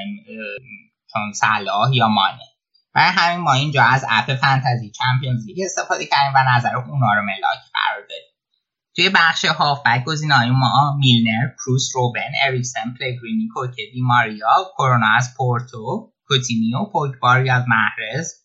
[1.13, 2.43] چون صلاح یا مانه.
[2.95, 7.23] برای همین ما اینجا از app فانتزی چمپیونز لیگ استفاده کردیم و نظر اونا رو
[7.23, 8.33] ملاک قرار دادیم.
[8.97, 15.35] توی بخش هافبک گزینه‌های ما میلنر، کروس، روبن، اریکسن، پلگرینی، کوکه، دی ماریا، کرونا از
[15.37, 18.42] پورتو، کوتینیو، پوگبا، ریاض محرز،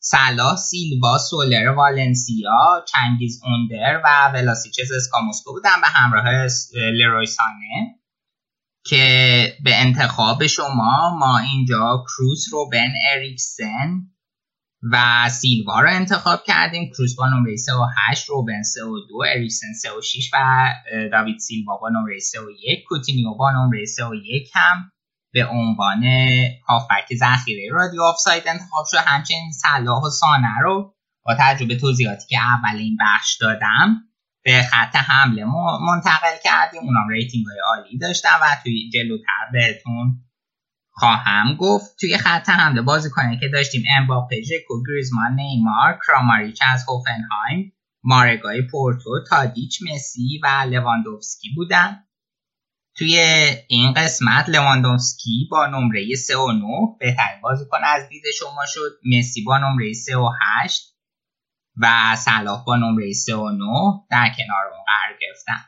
[0.00, 7.98] صلاح سیلوا سولر والنسیا چنگیز اوندر و ولاسیچ زسکا مسکو بودن به همراه لروی سانه
[8.84, 14.02] که به انتخاب شما ما اینجا کروس روبن اریکسن
[14.82, 16.90] و سیلوا رو انتخاب کردیم.
[16.96, 20.38] کروس با نمره 3 و 8 روبن 3 و 2 اریکسن 3 و 6 و
[21.12, 24.92] داوید سیلوا با نمره 3 و 1 کوتینیو با نمره 3 و 1 هم.
[25.32, 26.04] به عنوان
[26.68, 28.96] هافبک ذخیره رادیو آفساید انتخاب شد.
[29.06, 30.94] همچنین صلاح و سانه رو
[31.24, 34.08] با توجه به توضیحاتی که اول این بخش دادم
[34.44, 35.44] به خط حمله
[35.86, 36.82] منتقل کردیم.
[36.82, 40.24] اونام rating های عالی داشتن و توی جلوتر بهتون
[40.90, 41.96] خواهم گفت.
[42.00, 47.72] توی خط حمله بازیکنایی که داشتیم امباپه ژکو گریزمان نیمار کراماریچ از هوفنهایم
[48.04, 52.04] ماره‌گای پورتو تادیچ مسی و لواندوفسکی بودن.
[52.98, 53.18] توی
[53.68, 56.64] این قسمت لواندوفسکی با نمره 3 و 9
[57.00, 58.98] بهترین بازیکن از دید شما شد.
[59.04, 60.30] مسی با نمره 3 و
[60.62, 60.82] 8
[61.76, 63.64] و صلاح با نمره 3 و 9
[64.10, 65.64] در کنار اون قرار گرفتن.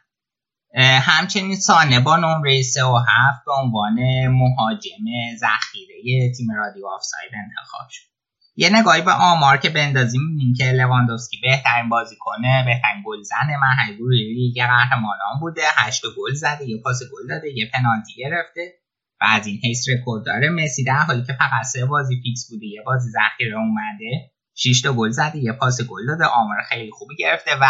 [1.10, 3.98] همچنین سانه با نمره 3 و 7 به عنوان
[4.28, 5.04] مهاجم
[5.36, 8.09] ذخیره تیم رادیو آفساید انتخاب شد.
[8.56, 14.10] یه نگاهی به آمار که بندازیم می‌بینیم که لواندوفسکی بهترین بازیکنه بهترین گل زنه محبوب
[14.10, 18.80] لیگ قهرمانان بوده هشت گل زده یه پاس گل داده یه پنالتی گرفته
[19.20, 20.48] و از این حیث رکورد داره.
[20.48, 24.92] مسی در حالی که فقط سه بازی فیکس بوده یه بازی ذخیره اومده 6 تا
[24.92, 27.66] گل زده یه پاس گل داده آمار خیلی خوبی گرفته و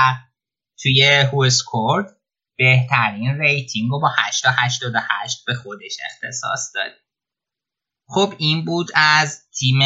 [0.83, 2.07] توی WhoScored
[2.59, 6.93] بهترین rating رو با 8 تا 88 به خودش اختصاص داد.
[8.13, 9.81] خب این بود از تیم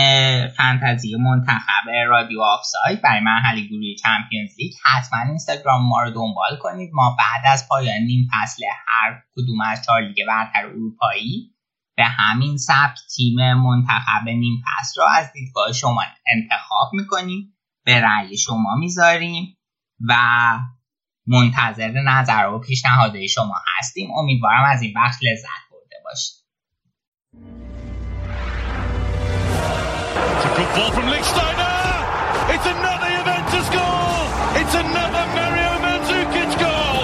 [0.49, 3.03] فانتزی منتخب رادیو آفساید.
[3.03, 4.73] برای مرحله گروهی چمپیونز لیگ.
[4.85, 6.91] حتما اینستاگرام ما رو دنبال کنید.
[6.93, 11.55] ما بعد از پایان نیم فصل هر کدوم از چهار لیگ برتر اروپایی
[11.97, 17.57] به همین سبک تیم منتخب نیم فصل رو از دیدگاه شما انتخاب می‌کنیم.
[17.85, 19.57] به رأی شما می‌ذاریم
[20.09, 20.15] و
[21.27, 24.11] منتظر نظر و پیشنهادهای شما هستیم.
[24.19, 26.44] امیدوارم از این بخش لذت برده باشید.
[30.57, 31.75] Good ball from Lichtsteiner.
[32.55, 34.23] It's another Juventus goal.
[34.61, 37.03] It's another Mario Mandzukic goal.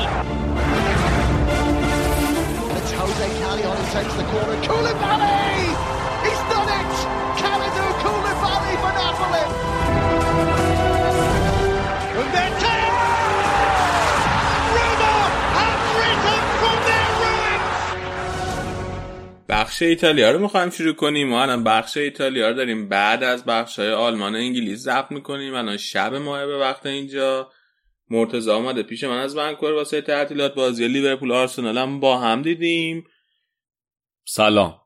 [2.77, 4.56] It's Jose Callejon who takes the corner.
[4.62, 5.49] Koulibaly!
[19.60, 21.28] بخش ایتالیا رو می‌خوایم شروع کنیم.
[21.28, 22.88] ما الان بخش ایتالیا رو داریم.
[22.88, 25.54] بعد از بخش های آلمان و انگلیس ضبط می‌کنیم.
[25.54, 27.50] الان شب ماه به وقت اینجا.
[28.10, 30.88] مرتضی آمده پیش من از ونکوور واسه تعطیلات بازی.
[30.88, 33.04] لیورپول آرسنال هم با هم دیدیم.
[34.24, 34.80] سلام.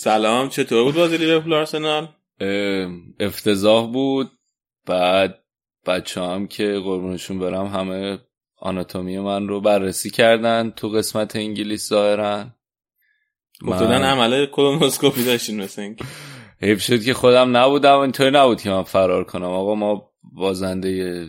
[0.00, 0.48] سلام.
[0.48, 2.08] چطور بود بازی لیورپول آرسنال؟
[3.20, 4.30] افتضاح بود.
[4.86, 5.44] بعد
[5.86, 8.18] بچه هم که قربونشون برم همه
[8.56, 10.70] آناتومی من رو بررسی کردن.
[10.70, 12.55] تو قسمت انگلیس ظاهرا.
[13.62, 16.04] گفتادن عمله کلونوسکوپی داشتین مثل اینکه.
[16.60, 19.44] حیف شد که خودم نبودم اینطوری نبود که من فرار کنم.
[19.44, 21.26] آقا ما بازنده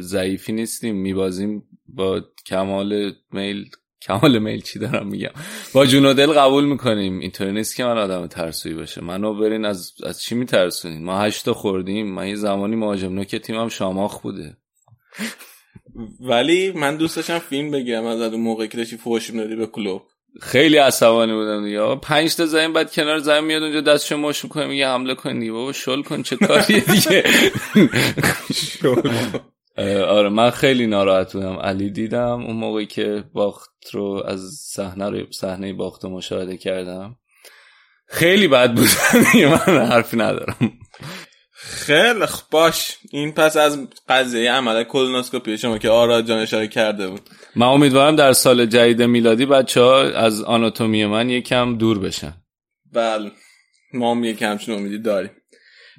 [0.00, 3.70] ضعیفی نیستیم میبازیم با کمال میل.
[4.02, 5.30] کمال میل چی دارم میگم؟
[5.74, 7.18] با جون و دل قبول می‌کنیم.
[7.18, 9.04] اینطوری نیست که من آدم ترسویی باشه.
[9.04, 12.14] منو برین از از چی میترسونین؟ ما هشتا خوردیم.
[12.14, 14.56] من یه زمانی مهاجم نوک تیمم شاماخ بوده.
[16.20, 20.02] ولی من دوست داشتم فیلم بگیرم از اون موقعی که داشتی فوش می‌دادی به کلوب.
[20.40, 24.66] خیلی عصبانی بودم آقا پنج تا زمین بعد کنار زمین میاد اونجا دستشو مش می‌کنه
[24.66, 25.52] میگه حمله کن دیگه.
[25.52, 27.24] بابا شل کن چه کاریه دیگه؟
[30.08, 31.56] آره من خیلی ناراحت بودم.
[31.56, 37.16] علی دیدم اون موقعی که باخت رو از صحنه رو صحنه باخت رو مشاهده کردم.
[38.06, 38.88] خیلی بد بود.
[39.68, 40.72] من حرفی ندارم.
[41.62, 42.96] خیلی خ- باش.
[43.10, 43.78] این پس از
[44.08, 47.20] قضیه عمل کلونوسکوپی شما که آراد جان اشاره کرده بود.
[47.56, 52.34] من امیدوارم در سال جدید میلادی بچه ها از آناتومی من یکم دور بشن.
[52.92, 53.30] بله.
[53.94, 55.30] ما هم یک همچین امیدی داریم.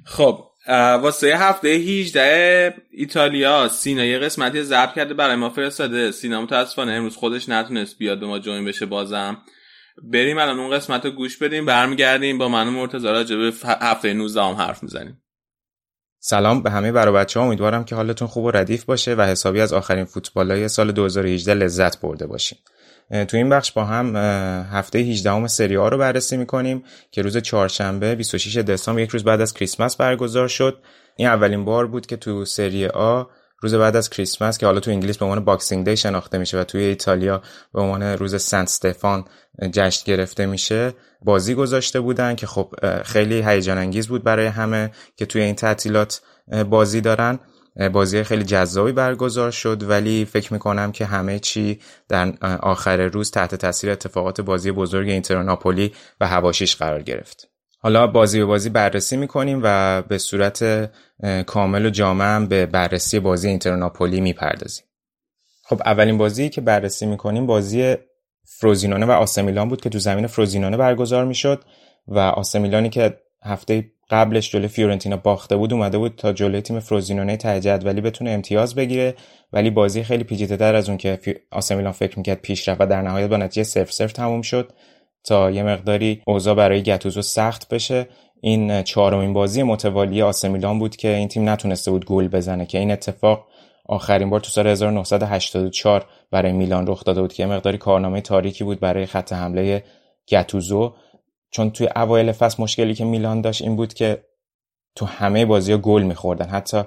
[0.04, 0.44] خب
[1.02, 6.10] واسه هفته 18 ایتالیا سینا یه قسمتی ضبط کرده برای ما فرستاده.
[6.10, 9.42] سینا متاسفانه امروز خودش نتونست بیاد به ما جوین بشه بازم.
[10.02, 14.12] بریم الان اون قسمت رو گوش بدیم برمیگردیم با من و مرتضی راجع به هفته
[14.14, 15.21] 19 هم حرف می‌زنیم.
[16.24, 19.60] سلام به همه برای بچه ها امیدوارم که حالتون خوب و ردیف باشه و حسابی
[19.60, 22.58] از آخرین فوتبالای سال 2018 لذت برده باشین.
[23.10, 24.16] تو این بخش با هم
[24.72, 29.24] هفته 18 هم سری آ رو بررسی می‌کنیم که روز چهارشنبه 26 دسامبر یک روز
[29.24, 30.78] بعد از کریسمس برگزار شد.
[31.16, 33.22] این اولین بار بود که تو سری آ
[33.62, 36.64] روز بعد از کریسمس که حالا تو انگلیس به عنوان Boxing Day شناخته میشه و
[36.64, 37.42] توی ایتالیا
[37.74, 39.24] به عنوان روز سنت استفان
[39.72, 40.94] جشن گرفته میشه
[41.24, 42.74] بازی گذاشته بودن که خب
[43.04, 46.20] خیلی هیجان انگیز بود برای همه که توی این تعطیلات
[46.70, 47.38] بازی دارن.
[47.92, 52.32] بازی خیلی جذابی برگزار شد ولی فکر می‌کنم که همه چی در
[52.62, 57.51] آخر روز تحت تاثیر اتفاقات بازی بزرگ اینتر ناپولی و هواشیش قرار گرفت.
[57.84, 60.90] حالا بازی به بازی بررسی می‌کنیم و به صورت
[61.46, 64.84] کامل و جامع به بررسی بازی اینتر و ناپولی می‌پردازیم.
[65.64, 67.96] خب اولین بازی که بررسی می‌کنیم بازی
[68.44, 71.64] فروزینونه و آسمیلان بود که تو زمین فروزینونه برگزار می‌شد
[72.08, 77.36] و آسمیلانی که هفته قبلش جلوی فیورنتینا باخته بود اومده بود تا جلوی تیم فروزینونه
[77.36, 79.14] ته جدولی بتونه امتیاز بگیره.
[79.52, 81.18] ولی بازی خیلی پیچیده تر از اون که
[81.50, 84.72] آسمیلان فکر می‌کرد پیش رفت و در نهایت با نتیجه 0 0 تموم شد.
[85.24, 88.08] تا یه مقداری اوضاع برای گتوزو سخت بشه.
[88.40, 92.90] این چهارمین بازی متوالی آسمیلان بود که این تیم نتونسته بود گل بزنه که این
[92.90, 93.46] اتفاق
[93.86, 98.64] آخرین بار تو سال 1984 برای میلان رخ داده بود که یه مقداری کارنامه تاریکی
[98.64, 99.84] بود برای خط حمله
[100.28, 100.94] گتوزو
[101.50, 104.24] چون توی اوایل فصل مشکلی که میلان داشت این بود که
[104.96, 106.46] تو همه بازی گل میخوردن.
[106.46, 106.82] حتی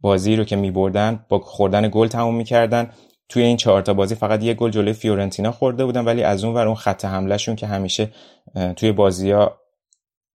[0.00, 2.90] بازی رو که میبردن با خوردن گل تموم می‌کردن.
[3.34, 6.54] توی این چهار تا بازی فقط یه گل جلوی فیورنتینا خورده بودن ولی از اون
[6.54, 8.10] ور اون خط حملهشون که همیشه
[8.76, 9.58] توی بازی ها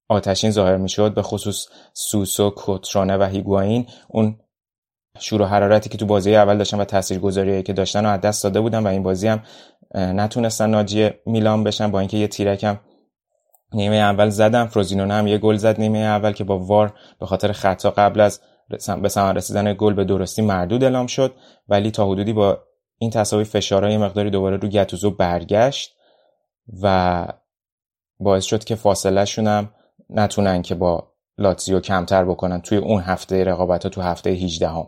[0.09, 4.39] آتشین ظاهر می‌شد به خصوص سوسو کوترانه و هیگواین اون
[5.19, 8.61] شور حرارتی که تو بازی اول داشتن و تاثیرگذاریایی که داشتن رو از دست داده
[8.61, 9.43] بودن و این بازی هم
[9.95, 11.91] نتونستن ناجی میلان بشن.
[11.91, 12.81] با اینکه یه تیرکم
[13.73, 17.53] نیمه اول زدم فروزینونه هم یه گل زد نیمه اول که با وار به خاطر
[17.53, 18.41] خطا قبل از
[19.03, 21.35] به ثمر رسیدن گل به درستی مردود اعلام شد.
[21.69, 22.68] ولی تا حدودی با
[22.99, 25.97] این تساوی فشارهای مقداری دوباره رو گتوزو برگشت
[26.83, 27.27] و
[28.21, 29.71] باعث شد که فاصله شونم
[30.11, 34.87] نتونن که با لاتزیو کمتر بکنن توی اون هفته رقابت ها تو هفته 18 هم.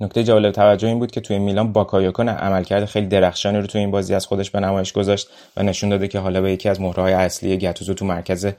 [0.00, 3.90] نکته جالب توجه این بود که توی میلان باکایوکو عملکرد خیلی درخشانی رو توی این
[3.90, 7.12] بازی از خودش به نمایش گذاشت و نشون داده که حالا به یکی از مهرهای
[7.12, 8.52] اصلی گتوزو تو مرکز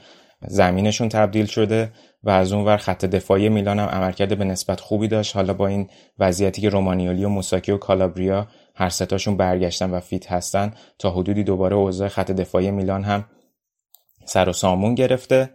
[0.48, 1.92] زمینشون تبدیل شده
[2.22, 5.36] و از اون ور خط دفاعی میلان هم عملکرد به نسبت خوبی داشت.
[5.36, 5.88] حالا با این
[6.18, 11.44] وضعیتی که رومانیولی و موساکی و کالابریا هر ستاشون برگشتن و فیت هستن تا حدودی
[11.44, 13.24] دوباره اوضاع خط دفاعی میلان هم
[14.24, 15.50] سر و سامون گرفته.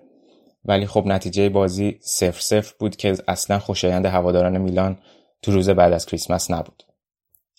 [0.65, 4.97] ولی خب نتیجه بازی سفر سفر بود که اصلا خوشایند هواداران میلان
[5.41, 6.84] تو روز بعد از کریسمس نبود.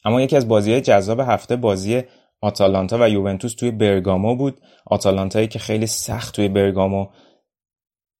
[0.04, 2.02] اما یکی از بازی جذاب هفته بازی
[2.40, 4.60] آتالانتا و یوونتوس توی برگامو بود.
[4.86, 7.06] آتالانتایی که خیلی سخت توی برگامو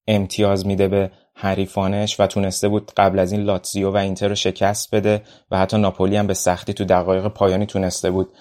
[0.06, 4.94] امتیاز میده به حریفانش و تونسته بود قبل از این لاتزیو و اینتر رو شکست
[4.94, 8.32] بده و حتی ناپولی هم به سختی تو دقایق پایانی تونسته بود.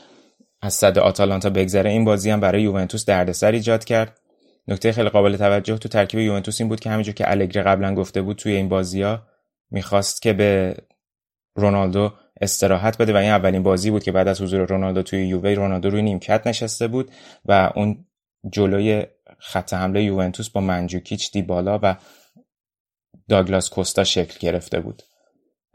[0.62, 4.20] از صد آتالانتا بگذره این بازی هم برای یوونتوس دردسر ایجاد کرد.
[4.68, 8.22] نکته خیلی قابل توجه تو ترکیب یوونتوس این بود که همینجور که الگری قبلا گفته
[8.22, 9.22] بود توی این بازی ها
[9.72, 10.76] می‌خواست که به
[11.56, 15.50] رونالدو استراحت بده و این اولین بازی بود که بعد از حضور رونالدو توی یووه
[15.50, 17.12] رونالدو روی نیمکت نشسته بود
[17.46, 18.06] و اون
[18.52, 19.06] جلوی
[19.40, 21.96] خط حمله یوونتوس با منجوکیچ دیبالا و
[23.30, 25.04] داگلاس کوستا شکل گرفته بود.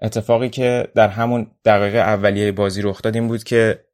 [0.02, 3.84] اتفاقی که در همون دقیقه اولیه بازی رخ داد این بود که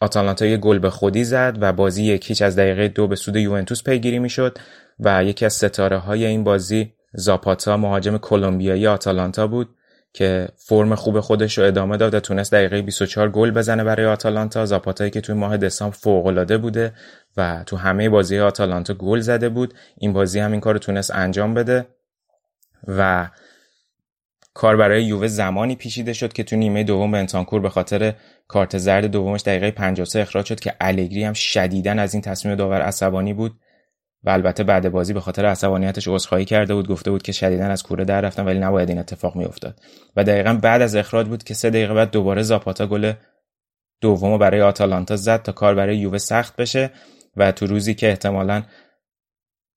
[0.00, 3.82] آتالانتا یه گل به خودی زد و بازی یکیچ از دقیقه دو به سود یوونتوس
[3.82, 4.58] پیگیری می‌شد
[5.00, 9.76] و یکی از ستاره های این بازی زاپاتا مهاجم کلمبیایی آتالانتا بود.
[10.14, 14.66] که فرم خوب خودش رو ادامه داد تونست دقیقه 24 گل بزنه برای آتالانتا.
[14.66, 16.92] زاپاتایی که توی ماه دسامبر فوق بوده
[17.36, 19.74] و تو همه بازی آتالانتا گل زده بود.
[19.98, 21.86] این بازی هم این کار رو تونست انجام بده
[22.88, 23.30] و
[24.54, 28.14] کار برای یووه زمانی پیچیده شد که تو نیمه دوم بنتانکور به خاطر
[28.48, 32.80] کارت زرد دومش دقیقه 53 اخراج شد که الگری هم شدیدن از این تصمیم داور
[32.80, 33.60] عصبانی بود.
[34.24, 37.82] و البته بعد بازی به خاطر عصبانیتش عذرخواهی کرده بود گفته بود که شدیدن از
[37.82, 39.80] کوره در رفتن ولی نباید این اتفاق میافتاد.
[40.16, 43.12] و دقیقا بعد از اخراج بود که سه دقیقه بعد دوباره زاپاتا گل
[44.00, 46.90] دومو برای آتالانتا زد تا کار برای یووه سخت بشه
[47.36, 48.62] و تو روزی که احتمالا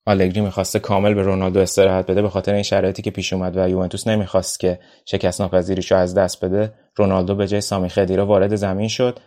[0.05, 3.69] آلگری می‌خواسته کامل به رونالدو استراحت بده به خاطر این شرایطی که پیش اومد و
[3.69, 8.87] یوونتوس نمی‌خواست که شکست ناپذیریشو از دست بده رونالدو به جای سامی خدیرا وارد زمین
[8.87, 9.19] شد.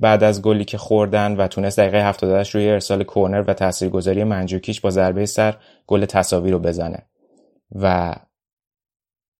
[0.00, 4.80] بعد از گلی که خوردن و تونست دقیقه 78 روی ارسال کورنر و تاثیرگذاری منجوکیش
[4.80, 5.56] با ضربه سر
[5.86, 7.06] گل تساوی رو بزنه
[7.72, 8.14] و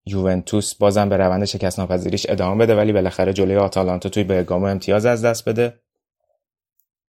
[0.07, 5.07] یوونتوس بازم به روند شکست ناپذیریش ادامه بده ولی بالاخره جلوی آتالانتا توی برگامو امتیاز
[5.07, 5.81] از دست بده.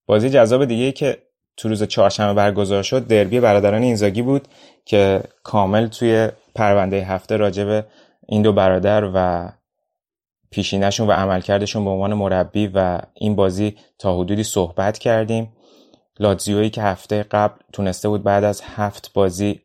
[0.06, 1.18] بازی جذاب دیگه ای که
[1.58, 4.48] تو روز چهارشنبه برگزار شد دربی برادران اینزاگی بود
[4.86, 7.86] که کامل توی پرونده هفته راجب
[8.28, 9.50] این دو برادر و
[10.52, 15.54] پیشینشون و عملکردشون به عنوان مربی و این بازی تا حدودی صحبت کردیم.
[16.20, 19.62] لاتزیویی که هفته قبل تونسته بود بعد از هفت بازی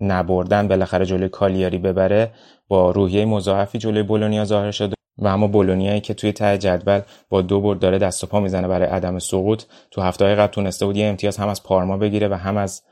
[0.00, 2.32] نبردن بالاخره جلوی کالیاری ببره
[2.68, 7.42] با روحیه مضاعفی جلوی بولونیا ظاهر شد و اما بولونیایی که توی ته جدول با
[7.42, 9.62] دو برد داره دست و پا می‌زنه برای عدم سقوط.
[9.90, 12.82] تو هفته های قبل تونسته بود یه امتیاز هم از پارما بگیره و هم از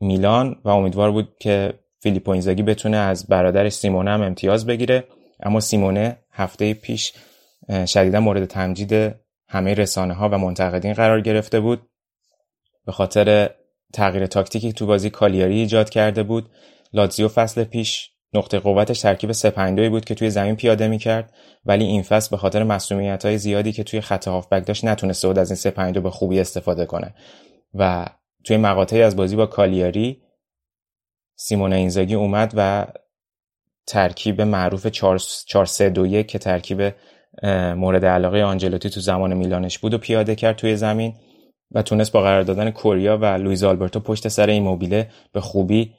[0.00, 5.04] میلان و امیدوار بود که فیلیپو اینزاگی بتونه از برادرش سیمونه هم امتیاز بگیره.
[5.42, 7.12] اما سیمونه هفته پیش
[7.86, 9.14] شدیدا مورد تمجید
[9.48, 11.88] همه رسانه ها و منتقدین قرار گرفته بود.
[12.86, 13.50] به خاطر
[13.92, 16.50] تغییر تاکتیکی تو بازی کالیاری ایجاد کرده بود
[16.92, 21.32] لاتزیو فصل پیش نقطه قوتش ترکیب سپندوی بود که توی زمین پیاده می‌کرد
[21.64, 25.38] ولی این فصل به خاطر مسئولیت های زیادی که توی خط هافبک داشت نتونسته بود
[25.38, 27.14] از این سپندو به خوبی استفاده کنه.
[27.74, 28.06] و
[28.44, 30.22] توی مقاطعی از بازی با کالیاری
[31.36, 32.86] سیمون اینزاگی اومد و
[33.86, 35.18] ترکیب معروف 4
[35.66, 36.94] 3 2 1 که ترکیب
[37.76, 41.14] مورد علاقه آنجلوتی تو زمان میلانش بود و پیاده کرد توی زمین
[41.70, 45.94] و تونست با قرار دادن کوریا و لویز آلبرتو پشت سر این موبیله به خوبی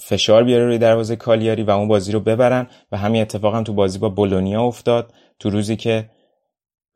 [0.00, 3.72] فشار بیاره روی دروازه کالیاری و اون بازی رو ببرن و همین اتفاق هم تو
[3.72, 5.12] بازی با بولونیا افتاد.
[5.38, 6.10] تو روزی که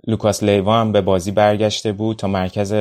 [0.06, 2.74] لوکاس لیوا هم به بازی برگشته بود تا مرکز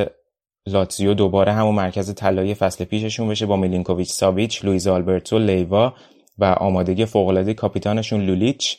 [0.67, 5.93] لاتزیو دوباره همون مرکز طلایی فصل پیششون بشه با میلینکوویچ ساویچ لویز آلبرتو لیوا
[6.37, 8.77] و آمادگی فوقالعاده کاپیتانشون لولیچ.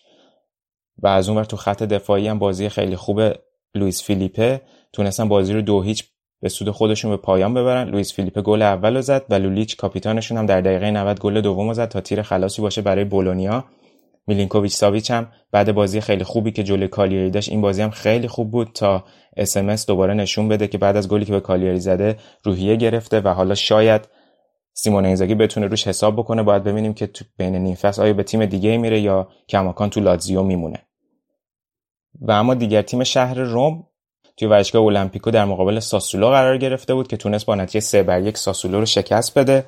[0.99, 3.21] و از اون تو خط دفاعی هم بازی خیلی خوب
[3.75, 4.61] لوئیس فیلیپه.
[4.93, 6.05] تونستن بازی رو دو هیچ
[6.41, 7.89] به سود خودشون به پایان ببرن.
[7.89, 11.89] لوئیس فیلیپه گل اول زد و لولیچ کاپیتانشون هم در دقیقه 90 گل دوم زد
[11.89, 13.65] تا تیر خلاصی باشه برای بولونیا.
[14.27, 18.29] میلینکوویچ ساویچ هم بعد بازی خیلی خوبی که جلوی کالیاری داشت این بازی هم خیلی
[18.29, 19.05] خوب بود تا
[19.37, 23.29] اس دوباره نشون بده که بعد از گلی که به کالیاری زده روحیه گرفته و
[23.29, 24.09] حالا شاید
[24.75, 28.47] سیمون اینزاگی بتونه روش حساب بکنه باید ببینیم که تو بین نیم آیا به تیم
[28.47, 30.87] دیگه میره یا کماکان تو لاتزیو میمونه.
[32.21, 33.87] و اما دیگر تیم شهر روم
[34.37, 38.21] توی ورزشگاه المپیکو در مقابل ساسولو قرار گرفته بود که تونست با نتیجه 3 بر
[38.23, 39.65] 1 ساسولو رو شکست بده.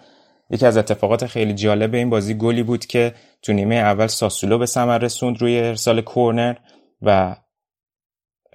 [0.51, 4.67] یکی از اتفاقات خیلی جالب این بازی گلی بود که تو نیمه اول ساسولو به
[4.67, 6.55] ثمر رسوند روی ارسال کورنر
[7.03, 7.37] و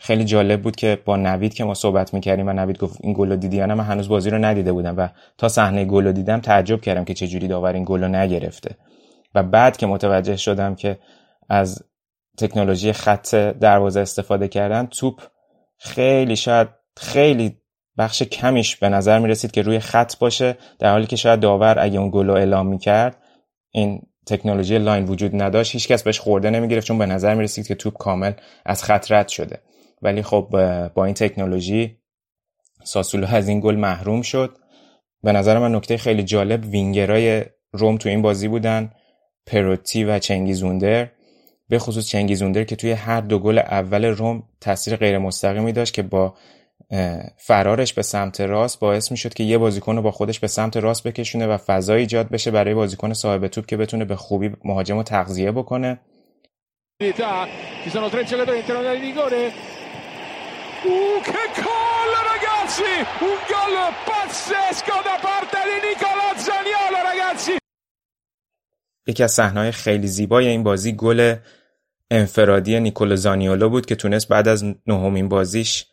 [0.03, 3.35] خیلی جالب بود که با نوید که ما صحبت می‌کردیم و نوید گفت این گل
[3.35, 5.07] دیدی من هنوز بازی رو ندیده بودم و
[5.37, 8.75] تا صحنه گل دیدم تعجب کردم که چجوری داور این گل نگرفته.
[9.35, 10.99] و بعد که متوجه شدم که
[11.49, 11.83] از
[12.37, 15.21] تکنولوژی خط دروازه استفاده کردن توپ
[15.77, 16.67] خیلی شاید
[16.97, 17.57] خیلی
[17.97, 21.79] بخش کمیش به نظر می رسید که روی خط باشه در حالی که شاید داور
[21.79, 23.17] اگه اون گل رو اعلام می کرد
[23.71, 27.67] این تکنولوژی line وجود نداشت هیچکس بهش خورده نمی گرفت چون به نظر می رسید
[27.67, 28.31] که توپ کامل
[28.65, 29.59] از خط رد شده.
[30.01, 30.47] ولی خب
[30.95, 31.97] با این تکنولوژی
[32.83, 34.57] ساسولو از این گل محروم شد.
[35.23, 38.91] به نظر من نکته خیلی جالب وینگرای روم تو این بازی بودن
[39.45, 41.09] پروتی و چنگیز اوندر.
[41.69, 45.93] به خصوص چنگیز اوندر که توی هر دو گل اول روم تاثیر غیر مستقیمی داشت
[45.93, 46.33] که با
[47.37, 50.77] فرارش به سمت راست باعث می شد که یه بازیکن رو با خودش به سمت
[50.77, 54.97] راست بکشونه و فضا ایجاد بشه برای بازیکن صاحب توپ که بتونه به خوبی مهاجم
[54.97, 55.99] رو تغذیه بکنه.
[69.07, 71.35] یکی از صحنه‌های خیلی زیبای این بازی گل
[72.11, 75.85] انفرادی نیکولو زانیولو بود که تونست بعد از نهمین بازیش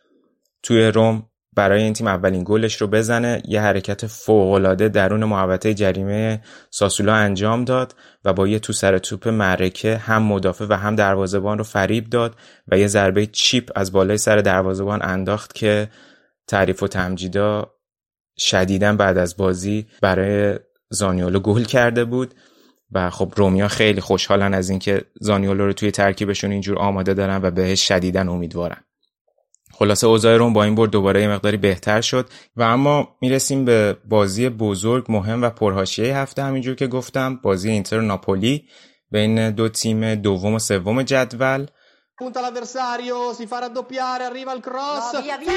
[0.63, 1.28] توی روم
[1.59, 3.41] برای این تیم اولین گلش رو بزنه.
[3.45, 7.95] یه حرکت فوقالعاده درون محوطه جریمه ساسولا انجام داد
[8.25, 12.35] و با یه تو سر توپ معرکه هم مدافع و هم دروازهبان رو فریب داد
[12.67, 15.89] و یه ضربه چیپ از بالای سر دروازهبان انداخت که
[16.47, 17.73] تعریف و تمجیدا
[18.37, 20.59] شدیدا بعد از بازی برای
[20.89, 22.33] زانیولو گل کرده بود
[22.91, 27.51] و خب رومیا خیلی خوشحالن از اینکه زانیولو رو توی ترکیبشون اینجور آماده دارن و
[27.51, 28.83] بهش شدیدا امیدوارن.
[29.79, 33.97] خلاصه اوضاع روم با این برد دوباره یه مقداری بهتر شد و اما می‌رسیم به
[34.09, 38.65] بازی بزرگ مهم و پرهاشیه هفته همینجور که گفتم بازی اینتر ناپولی
[39.11, 41.65] بین دو تیم دوم و سوم جدول
[42.21, 45.05] Punta l'avversario, si fa raddoppiare, arriva il cross.
[45.13, 45.53] No, via, via,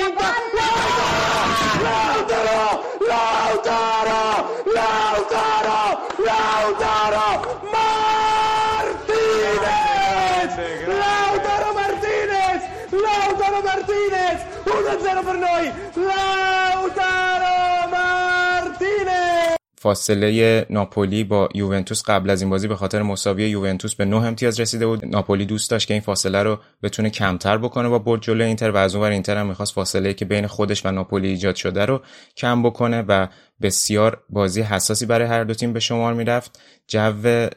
[1.87, 2.65] Lautaro!
[3.11, 4.23] Lautaro!
[4.79, 5.83] Lautaro!
[6.29, 7.29] Lautaro!
[7.75, 9.03] Martinez!
[11.03, 12.63] Lautaro Martinez!
[13.05, 13.61] Lautaro
[14.13, 14.41] Martinez!
[14.67, 15.65] 1-0 per noi!
[16.09, 17.57] Lautaro
[17.95, 19.57] Martinez!
[19.77, 24.61] فاصله ناپولی با یوونتوس قبل از این بازی به خاطر مساوی یوونتوس به 9 امتیاز
[24.61, 28.47] رسیده بود ناپولی دوست داشت که این فاصله رو بتونه کمتر بکنه با برد جلوی
[28.47, 31.85] اینتر و از اونور اینتر هم می‌خواست فاصله که بین خودش و ناپولی ایجاد شده
[31.87, 32.01] رو
[32.37, 33.27] کم بکنه و
[33.63, 37.49] بسیار بازی حساسی برای هر دو تیم به شمار می‌رفت جو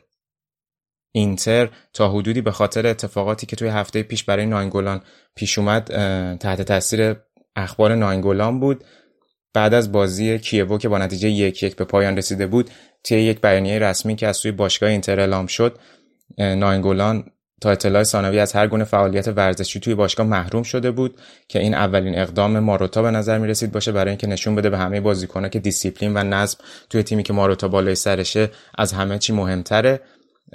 [1.16, 5.02] اینتر تا حدودی به خاطر اتفاقاتی که توی هفته پیش برای ناینگولان
[5.36, 5.84] پیش اومد
[6.38, 7.16] تحت تاثیر
[7.56, 8.84] اخبار ناینگولان بود.
[9.54, 12.70] بعد از بازی کیوو که با نتیجه یک یک به پایان رسیده بود
[13.04, 15.80] طی یک بیانیه رسمی که از سوی باشگاه اینتر اعلام شد
[16.38, 17.24] ناینگولان
[17.62, 21.74] تا اطلاع ثانوی از هر گونه فعالیت ورزشی توی باشگاه محروم شده بود که این
[21.74, 25.50] اولین اقدام ماروتا به نظر می رسید باشه برای اینکه نشون بده به همه بازیکنها
[25.50, 26.58] که دیسیپلین و نظم
[26.90, 30.02] توی تیمی که ماروتا بالای سرشه از همه چی مهمتره.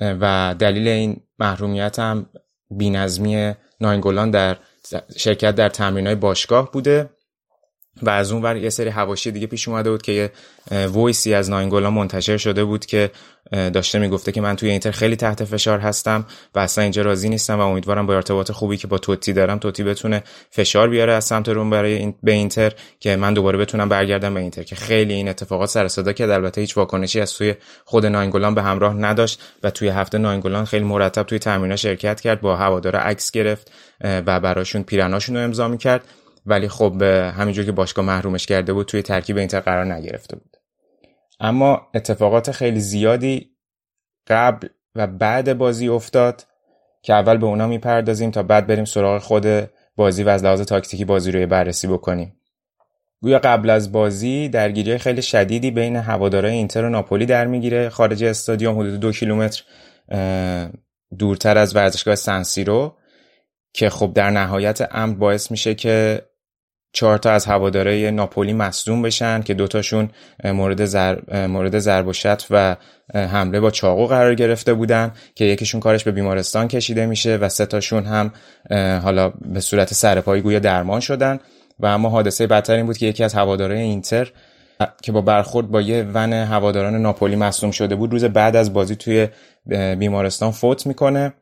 [0.00, 2.26] و دلیل این محرومیت هم
[2.70, 4.56] بینظمی ناینگولان در
[5.16, 7.10] شرکت در تمرین های باشگاه بوده.
[8.02, 10.30] و از اون ور یه سری حواشی دیگه پیش اومده بود که یه
[10.86, 13.10] وایسی از ناینگولا منتشر شده بود که
[13.50, 17.58] داشته می‌گفته که من توی اینتر خیلی تحت فشار هستم و اصلا اینجا راضی نیستم
[17.58, 21.48] و امیدوارم با ارتباط خوبی که با توتی دارم توتی بتونه فشار بیاره از سمت
[21.48, 25.28] روم برای این به اینتر که من دوباره بتونم برگردم به اینتر که خیلی این
[25.28, 26.30] اتفاقات سر صدا کرد.
[26.30, 27.54] البته هیچ واکنشی از سوی
[27.84, 32.40] خود ناینگولان به همراه نداشت و توی هفته ناینگولان خیلی مرتب توی تمرینات شرکت کرد
[32.40, 36.04] با هوادارا عکس گرفت و براشون پیرناشون رو امضا می‌کرد.
[36.46, 40.56] ولی خب همینجور که باشگاه محرومش کرده بود توی ترکیب اینتر قرار نگرفته بود.
[41.40, 43.50] اما اتفاقات خیلی زیادی
[44.26, 46.46] قبل و بعد بازی افتاد
[47.02, 49.46] که اول به اونا می‌پردازیم تا بعد بریم سراغ خود
[49.96, 52.36] بازی و از لحاظ تاکتیکی بازی رو بررسی بکنیم.
[53.22, 57.88] گویا قبل از بازی درگیری خیلی شدیدی بین هوادارهای اینتر و ناپولی در می‌گیره.
[57.88, 59.62] خارج استادیوم حدود دو کیلومتر
[61.18, 62.96] دورتر از ورزشگاه سنسیرو
[63.72, 66.22] که خب در نهایت امر باعث میشه که
[66.92, 70.10] چهار تا از هواداره ناپولی مصدوم بشن که دوتاشون
[70.44, 71.46] مورد زر...
[71.46, 72.76] مورد ضرب و شتم و
[73.14, 77.66] حمله با چاقو قرار گرفته بودن که یکیشون کارش به بیمارستان کشیده میشه و سه
[77.66, 78.32] تاشون هم
[79.00, 81.40] حالا به صورت سرپایی گویا درمان شدن.
[81.80, 84.30] و اما حادثه بدتر این بود که یکی از هوادارهای اینتر
[85.02, 88.96] که با برخورد با یه ون هواداران ناپولی مصدوم شده بود روز بعد از بازی
[88.96, 89.28] توی
[89.96, 91.32] بیمارستان فوت می‌کنه.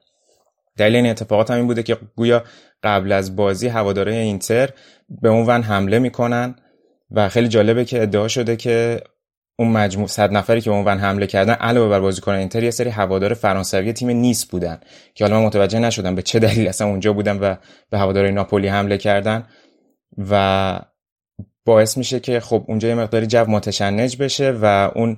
[0.76, 2.44] دلیل این اتفاقات هم این بوده که گویا
[2.82, 4.70] قبل از بازی هواداره اینتر
[5.08, 6.54] به اون ون حمله می‌کنن
[7.10, 9.00] و خیلی جالبه که ادعا شده که
[9.58, 12.70] اون مجموع صد نفری که به اون ون حمله کردن علاوه بر بازیکن اینتر یه
[12.70, 14.80] سری هوادار فرانسوی تیم نیس بودن
[15.14, 17.54] که حالا من متوجه نشدم به چه دلیل اصلا اونجا بودن و
[17.90, 19.46] به هواداره ناپولی حمله کردن
[20.30, 20.80] و
[21.64, 25.16] باعث میشه که خب اونجا یه مقداری جو متشنج بشه و اون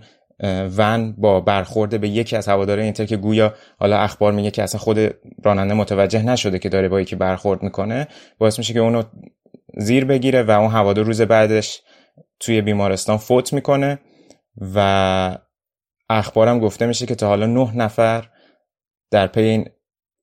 [0.76, 4.80] ون با برخورده به یکی از هواداره اینتر که گویا حالا اخبار میگه که اصلا
[4.80, 4.98] خود
[5.44, 8.08] راننده متوجه نشده که داره با یکی برخورد می‌کنه
[8.38, 9.02] باعث میشه که اونو
[9.76, 11.82] زیر بگیره و اون هوادار روز بعدش
[12.40, 13.98] توی بیمارستان فوت می‌کنه
[14.74, 15.38] و
[16.10, 18.28] اخبارم گفته میشه که تا حالا نه نفر
[19.10, 19.68] در پی این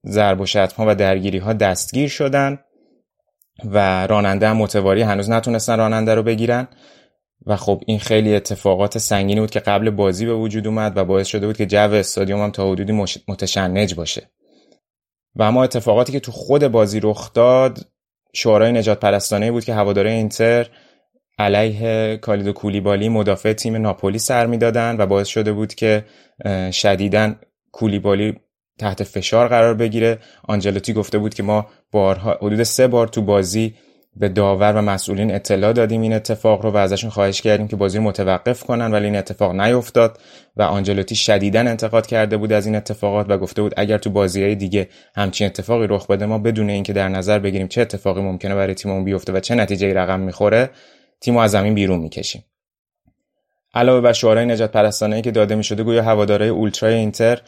[0.08, 0.46] ضرب و
[0.78, 2.60] ها و درگیری ها دستگیر شدن
[3.66, 6.68] و راننده هم متواری هنوز نتونستن راننده رو بگیرن
[7.46, 11.28] و خب این خیلی اتفاقات سنگینی بود که قبل بازی به وجود اومد و باعث
[11.28, 12.92] شده بود که جو استادیوم هم تا حدودی
[13.28, 14.32] متشنج باشه.
[15.36, 17.80] و اما اتفاقاتی که تو خود بازی رخ داد
[18.34, 20.68] شورای نجات پرستانه بود که هواداره اینتر
[21.40, 26.06] علیه کالیدو کولیبالی مدافع تیم ناپولی سر می‌دادن و باعث شده بود که
[26.72, 27.34] شدیداً
[27.72, 28.36] کولیبالی
[28.80, 30.20] تحت فشار قرار بگیره.
[30.48, 33.76] آنجلوتی گفته بود که ما بارها حدود سه بار تو بازی
[34.20, 38.00] به داور و مسئولین اطلاع دادیم این اتفاق رو و ازشون خواهش کردیم که بازی
[38.00, 40.20] متوقف کنن ولی این اتفاق نیفتاد
[40.56, 44.44] و آنجلوتی شدیدا انتقاد کرده بود از این اتفاقات و گفته بود اگر تو بازی
[44.44, 48.56] های دیگه همچین اتفاقی رخ بده ما بدون اینکه در نظر بگیریم چه اتفاقی ممکنه
[48.56, 50.70] برای تیممون بیفته و چه نتیجه رقم می‌خوره
[51.22, 52.46] تیمو از زمین بیرون می‌کشیم.
[53.74, 57.42] علاوه بر شعارهای نجات پرستانه که داده می‌شده گویا هوادارهای اولترای اینتر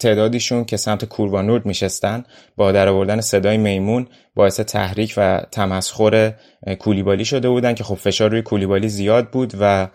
[0.00, 2.24] تعدادیشون که سمت کوروانورد میشستن
[2.56, 6.34] با در آوردن صدای میمون باعث تحریک و تمسخر
[6.78, 9.88] کولیبالی شده بودن که خب فشار روی کولیبالی زیاد بود و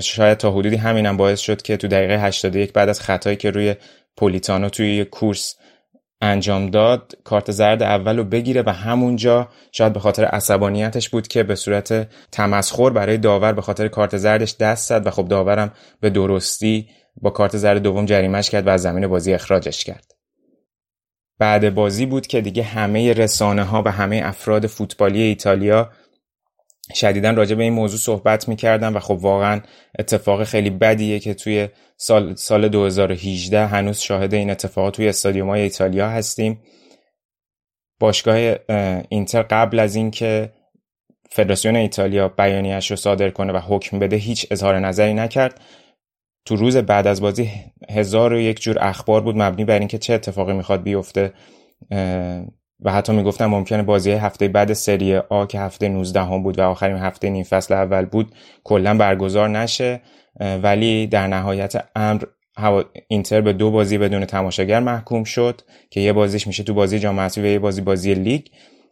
[0.00, 3.74] شاید تا حدودی همینم باعث شد که تو دقیقه 81 بعد از خطایی که روی
[4.16, 5.56] پولیتانو توی کورس
[6.20, 11.42] انجام داد کارت زرد اول رو بگیره و همونجا شاید به خاطر عصبانیتش بود که
[11.42, 16.10] به صورت تمسخر برای داور به خاطر کارت زردش دست زد و خب داورم به
[16.10, 16.88] درستی
[17.22, 20.12] با کارت زرد دوم جریمش کرد و از زمین بازی اخراجش کرد.
[21.38, 25.90] بعد بازی بود که دیگه همه رسانه ها و همه افراد فوتبالی ایتالیا
[26.94, 29.60] شدیدا راجع به این موضوع صحبت می‌کردن و خب واقعا
[29.98, 35.60] اتفاق خیلی بدیه که توی سال, سال 2018 هنوز شاهد این اتفاقات توی استادیوم های
[35.60, 36.62] ایتالیا هستیم.
[38.00, 38.56] باشگاه
[39.08, 40.52] اینتر قبل از اینکه
[41.30, 45.60] فدراسیون ایتالیا بیانیهش رو صادر کنه و حکم بده هیچ اظهار نظری نکرد.
[46.46, 47.50] تو روز بعد از بازی
[47.90, 51.32] هزار و یک جور اخبار بود مبنی بر اینکه چه اتفاقی می‌خواد بیفته
[52.80, 56.62] و حتی می‌گفتم ممکنه بازی هفته بعد سری آ که هفته 19 هم بود و
[56.62, 58.32] آخرین هفته نیم فصل اول بود
[58.64, 60.00] کلا برگزار نشه
[60.40, 62.22] ولی در نهایت امر
[63.08, 65.60] اینتر به دو بازی بدون تماشاگر محکوم شد
[65.90, 68.46] که یه بازیش میشه تو بازی جام و یه بازی بازی لیگ.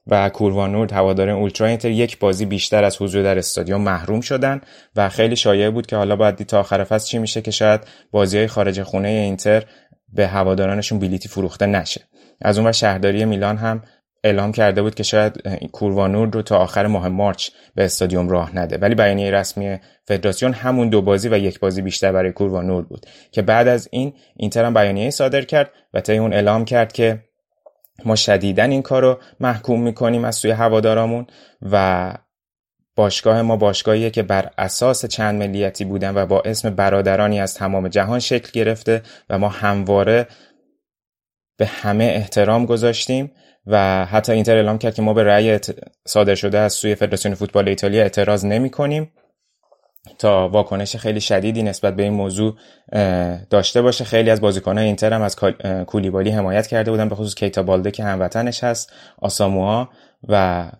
[0.06, 4.60] و کوروانورد هواداران اولترا اینتر یک بازی بیشتر از حضور در استادیوم محروم شدن
[4.96, 8.38] و خیلی شایع بود که حالا باید تا آخر فصل چی میشه که شاید بازی
[8.38, 9.64] های خارج خونه اینتر
[10.12, 12.00] به هوادارانشون بلیتی فروخته نشه.
[12.42, 13.82] از اون شهرداری میلان هم
[14.24, 18.78] اعلام کرده بود که شاید کوروانور رو تا آخر ماه مارچ به استادیوم راه نده.
[18.78, 19.78] ولی بیانیه رسمی
[20.08, 23.06] فدراسیون همون دو بازی و یک بازی بیشتر برای کوروانور بود.
[23.32, 27.22] که بعد از این اینتر هم بیانیه صادر کرد و تا اون اعلام کرد که
[28.04, 31.26] ما شدیدن این کار رو محکوم می‌کنیم از سوی هوادارامون
[31.62, 32.14] و
[32.96, 37.88] باشگاه ما باشگاهیه که بر اساس چند ملیتی بودن و با اسم برادرانی از تمام
[37.88, 40.26] جهان شکل گرفته و ما همواره
[41.56, 43.32] به همه احترام گذاشتیم
[43.66, 45.58] و حتی اینتر اعلام کرد که ما به رأی
[46.08, 49.12] صادر شده از سوی فدراسیون فوتبال ایتالیا اعتراض نمی کنیم
[50.18, 52.56] تا واکنش خیلی شدیدی نسبت به این موضوع
[53.50, 54.04] داشته باشه.
[54.04, 55.36] خیلی از بازیکنان اینتر هم از
[55.86, 59.88] کولیبالی حمایت کرده بودن به خصوص کیتا بالده که هموطنش هست آساموها
[60.28, 60.70] و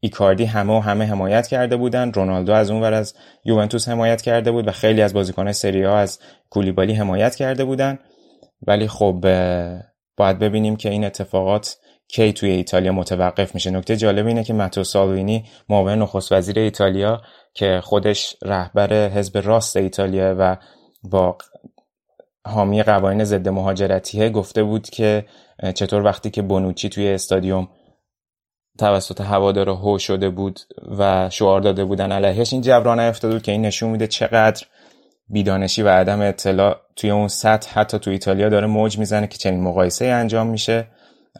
[0.00, 2.12] ایکاردی همه و همه حمایت کرده بودن.
[2.12, 3.14] رونالدو از اون ور از
[3.44, 6.18] یوونتوس حمایت کرده بود و خیلی از بازیکنان سری ها از
[6.50, 7.98] کولیبالی حمایت کرده بودن.
[8.66, 9.20] ولی خب
[10.16, 11.76] باید ببینیم که این اتفاقات
[12.08, 13.70] کی توی ایتالیا متوقف میشه.
[13.70, 17.22] نکته جالب اینه که ماتو سالوینی معاون نخست وزیر ایتالیا
[17.54, 20.56] که خودش رهبر حزب راست ایتالیا و
[21.02, 21.38] با
[22.46, 25.26] حامی قوانین ضد مهاجرتیه گفته بود که
[25.74, 27.68] چطور وقتی که بونوچی توی استادیوم
[28.78, 30.60] توسط هوادارا هو شده بود
[30.98, 34.66] و شعار داده بودن علیهش این جبران افتاده بود که این نشون میده چقدر
[35.28, 39.60] بیدانشی و عدم اطلاع توی اون سطح حتی تو ایتالیا داره موج می‌زنه که چنین
[39.60, 40.88] مقایسه انجام میشه.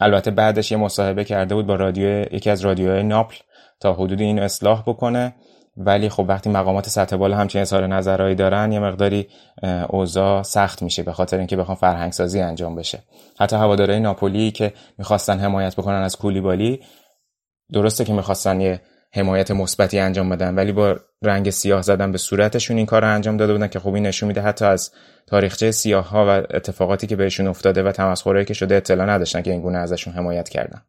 [0.01, 3.37] البته بعدش یه مصاحبه کرده بود با رادیو یکی از رادیوهای ناپل
[3.81, 5.35] تا حدود این اصلاح بکنه.
[5.77, 9.29] ولی خب وقتی مقامات سطح بالا همچین اظهار نظرهایی دارن یه مقداری
[9.89, 13.03] اوضاع سخت میشه به خاطر اینکه بخوام فرهنگ سازی انجام بشه.
[13.39, 16.81] حتی هوادارهای ناپولی که می‌خواستن حمایت بکنن از کولیبالی
[17.73, 18.81] درسته که می‌خواستن یه
[19.13, 20.55] حمایت مثبتی انجام بدن.
[20.55, 24.01] ولی با رنگ سیاه زدن به صورتشون این کار رو انجام داده بودن که خوبی
[24.01, 24.93] نشون میده حتی از
[25.27, 29.51] تاریخچه سیاه ها و اتفاقاتی که بهشون افتاده و تمسخرهایی که شده اطلاع نداشتن که
[29.51, 30.83] این گونه ازشون حمایت کردن.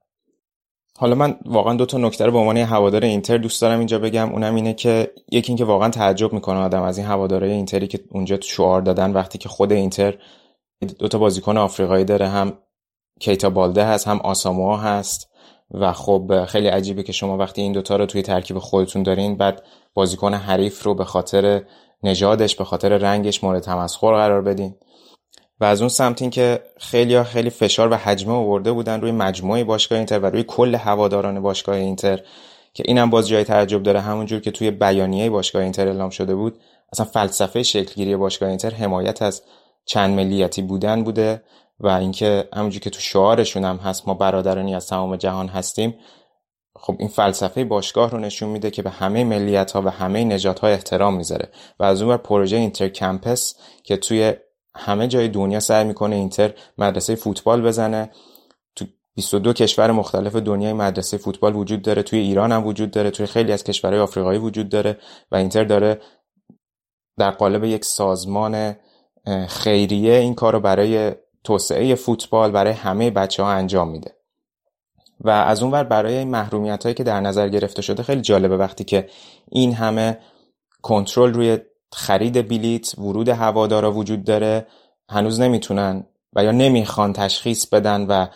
[1.00, 4.32] حالا من واقعا دو تا نکته رو به عنوان هوادار اینتر دوست دارم اینجا بگم.
[4.32, 8.40] اونم اینه که یکی اینکه واقعا تعجب می‌کنه آدم از این هوادارهای اینتری که اونجا
[8.42, 10.18] شعار دادن وقتی که خود اینتر
[11.00, 12.58] دو تا بازیکن آفریقایی داره هم
[13.20, 15.27] کیتا بالده هست هم آساموا هست.
[15.72, 19.64] و خب خیلی عجیبه که شما وقتی این دوتا رو توی ترکیب خودتون دارین بعد
[19.94, 21.62] بازیکن حریف رو به خاطر
[22.04, 24.76] نژادش به خاطر رنگش مورد تمسخر قرار بدین.
[25.60, 29.64] و از اون سمت این که خیلی خیلی فشار و حجمه آورده بودن روی مجموعه
[29.64, 32.20] باشگاه اینتر و روی کل هواداران باشگاه اینتر
[32.74, 34.02] که اینم باز جای تعجب داره.
[34.02, 36.60] همونجور که توی بیانیه باشگاه اینتر اعلام شده بود
[36.94, 39.44] اصلا فلسفه شکلگیری باشگاه اینتر حمایت از
[39.86, 41.42] چند ملیتی بودن بوده
[41.80, 45.96] و اینکه همونجور که تو شعارشون هم هست ما برادرانی از تمام جهان هستیم
[46.80, 50.60] خب این فلسفه باشگاه رو نشون میده که به همه ملیت ها و همه نجات
[50.60, 51.50] ها احترام می‌ذاره
[51.80, 54.34] و از اون بر پروژه اینتر کمپس که توی
[54.76, 58.12] همه جای دنیا سعی می‌کنه اینتر مدرسه فوتبال بزنه
[58.76, 58.86] تو
[59.16, 63.52] 22 کشور مختلف دنیای مدرسه فوتبال وجود داره توی ایران هم وجود داره توی خیلی
[63.52, 64.98] از کشورهای آفریقایی وجود داره
[65.32, 66.02] و اینتر داره
[67.18, 68.76] در قالب یک سازمان
[69.48, 71.12] خیریه این کار رو برای
[71.44, 74.12] توسعه فوتبال برای همه بچه ها انجام میده.
[75.22, 78.84] و از اون ور برای محرومیت هایی که در نظر گرفته شده خیلی جالبه وقتی
[78.84, 79.10] که
[79.52, 80.18] این همه
[80.82, 81.58] کنترل روی
[81.94, 84.68] خرید بلیت ورود هوادارا وجود داره
[85.10, 88.28] هنوز نمی‌تونن و یا نمی‌خوان تشخیص بدن و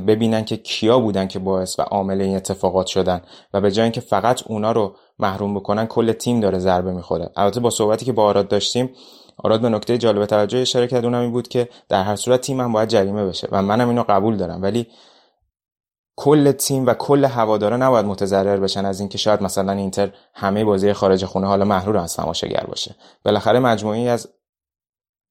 [0.00, 3.20] ببینن که کیا بودن که باعث و عامل این اتفاقات شدن
[3.54, 7.30] و به جای اینکه فقط اونا رو محروم بکنن کل تیم داره ضربه می‌خوره.
[7.36, 8.90] البته با صحبتی که با آراد داشتیم
[9.36, 12.72] آراد به نکته جالب توجه اشاره کرد اونم این بود که در هر صورت تیمم
[12.72, 14.62] باید جریمه بشه و منم اینو قبول دارم.
[14.62, 14.86] ولی
[16.16, 20.92] کل تیم و کل هوادارا نباید متضرر بشن از اینکه شاید مثلا اینتر همه بازی
[20.92, 22.94] خارج خونه حالا محرور از تماشاگر باشه.
[23.24, 24.28] بالاخره مجموعی از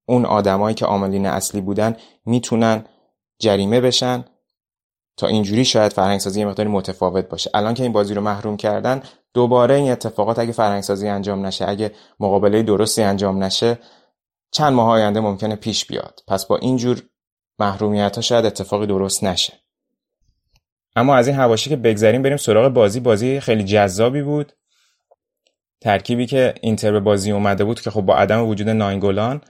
[0.07, 1.95] اون آدمایی که عاملین اصلی بودن
[2.25, 2.85] می‌تونن
[3.39, 4.25] جریمه بشن
[5.17, 7.49] تا اینجوری شاید فرهنگسازی یه مقداری متفاوت باشه.
[7.53, 9.01] الان که این بازی رو محروم کردن
[9.33, 13.79] دوباره این اتفاقات اگه فرهنگسازی انجام نشه اگه مقابله درستی انجام نشه
[14.55, 16.19] چند ماه آینده ممکنه پیش بیاد.
[16.27, 17.01] پس با اینجور
[17.59, 19.53] محرومیت ها شاید اتفاقی درست نشه.
[20.95, 22.99] اما از این حواشی که بگذریم بریم سراغ بازی.
[22.99, 24.53] بازی خیلی جذابی بود.
[25.81, 29.41] ترکیبی که اینتر به بازی اومده بود که خب با عدم وجود ناینگولان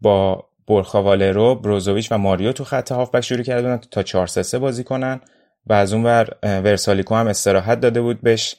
[0.00, 5.20] با برخاوالرو بروزوویچ و ماریو تو خط هافبک شروع کردن تا 4 3 بازی کنن
[5.66, 8.56] و از اون ور ورسالیکو هم استراحت داده بود بهش.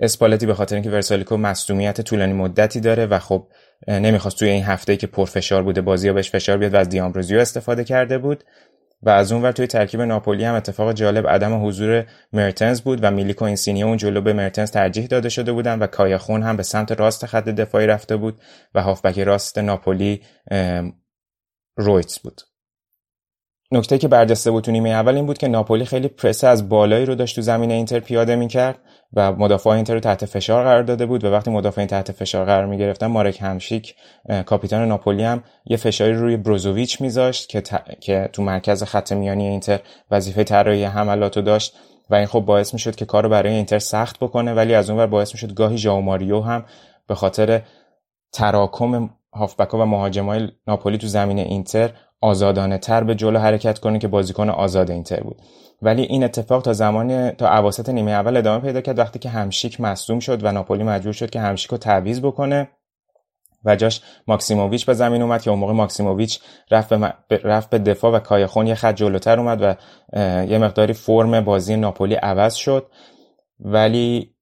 [0.00, 3.48] اسپالتی به خاطر اینکه ورسالیکو مصدومیت طولانی مدتی داره و خب
[3.88, 7.38] نمی‌خواست توی این هفته که پرفشار بوده بازی ها بهش فشار بیاد و از دیامبروزیو
[7.38, 8.44] استفاده کرده بود
[9.02, 13.10] و از اون ور توی ترکیب ناپولی هم اتفاق جالب عدم حضور مرتنز بود و
[13.10, 16.62] میلیک و اینسینیه اون جلو به مرتنز ترجیح داده شده بودن و کایخون هم به
[16.62, 18.40] سمت راست خط دفاعی رفته بود
[18.74, 20.22] و هافبک راست ناپولی
[21.76, 22.40] روئیز بود.
[23.72, 27.06] نکته که برجسته بود تو نیمه اول این بود که ناپولی خیلی پرس از بالایی
[27.06, 28.78] رو داشت تو زمین اینتر پیاده می‌کرد
[29.12, 32.66] و مدافع اینتر رو تحت فشار قرار داده بود و وقتی مدافع تحت فشار قرار
[32.66, 33.94] می گرفتن مارک همشیک
[34.46, 37.62] کاپیتان ناپولی هم یه فشاری روی بروزوویچ میذاشت که,
[38.00, 39.80] که تو مرکز خط میانی اینتر
[40.10, 41.76] وظیفه طراحی حملات رو داشت
[42.10, 45.34] و این خب باعث می‌شد که کارو برای اینتر سخت بکنه ولی از اونور باعث
[45.34, 46.64] می‌شد گاهی ژائو هم
[47.06, 47.62] به خاطر
[48.32, 51.90] تراکم هافبک و مهاجمای ناپولی تو زمین اینتر
[52.20, 55.36] آزادانه تر به جلو حرکت کنه که بازیکن آزاد اینتر بود.
[55.82, 59.80] ولی این اتفاق تا زمان تا اواسط نیمه اول ادامه پیدا کرد وقتی که همشیک
[59.80, 62.68] مصدوم شد و ناپولی مجبور شد که همشیک رو تعویض بکنه
[63.64, 66.40] و جاش ماکسیموویچ به زمین اومد که اون موقع ماکسیموویچ
[66.70, 69.74] رفت به, رفت به دفاع و کایخون یه خط جلوتر اومد و
[70.46, 72.86] یه مقداری فرم بازی ناپولی عوض شد.
[73.60, 74.34] ولی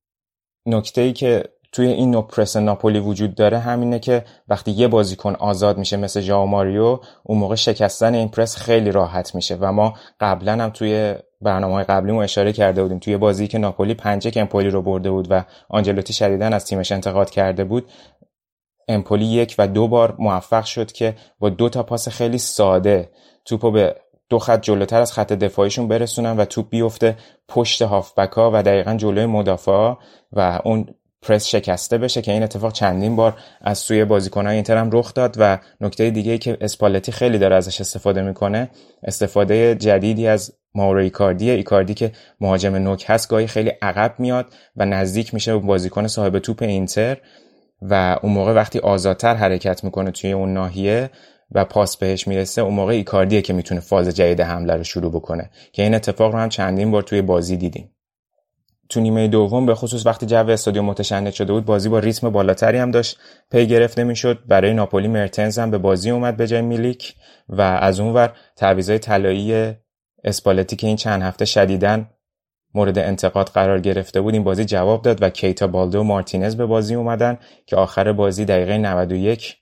[0.67, 5.35] نکته ای که توی این نوع پرس ناپولی وجود داره همینه که وقتی یه بازیکن
[5.35, 9.95] آزاد میشه مثل ژائو ماریو اون موقع شکستن این پرس خیلی راحت میشه و ما
[10.21, 12.99] قبلا هم توی برنامه های قبلی ما اشاره کرده بودیم.
[12.99, 16.93] توی بازی که ناپولی پنج یک امپولی رو برده بود و آنجلوتی شدیدن از تیمش
[16.93, 17.91] انتقاد کرده بود
[18.89, 23.11] امپولی یک و دو بار موفق شد که با دو تا پاس خیلی ساده
[23.45, 23.97] توپو به
[24.29, 27.17] دو خط جلوتر از خط دفاعیشون برسونن و توپ بیفته
[27.49, 29.95] پشت هافبک ها و دقیقا جلوی مدافع
[30.33, 30.87] و اون
[31.23, 35.37] پرس شکسته بشه که این اتفاق چندین بار از سوی بازیکنهای اینتر هم رخ داد
[35.39, 38.71] و نکته دیگه ای که اسپالتی خیلی داره ازش استفاده می‌کنه
[39.03, 44.47] استفاده جدیدی از ماورو ایکاردی ایکاردی که مهاجم نوک هست گاهی خیلی عقب میاد
[44.77, 47.17] و نزدیک میشه به بازیکن صاحب توپ اینتر
[47.83, 51.11] و اون موقع وقتی آزادتر حرکت می‌کنه توی اون ناحیه
[51.53, 55.51] و پاس بهش می‌رسه اون موقع ایکاردیه که می‌تونه فاز جدید حمله رو شروع بکنه
[55.73, 57.91] که این اتفاق رو هم چندین بار توی بازی دیدیم.
[58.89, 62.79] تو نیمه دوم به خصوص وقتی جو استادیوم متشنج شده بود بازی با ریتم بالاتری
[62.79, 63.19] هم داشت.
[63.51, 64.39] پی گرفته می‌شد.
[64.47, 67.15] برای ناپولی مرتنز هم به بازی اومد به جای میلیک.
[67.49, 69.75] و از اونور تعویضای طلایی
[70.25, 72.11] اسپالتی که این چند هفته شدیدن
[72.75, 76.67] مورد انتقاد قرار گرفته بود این بازی جواب داد و کیتا بالدو و مارتینز به
[76.67, 79.57] بازی اومدن که آخر بازی دقیقه 91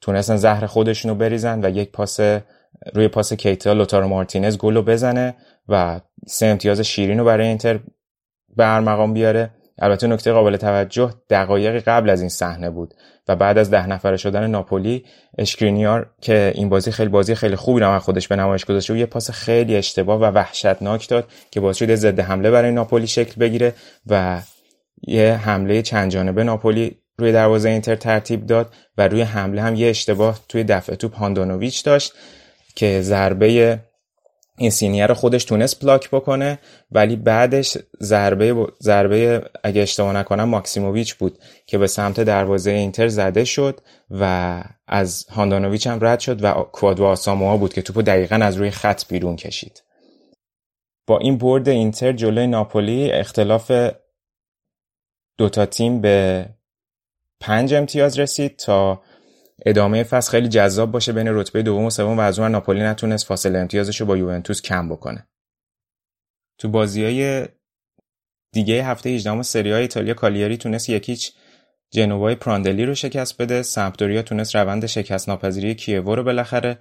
[0.00, 2.20] تونستن زهر خودشونو بریزن و یک پاس
[2.94, 5.36] روی پاس کیتا لوتارو مارتینز گلو بزنه
[5.68, 7.80] و سه امتیاز شیرین رو برای اینتر
[8.56, 9.50] به مقام بیاره.
[9.78, 12.94] البته نکته قابل توجه دقایق قبل از این صحنه بود
[13.28, 15.04] و بعد از ده نفره شدن ناپولی
[15.38, 19.06] اشکرینیار که این بازی خیلی بازی خیلی خوبی رو خودش به نمایش گذاشته و یه
[19.06, 23.74] پاس خیلی اشتباه و وحشتناک داد که باعث شد ضد حمله برای ناپولی شکل بگیره
[24.06, 24.40] و
[25.06, 29.88] یه حمله چند جانبه ناپولی روی دروازه اینتر ترتیب داد و روی حمله هم یه
[29.88, 32.12] اشتباه توی دفع توپ هاندانوویچ داشت
[32.76, 33.78] که ضربه
[34.58, 36.58] این سینیه رو خودش تونست پلاک بکنه
[36.92, 43.44] ولی بعدش ضربه ضربه اگه اشتباه نکنم ماکسیموویچ بود که به سمت دروازه اینتر زده
[43.44, 43.80] شد
[44.10, 48.70] و از هاندانوویچ هم رد شد و کوادو آساموها بود که توپو دقیقا از روی
[48.70, 49.82] خط بیرون کشید.
[51.06, 53.72] با این برد اینتر جلوی ناپولی اختلاف
[55.38, 56.46] دوتا تیم به
[57.40, 59.02] پنج امتیاز رسید تا
[59.66, 63.26] ادامه فصل خیلی جذاب باشه بین رتبه دوم و سوم و از اون ناپولی نتونست
[63.26, 65.28] فاصله امتیازش رو با یوونتوس کم بکنه.
[66.58, 67.48] تو بازی های
[68.52, 71.32] دیگه هفته 18 سری های ایتالیا کالیاری تونست یکیچ
[71.90, 73.62] جنوای پراندلی رو شکست بده.
[73.62, 76.78] سمپدوریا تونست روند شکست ناپذیری کیوو رو بالاخره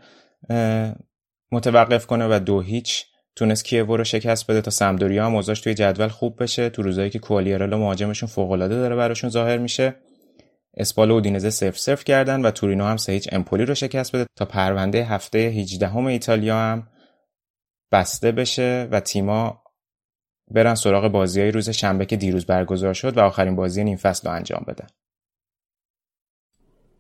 [1.52, 3.06] متوقف کنه و دو هیچ
[3.36, 6.70] تونست کیوو رو شکست بده تا سمپدوریا هم توی جدول خوب بشه.
[6.70, 9.96] تو روزایی که کوالیارلو مهاجمشون فوق العاده داره براشون ظاهر میشه.
[10.78, 14.26] اسپال و اودینزه سف سف کردن و تورینو هم سه هیچ امپولی رو شکست بده
[14.36, 16.88] تا پرونده هفته 18 همه ایتالیا هم
[17.92, 19.64] بسته بشه و تیما
[20.52, 24.30] برن سراغ بازی های روز شنبه که دیروز برگزار شد و آخرین بازی نیم فصل
[24.30, 24.88] رو انجام بدن.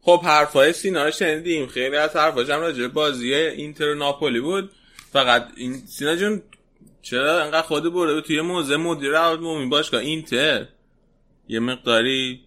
[0.01, 1.67] خب حرفای سینا رو شنیدیم.
[1.67, 4.71] خیلی از حرفاش هم راجع بازی اینتر ناپولی بود.
[5.11, 6.41] فقط این سینا جون
[7.01, 10.67] چرا انقدر خود برده؟ توی موزه مدیر عمومی باشگاه اینتر.
[11.47, 12.41] یه مقداری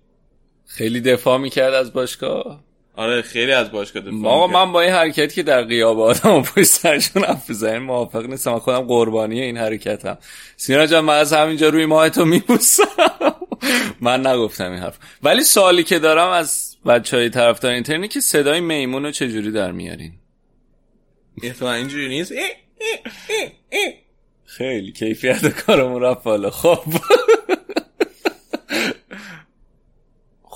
[0.68, 2.64] خیلی دفاع می‌کرد از باشگاه؟
[2.96, 6.42] آره خیلی از باشگاه دفاع آقا من با این حرکتی که در غیاب آدم و
[6.42, 8.52] پشت سرشون بزنیم موافق نیستم.
[8.52, 10.18] من خودم قربانی این حرکتم.
[10.56, 12.82] سینا جان من از همینجا روی ماه تو میبوسم.
[14.00, 14.98] من نگفتم این حرف.
[15.22, 19.72] ولی سوالی که دارم از بچه های طرفدار اینترنی که صدای میمون رو چجوری در
[19.72, 20.12] میارین؟
[21.60, 22.32] اینجوری نیست؟
[24.44, 26.50] خیلی کیفیت کارمون رفت بالا.
[26.50, 26.84] خب.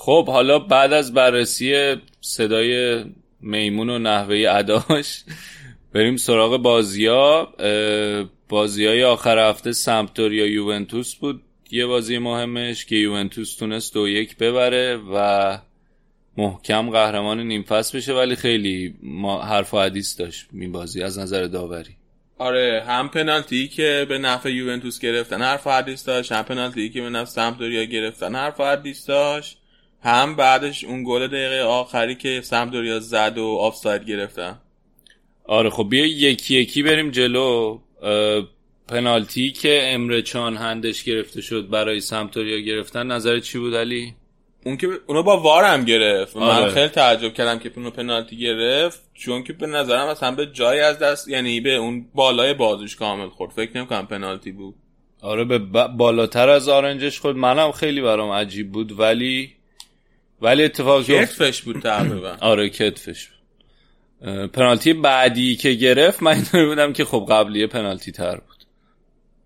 [0.05, 3.03] خب حالا بعد از بررسی صدای
[3.41, 5.23] میمون و نحوه اداش
[5.93, 7.53] بریم سراغ بازی ها
[8.49, 11.41] بازی های آخر هفته سمپتوریا یوونتوس بود.
[11.71, 15.57] یه بازی مهمش که یوونتوس تونست دو یک ببره و
[16.37, 21.19] محکم قهرمان نیم فصل بشه ولی خیلی ما حرف و حدیث داشت این بازی از
[21.19, 21.95] نظر داوری.
[22.37, 27.01] آره هم پنالتی که به نفع یوونتوس گرفتن حرف و حدیث داشت هم پنالتی که
[27.01, 29.62] به نفع سمپدوریا گرفتن حرف و حدیث داشت.
[30.03, 34.59] هم بعدش اون گل دقیقه آخری که سمپدوریا زد و آفساید گرفتن.
[35.43, 37.79] آره خب بیا یکی یکی بریم جلو.
[38.87, 43.07] پنالتی که امره چان هندش گرفته شد برای سمتوریا گرفتن.
[43.07, 44.13] نظر چی بود علی؟
[44.65, 46.37] اون که اونو با وار هم گرفت.
[46.37, 46.65] آره.
[46.65, 50.79] من خیلی تعجب کردم که اونو پنالتی گرفت چون که به نظرم اصلا به جای
[50.79, 53.51] از دست یعنی به اون بالای بازش کامل خورد.
[53.51, 54.75] فکر نمی‌کنم پنالتی بود.
[55.21, 59.53] آره به بالاتر از آرنجش خود منم خیلی برام عجیب بود ولی
[60.43, 62.37] ولی اتفاقی کتفش بود تقریبا.
[62.41, 63.27] آره کتفش.
[63.27, 68.63] بود پنالتی بعدی که گرفت من اینطوری بودم که خب قبلیه پنالتی تر بود.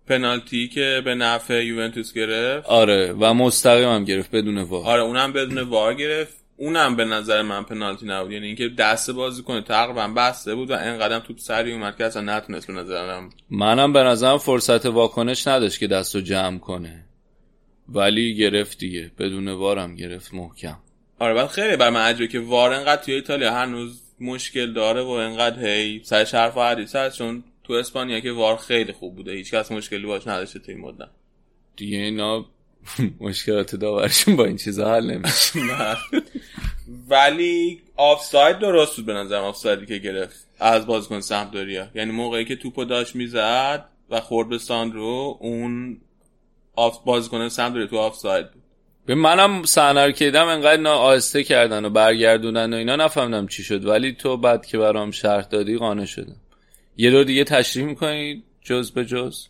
[0.06, 4.86] پنالتی که به نفع یوونتوس گرفت؟ آره و مستقیم هم گرفت بدون وار.
[4.86, 6.38] آره اونم بدون وار گرفت.
[6.56, 8.32] اونم به نظر من پنالتی نبود.
[8.32, 12.22] یعنی اینکه دست بازی کنه تقریبا بسته بود و اینقدر توپ سری اومد که اصلا
[12.36, 17.04] نتونست به نظرم منم به نظرم فرصت واکنش نداشت که دستو جمع کنه.
[17.88, 20.78] ولی گرفت دیگه بدون وارم گرفت محکم.
[21.18, 25.08] آره بعد خیلی بر من عجبه که وار انقدر توی ایتالیا هنوز مشکل داره و
[25.08, 29.32] انقدر هی سر حرف و حدیث هست چون تو اسپانیا که وار خیلی خوب بوده.
[29.32, 31.08] هیچ کس مشکلی باش نداشته تو این مدت.
[31.76, 32.46] دیگه اینا
[33.20, 35.60] مشکلات داورشون با این چیزا حل نمیشه.
[37.10, 40.46] ولی آفساید درست بود به نظرم آفسایدی که گرفت.
[40.58, 41.88] از بازیکن سمپدوریا.
[41.94, 46.00] یعنی موقعی که توپو داشت می‌زد و خورد به ساندرو اون
[46.76, 48.62] آف بازیکن سمپدوریا تو آفساید بود.
[49.08, 53.62] به منم صحنه رو که دیدم انقدر آهسته کردن و برگردونن و اینا نفهمیدم چی
[53.62, 53.84] شد.
[53.84, 56.36] ولی تو بعد که برام شرح دادی قانع شدم.
[56.96, 59.46] یه دور دیگه تشریح می‌کنی جز به جز.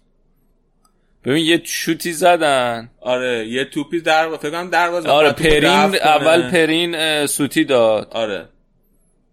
[1.25, 2.91] ببین یه شوتی زدن.
[3.01, 5.71] آره یه توپی در فکر کنم دروازه آره پرین.
[5.95, 8.09] اول پرین سوتی داد.
[8.11, 8.49] آره.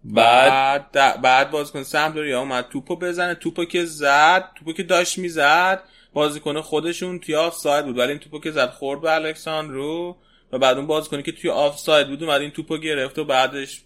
[0.04, 3.34] بعد؟ بعد بعد بازیکن سمپدوریا اومد توپو بزنه.
[3.34, 5.82] توپو که زد توپو که داشت می‌زد.
[6.16, 7.98] بازیکن خودشون توی آفساید بود.
[7.98, 10.16] ولی این توپو که زد خورد به الکساندرو
[10.52, 13.80] و بعد اون بازیکنی که توی آفساید بود اومد این توپو گرفت و بعدش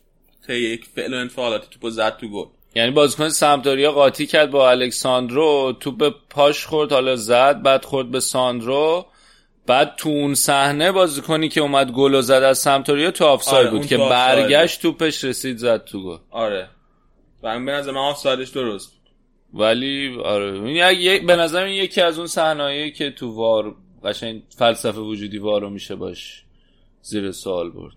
[0.47, 2.45] طی یک فعل و انفعالاتی توپو زد تو گل.
[2.75, 8.21] یعنی بازیکن سمپدوریا قاطی کرد با الکساندرو توپ پاش خورد حالا زد بعد خورد به
[8.21, 9.07] ساندرو.
[9.67, 13.79] بعد تو اون صحنه بازیکنی که اومد گل و زد از سمپدوریا تو آفساید آره،
[13.79, 16.19] بود که برگشت توپش رسید زد تو گل.
[16.31, 16.69] آره.
[17.43, 19.00] و من به نظر من آفسایدش درست.
[19.55, 20.63] ولی آره.
[20.63, 25.61] این به نظر این یکی از اون صحنه‌ای که تو وار قشنگ فلسفه وجودی وار
[25.61, 26.43] رو میشه باش
[27.03, 27.95] زیر سوال برد.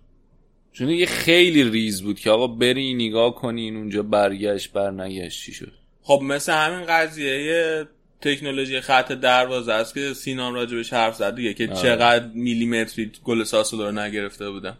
[0.72, 5.72] چون یه خیلی ریز بود که آقا بری نگاه کنین اونجا برگشت برنگشت چی شد؟
[6.02, 7.88] خب مثل همین قضیه یه
[8.22, 11.82] تکنولوژی خط دروازه است که سینام راجبش حرف زد دیگه که آره.
[11.82, 14.78] چقدر میلیمتری گل ساسولو رو نگرفته آره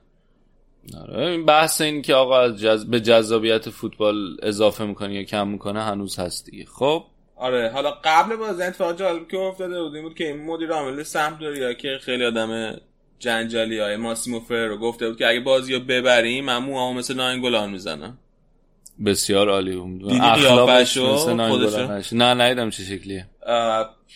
[1.18, 2.86] این بحث این که آقا از جز...
[2.86, 6.66] به جذابیت فوتبال اضافه می‌کنه یا کم می‌کنه هنوز هست دیگه.
[6.66, 7.04] خب؟
[7.36, 11.04] آره حالا قبل بازی اتفاق جالب که افتاده بود این بود که این مدیر عامل
[11.04, 12.76] سمپدوریا که خیلی آدم
[13.20, 17.70] جنجالی های ماسیمو فررو گفته بود که اگه بازی رو ببریم من موهامو مثل ناینگولان
[17.70, 18.18] می‌زنم
[19.06, 20.12] بسیار عالی بود.
[20.22, 22.04] اخلاقش؟ مثل ناینگولان.
[22.12, 23.26] نه ندیدم چه شکلیه.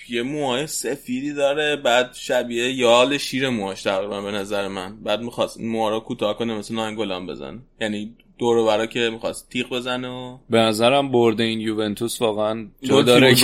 [0.10, 5.62] یه موهای سفیدی داره بعد شبیه یال شیر موهاش تقریبا به نظر من بعد می‌خواست
[5.62, 10.38] موها رو کوتاه کنه مثل ناینگولان بزن یعنی دور برا که می‌خواست تیغ بزنه و
[10.50, 13.36] به نظرم برده این یوونتوس واقعا جا دو داره.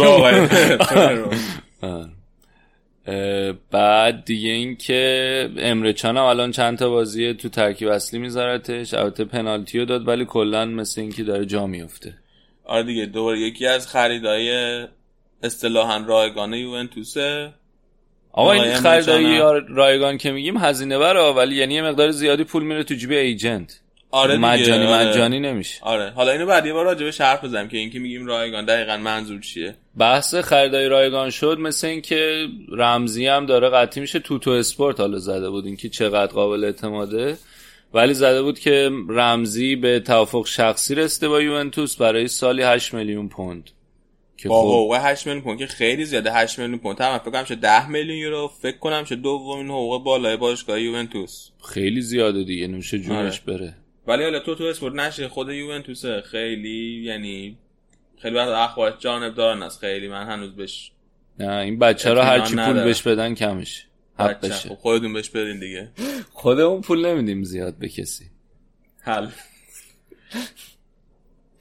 [1.82, 2.10] آره.
[3.08, 8.20] اه، بعد دیگه این که امره چان هم الان چند تا بازی تو ترکیب اصلی
[8.20, 12.14] میذارتش البته پنالتی رو داد ولی کلا مثل اینکه داره جا میفته
[12.66, 14.48] آره دیگه دوباره یکی از خریدای
[15.44, 17.54] اصطلاحا رایگان یوونتوسه.
[18.32, 19.40] آقا این خریدای
[19.70, 23.80] رایگان که میگیم هزینه بره ولی یعنی یه مقدار زیادی پول میره تو جیب ایجنت.
[24.12, 25.10] آره مجانی آره.
[25.10, 25.80] مجانی نمیشه.
[25.82, 26.10] آره.
[26.10, 29.76] حالا اینو بعد یه بار راجبش حرف بزنم که اینکه میگیم رایگان دقیقا منظور چیه؟
[29.98, 35.50] بحث خریدای رایگان شد مثل اینکه رمزی هم داره قطعی میشه توتو اسپورت حالا زده
[35.50, 37.38] بود اینکه چقدر قابل اعتماده.
[37.94, 43.30] ولی زده بود که رمزی به توافق شخصی رسیده با یوونتوس برای سالی 8 میلیون
[43.30, 43.70] پوند.
[44.44, 46.34] که با خب حقوق 8 میلیون پوند که خیلی زیاده.
[46.34, 46.98] 8 میلیون پوند.
[46.98, 48.48] تقریبا فکر کنم شه 10 میلیون یورو.
[48.48, 51.50] فکر کنم شه دومین حقوق بالای باشگاه یوونتوس.
[51.66, 52.68] خیلی زیاده دیگه.
[52.68, 53.76] نمیشه جونش بره.
[54.08, 56.22] ولی حالا تو تو اسپورت نشه خود یوونتوسه.
[56.22, 57.58] خیلی یعنی
[58.22, 60.08] خیلی وقت اخبار جانب دارن است خیلی.
[60.08, 60.92] من هنوز بهش
[61.40, 62.84] نه این بچه رو اطمینان هرچی پول.
[62.84, 63.86] بهش بدن کمش
[64.20, 64.70] حق بشه.
[64.70, 65.92] خب خودتون بهش بدین دیگه.
[66.34, 68.26] خودمون پول نمیدیم زیاد به کسی.
[69.02, 69.28] حل.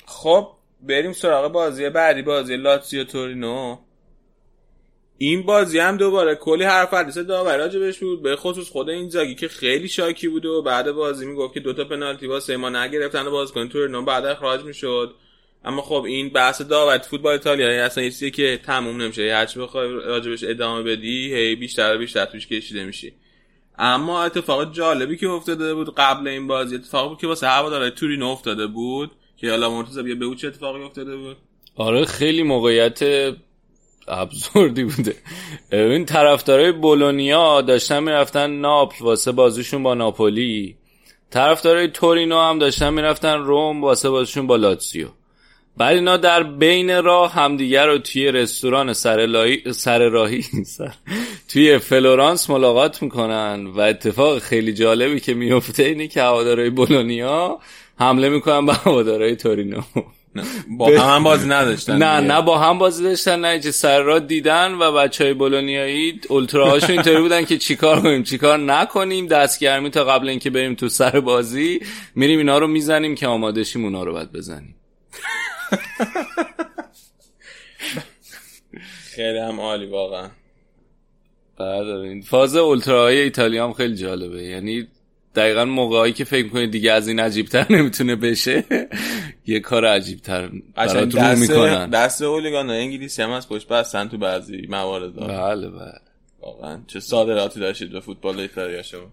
[0.06, 0.48] خب
[0.82, 3.78] بریم سراغ بازی بعدی بازی لاتزیو تورینو.
[5.18, 9.34] این بازی هم دوباره کلی حرف حدیث داوری راجبش بود به خصوص خود این زاگی
[9.34, 13.30] که خیلی شاکی بود و بعد بازی می‌گفت که دوتا پنالتی واسه ما نگرفتن و
[13.30, 15.14] بازیکن تورینو بعد اخراج می‌شد.
[15.64, 19.34] اما خب این بحث داوری فوتبال ایتالیایی اصلا یه که تموم نمیشه.
[19.34, 23.14] هرچی بخوای راجبش ادامه بدی هی بیشتر و بیشتر توش کشیده میشی.
[23.78, 28.28] اما اتفاق جالبی که افتاده بود قبل این بازی اتفاق بود که واسه هوادارهای تورینو
[28.28, 29.10] افتاده بود.
[29.42, 31.36] که حالا مرتضی بیا بگو چه اتفاقی افتاده بود؟
[31.76, 33.00] آره خیلی موقعیت
[34.08, 35.16] ابزوردی بوده.
[35.72, 40.76] این طرفدارای بولونیا داشتن می‌رفتن ناپل واسه بازیشون با ناپولی.
[41.30, 45.08] طرفدارای تورینو هم داشتن می‌رفتن روم واسه بازیشون با لاتسیو
[45.76, 50.42] بعد اینا در بین راه همدیگر رو توی رستوران سر, لاهی- سر راهی
[50.76, 50.94] سر...
[51.48, 53.66] توی فلورانس ملاقات می‌کنن.
[53.66, 57.58] و اتفاق خیلی جالبی که میفته اینه که هوادارهای بولونیا
[57.98, 59.82] حمله می‌کنن به هوادارهای تورینو.
[60.78, 62.34] با هم, بازی نداشتن نه دیگه.
[62.34, 66.90] نه با هم بازی داشتن نه چه سر را دیدن و بچه های بولونیایی اولتراهاشون
[66.90, 71.80] اینطوری بودن که چیکار کنیم چیکار نکنیم دستگرمی تا قبل اینکه بریم تو سر بازی.
[72.14, 74.74] میریم اینا رو می‌زنیم که آماده شیم اونا رو باید بزنیم.
[79.14, 80.28] خیلی هم عالی واقعا.
[81.58, 84.42] بعد این فاز اولتراهای ایتالیا هم خیلی جالبه.
[84.42, 84.88] یعنی
[85.34, 88.64] دقیقا موقعی که فکر کنید دیگه از این عجیبتر نمی‌تونه بشه
[89.46, 91.90] یه کار عجیبتر قشنگ برات رو دست می‌کنن.
[91.90, 96.00] دست اولیگان انگلیسی هم از پشت بستن تو بعضی موارد بله بله.
[96.40, 99.12] واقعا چه صادراتی داشتید به فوتبال ایتالیا شما.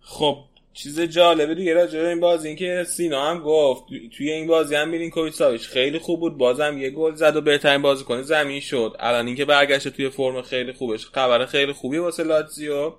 [0.00, 0.38] خب
[0.72, 3.82] چیز جالبه دیگه راجع به این بازی این که سینا هم گفت
[4.16, 7.82] توی این بازی هم میلینکوویچ ساویچ خیلی خوب بود بازم یه گل زد و بهترین
[7.82, 8.96] بازیکن زمین شد.
[9.00, 12.92] الان اینکه برگشته توی فرم خیلی خوبش خبر خیلی خوبی واسه لاتزیو.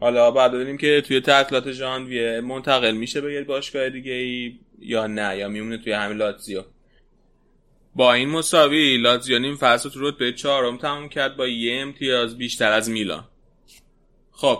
[0.00, 5.06] حالا بعد ببینیم که توی تعطیلات ژانویه منتقل میشه به یه باشگاه دیگه ای یا
[5.06, 6.62] نه یا میمونه توی همین لاتزیو.
[7.94, 12.72] با این مساوی لاتزیو نیم فصل تو رتبه چهارم تموم کرد با یه امتیاز بیشتر
[12.72, 13.24] از میلان.
[14.32, 14.58] خب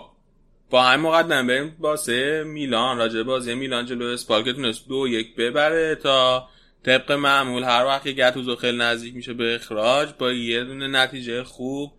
[0.69, 2.97] با همین مقدم بریم باسه میلان.
[2.97, 6.49] راجع بازی میلان جلو اسپال که تونست دو یک ببره تا
[6.85, 11.43] طبق معمول هر وقت که گتوزو خیلی نزدیک میشه به اخراج با یه دونه نتیجه
[11.43, 11.93] خوب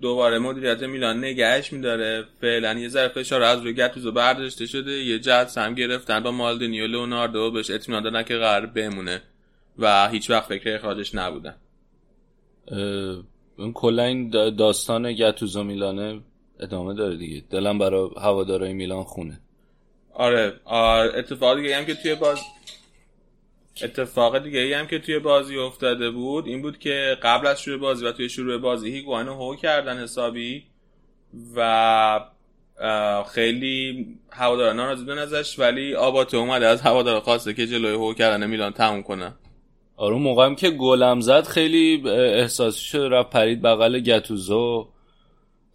[0.00, 2.24] دوباره مدیریت میلان نگهش میداره.
[2.40, 4.92] فعلا یه ذره فشار از روی گتوزو برداشته شده.
[4.92, 9.22] یه جلسه هم گرفتن با مالدینی و لئوناردو بهش اطمینان دادن که قرار بمونه.
[9.78, 11.54] و هیچ وقت فکر اخراجش نبودن.
[13.58, 16.20] اون کلا این دا- داستان گتوزو میلانه
[16.60, 17.44] ادامه داره دیگه.
[17.50, 19.40] دلم برای هوادارهای میلان خونه.
[20.14, 22.38] آره آره، اتفاق دیگه هم که توی باز
[23.82, 27.78] اتفاق دیگه ای هم که توی بازی افتاده بود این بود که قبل از شروع
[27.78, 30.64] بازی و توی شروع بازی هیگوانو هو کردن حسابی
[31.56, 32.20] و
[33.34, 38.46] خیلی هوادارا ناراضی بودن ازش ولی آباته اومده از هوادارا خواسته که جلوی هو کردن
[38.46, 39.34] میلان تموم کنه.
[39.96, 44.88] آره اون موقع هم که گلم زد خیلی احساسی شد رفت پرید بغل گتوزو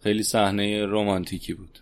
[0.02, 1.78] خیلی صحنه رمانتیکی بود.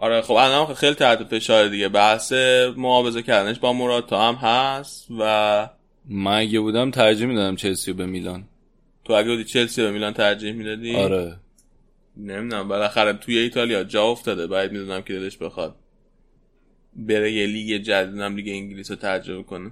[0.00, 1.88] آره خب الان خیلی تحت فشار دیگه.
[1.88, 2.32] بحث
[2.76, 5.68] معاوضه کردنش با موراتا هم هست و
[6.08, 8.44] من اگه بودم ترجیح می‌دادم چلسی به میلان.
[9.04, 11.36] تو اگه بودی چلسی به میلان ترجیح می‌دادی؟ آره.
[12.16, 14.46] نمی‌دونم بالاخره توی ایتالیا جا افتاده.
[14.46, 15.76] باید می‌دونم که دلش بخواد
[16.96, 19.70] بره یه لیگ جدیدم لیگ انگلیس رو تجربه کنه.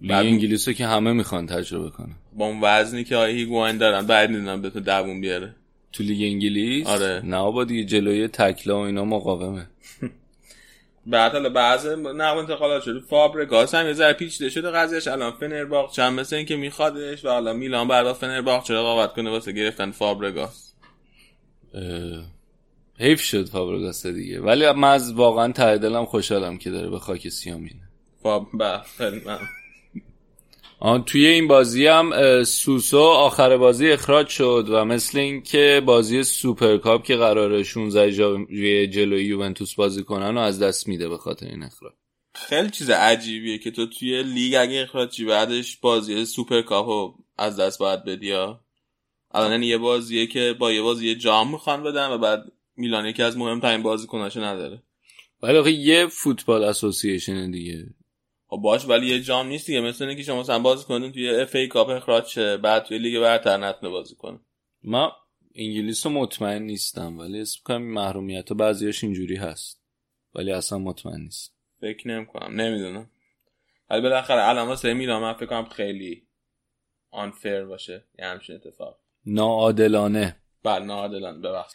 [0.00, 3.78] لیگ بعد- انگلیس رو که همه می‌خوان تجربه کنه با اون وزنی که آیه هیگواین
[3.78, 5.54] دارن باید می‌دونم بتونه دووم بیاره.
[5.92, 6.86] تو لیگ انگلیس.
[6.86, 7.20] آره.
[7.24, 9.66] نه با دیگه جلوی تکلا و اینا مقاومه.
[11.06, 13.00] بعد حالا بعض نقل انتقالات شده.
[13.00, 17.52] فابرگاس هم یه ذره پیچیده شده قضیهش الان فنرباغچه هم مثل اینکه میخوادش و حالا
[17.52, 20.72] میلان باید با فنرباغچه رقابت کنه واسه گرفتن فابرگاس
[22.98, 24.40] حیف شد فابرگاس دیگه.
[24.40, 27.88] ولی من از واقعا ته دلم خوشحالم که داره به خاک سیاه میره
[28.22, 28.80] فاب بله.
[30.80, 37.04] آن توی این بازی هم سوسو آخر بازی اخراج شد و مثل اینکه بازی سوپرکاپ
[37.04, 41.62] که قراره 16 ژانویه جلوی یوونتوس بازی کنن و از دست میده به خاطر این
[41.62, 41.92] اخراج.
[42.34, 47.78] خیلی چیز عجیبیه که تو توی لیگ اگه اخراجی بعدش بازی سوپر کاپو از دست
[47.78, 52.44] باید بدی الان یعنی یه بازیه که با یه بازی جام می‌خوان بدن و بعد
[52.76, 54.82] میلان یکی از مهمترین بازیکناشو نداره.
[55.42, 57.86] ولی آخه یه football association دیگه.
[58.50, 59.80] خب باش ولی یه جام نیست دیگه.
[59.80, 63.20] مثل اینه که شما مثلا بازی کنین توی FA Cup اخراج شه بعد توی لیگ
[63.20, 64.38] برتر نتونه بازی کنه.
[64.82, 65.08] من
[65.54, 69.82] انگلیس رو مطمئن نیستم ولی اسم کنم محرومیت بعضیاش اینجوری هست.
[70.34, 73.10] ولی اصلا مطمئن نیست فکر نمی‌کنم نمی‌دونم.
[73.90, 76.26] ولی بالاخره الان واسه میلان من فکر کنم خیلی
[77.10, 78.98] unfair باشه یه همچین اتفاق.
[79.26, 80.36] ناعادلانه.
[80.64, 81.72] بله ناعادلانه ببخش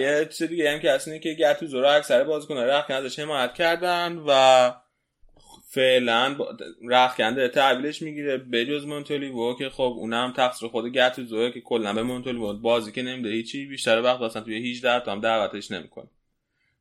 [0.00, 3.54] یه چیز دیگه هم که هست اینه که گتوزو رو اکثر بازیکن‌ها رخکن ازش حمایت
[3.54, 4.72] کردن و
[5.74, 6.36] فعلا
[6.88, 12.52] رخکنده تحویلش می‌گیره بجز مونتولیو که خب اونم تقصیر خود گتوزوه که کلا به مونتولیو
[12.52, 16.06] بازی که نمیده هیچی بیشتر وقت اصلا توی 18 تا هم دعوتش نمی‌کنه.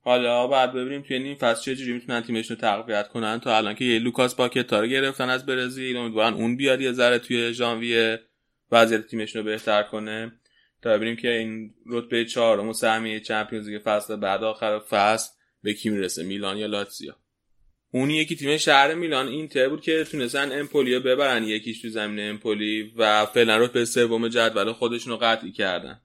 [0.02, 3.76] حالا بعد ببینیم توی نیم فصل چه جوری می‌تونن تیمشون رو تقویت کنن تا الان
[3.76, 5.98] که یه لوکاس پاکتا رو گرفتن از برزیل.
[5.98, 8.20] امیدوارن اون بیاد یه ذره توی ژانویه
[8.72, 10.32] وضعیت تیمشون رو بهتر کنه.
[10.82, 15.32] تا ببینیم که این رتبه چهارم و سهمیه چمپیونز لیگ فصل بعد آخر فصل
[15.64, 17.14] به کی می‌رسه میلان یا لاتزیو.
[17.96, 22.30] اون یکی تیم شهر میلان اینتر بود که تونستن امپولی رو ببرن یکیش تو زمین
[22.30, 26.02] امپولی و فعلا رتبه سوم جدول خودشون رو قطعی کردن.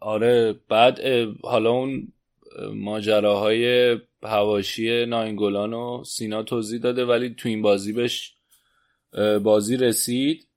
[0.00, 1.00] آره بعد
[1.42, 2.12] حالا اون
[2.58, 8.34] اه، ماجراهای هواشی ناینگولان و سینا توضیح داده ولی تو این بازی بهش
[9.42, 10.48] بازی رسید.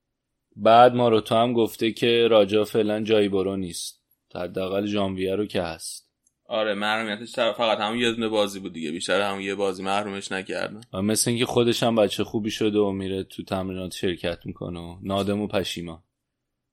[0.56, 4.02] بعد ماروتا هم گفته که راجا فعلا جایی برو نیست.
[4.34, 6.07] حداقل ژانویه رو که هست.
[6.50, 10.80] آره محرومیتش فقط همون یه دونه بازی بود دیگه بیشتر همون یه بازی محرومش نکردن.
[11.02, 15.40] مثل اینکه خودش هم بچه خوبی شده و میره تو تمرینات شرکت می‌کنه و نادم
[15.40, 16.02] و پشیمان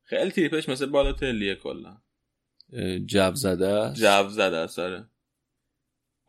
[0.03, 1.97] خیلی تیپش مثل بالوتلیه کلا.
[2.73, 5.09] اه، جو زده است؟ جو زده است آره.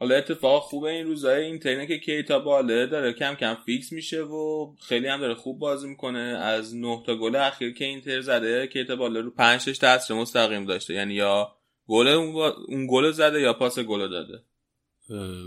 [0.01, 4.23] حالا اتفاق خوبه این روزای اینتر اینه که کیتا بالده داره کم کم فیکس میشه
[4.23, 6.19] و خیلی هم داره خوب بازی می‌کنه.
[6.19, 10.65] از نه تا گل اخیر که اینتر زده کیتا بالده رو 5 تاش تاثیر مستقیم
[10.65, 10.95] داشته.
[10.95, 11.57] یعنی یا
[11.89, 14.43] گل اون, گل زده یا پاس گل داده؟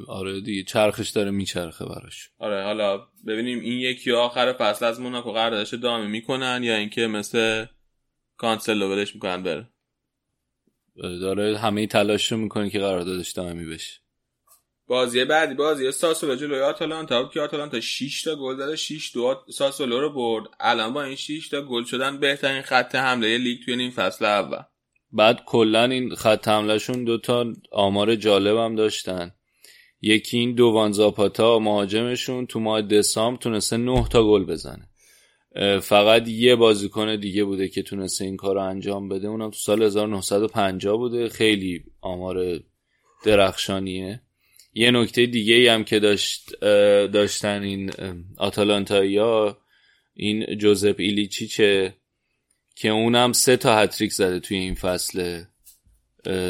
[0.07, 2.30] آره دیگه چرخش داره میچرخه براش.
[2.40, 7.66] آره حالا ببینیم این یکی آخر فصل از موناکو قراردادش ادامه می‌کنن یا اینکه مثل
[8.38, 9.70] کانسلو ولش می‌کنن بره؟
[10.95, 13.99] داره همه تلاش رو می‌کنه که قراردادش دائمی بشه.
[14.88, 17.24] بازی بعدی بازی ساسولو جلوی آتالانتا.
[17.24, 20.49] بود که آتالانتا 6 تا گل داده 6 دو ساسولو رو برد.
[20.60, 24.64] الان با این 6 تا گل شدن بهترین خط حمله لیگ توی این فصل اول.
[25.11, 29.31] بعد کلا این خط حملهشون دوتا آمار جالب هم داشتن.
[30.02, 34.90] یکی این دووان زاپاتا مهاجمشون تو ماه دسامبر تونسته 9 تا گل بزنه.
[35.81, 39.27] فقط یه بازیکن دیگه بوده که تونسته این کار رو انجام بده.
[39.27, 41.30] اونم تو سال 1950 بوده.
[41.30, 42.60] خیلی آمار
[43.26, 44.22] درخشانیه.
[44.73, 46.60] یه نکته دیگه ای هم که داشت
[47.11, 47.91] داشتن این
[48.38, 49.19] آتالانتایی
[50.14, 51.90] این جوزپ ایلیچیچه.
[51.90, 51.99] که
[52.88, 55.43] اونم سه تا هتریک زده توی این فصل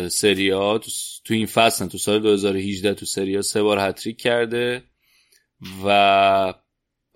[0.08, 0.92] سریا تو,
[1.26, 4.84] تو این فصل تو سال 2018 تو سریا سه بار هتریک کرده
[5.86, 6.54] و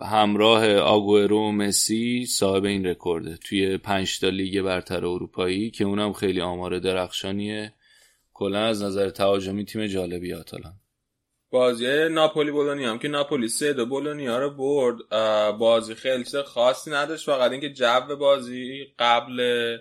[0.01, 6.13] همراه آگورو و مسی صاحب این رکورده توی پنج تا لیگ برتر اروپایی که اونم
[6.13, 7.73] خیلی آمار درخشانیه.
[8.33, 10.82] کلا از نظر تهاجمی تیم جالبی آتالان
[11.53, 15.09] بازی ناپولی بولونیا هم که ناپولی سه دو بولونیا رو برد
[15.57, 17.25] بازی خیلی خاصی نداشت.
[17.25, 19.77] فقط اینکه جو بازی قبل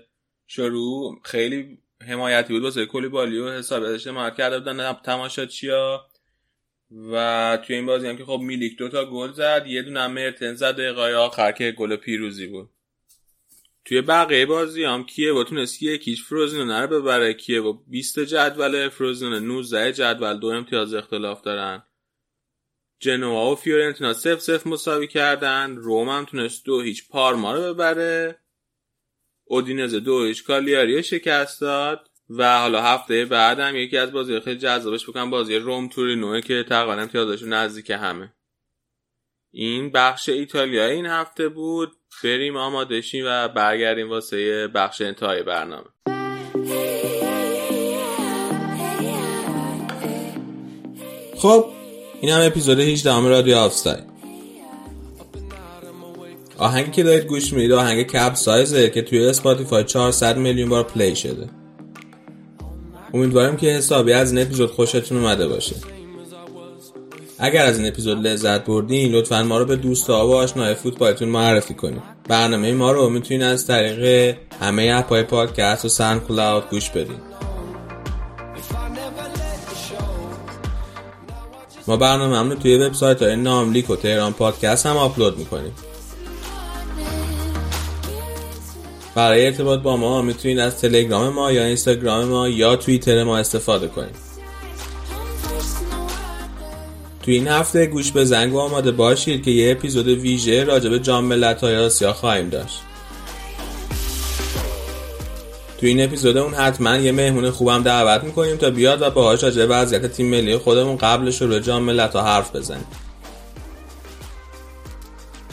[0.47, 1.78] شروع خیلی
[2.09, 2.62] حمایتی بود.
[2.62, 4.93] واسه کلی بالی و حساب حمایت کرده بودن.
[4.93, 6.07] تماشاچیا
[7.12, 9.65] و توی این بازی هم که خب میلیک دوتا گل زد.
[9.66, 10.77] یه دونه مرتن زد.
[10.77, 12.70] دقیقه آخر که گل پیروزی بود.
[13.84, 18.88] توی بقیه بازی هم کیه با تونست یکیش فروزینو رو ببره کیه با 20 جدول
[18.88, 21.82] فروزینو 19 جدول دو امتیاز اختلاف دارن.
[23.00, 28.38] جنوا و فیورنتینا سف سف مساوی کردن روم هم تونست دو هیچ پارما رو ببره.
[29.44, 35.09] اودینزه دو هیچ کالیاری شکست داد و حالا هفته بعدم یکی از بازی خیلی جذابش
[35.09, 38.32] بکنم بازی روم تورینوه که تقریبا امتیازشون نزدیک همه.
[39.55, 41.93] این بخش ایتالیا این هفته بود.
[42.24, 45.87] بریم آماده شیم و برگردیم واسه بخش انتهای برنامه.
[51.39, 51.66] خب
[52.20, 53.97] این هم اپیزود 18 هم رادیو آفساید
[56.59, 61.16] آهنگی که دارید گوش می‌دید آهنگ Capsize ه که توی Spotify 400 میلیون بار play
[61.16, 61.51] شده.
[63.15, 65.77] امیدوارم که حسابی از این اپیزود خوشتون اومده باشه.
[67.44, 71.74] اگر از این اپیزود لذت بردین لطفا ما رو به دوستا و آشنای فوتبالتون معرفی
[71.74, 72.02] کنید.
[72.28, 77.16] برنامه ما رو می‌تونید از طریق همه اپای پادکست و SoundCloud گوش بدین.
[81.86, 85.73] ما برنامه رو توی وبسایت های ناملیک و تهران پادکست هم آپلود می‌کنیم.
[89.14, 93.89] برای ارتباط با ما می‌تونید از تلگرام ما یا اینستاگرام ما یا توییتر ما استفاده
[93.89, 94.31] کنید.
[97.23, 100.99] تو این هفته گوش به زنگ و آماده باشید که یه اپیزود ویژه راجع به
[100.99, 102.81] جام ملت‌های آسیا خواهیم داشت.
[105.81, 109.66] تو این اپیزود اون حتما یه مهمون خوبم دعوت می‌کنیم تا بیاد و باهاش راجع
[109.66, 112.86] وضعیت تیم ملی خودمون قبل شروع جام ملت‌ها حرف بزنیم.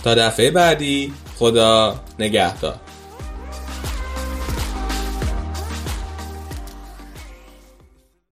[0.04, 2.76] تا دفعه بعدی خدا نگهدار.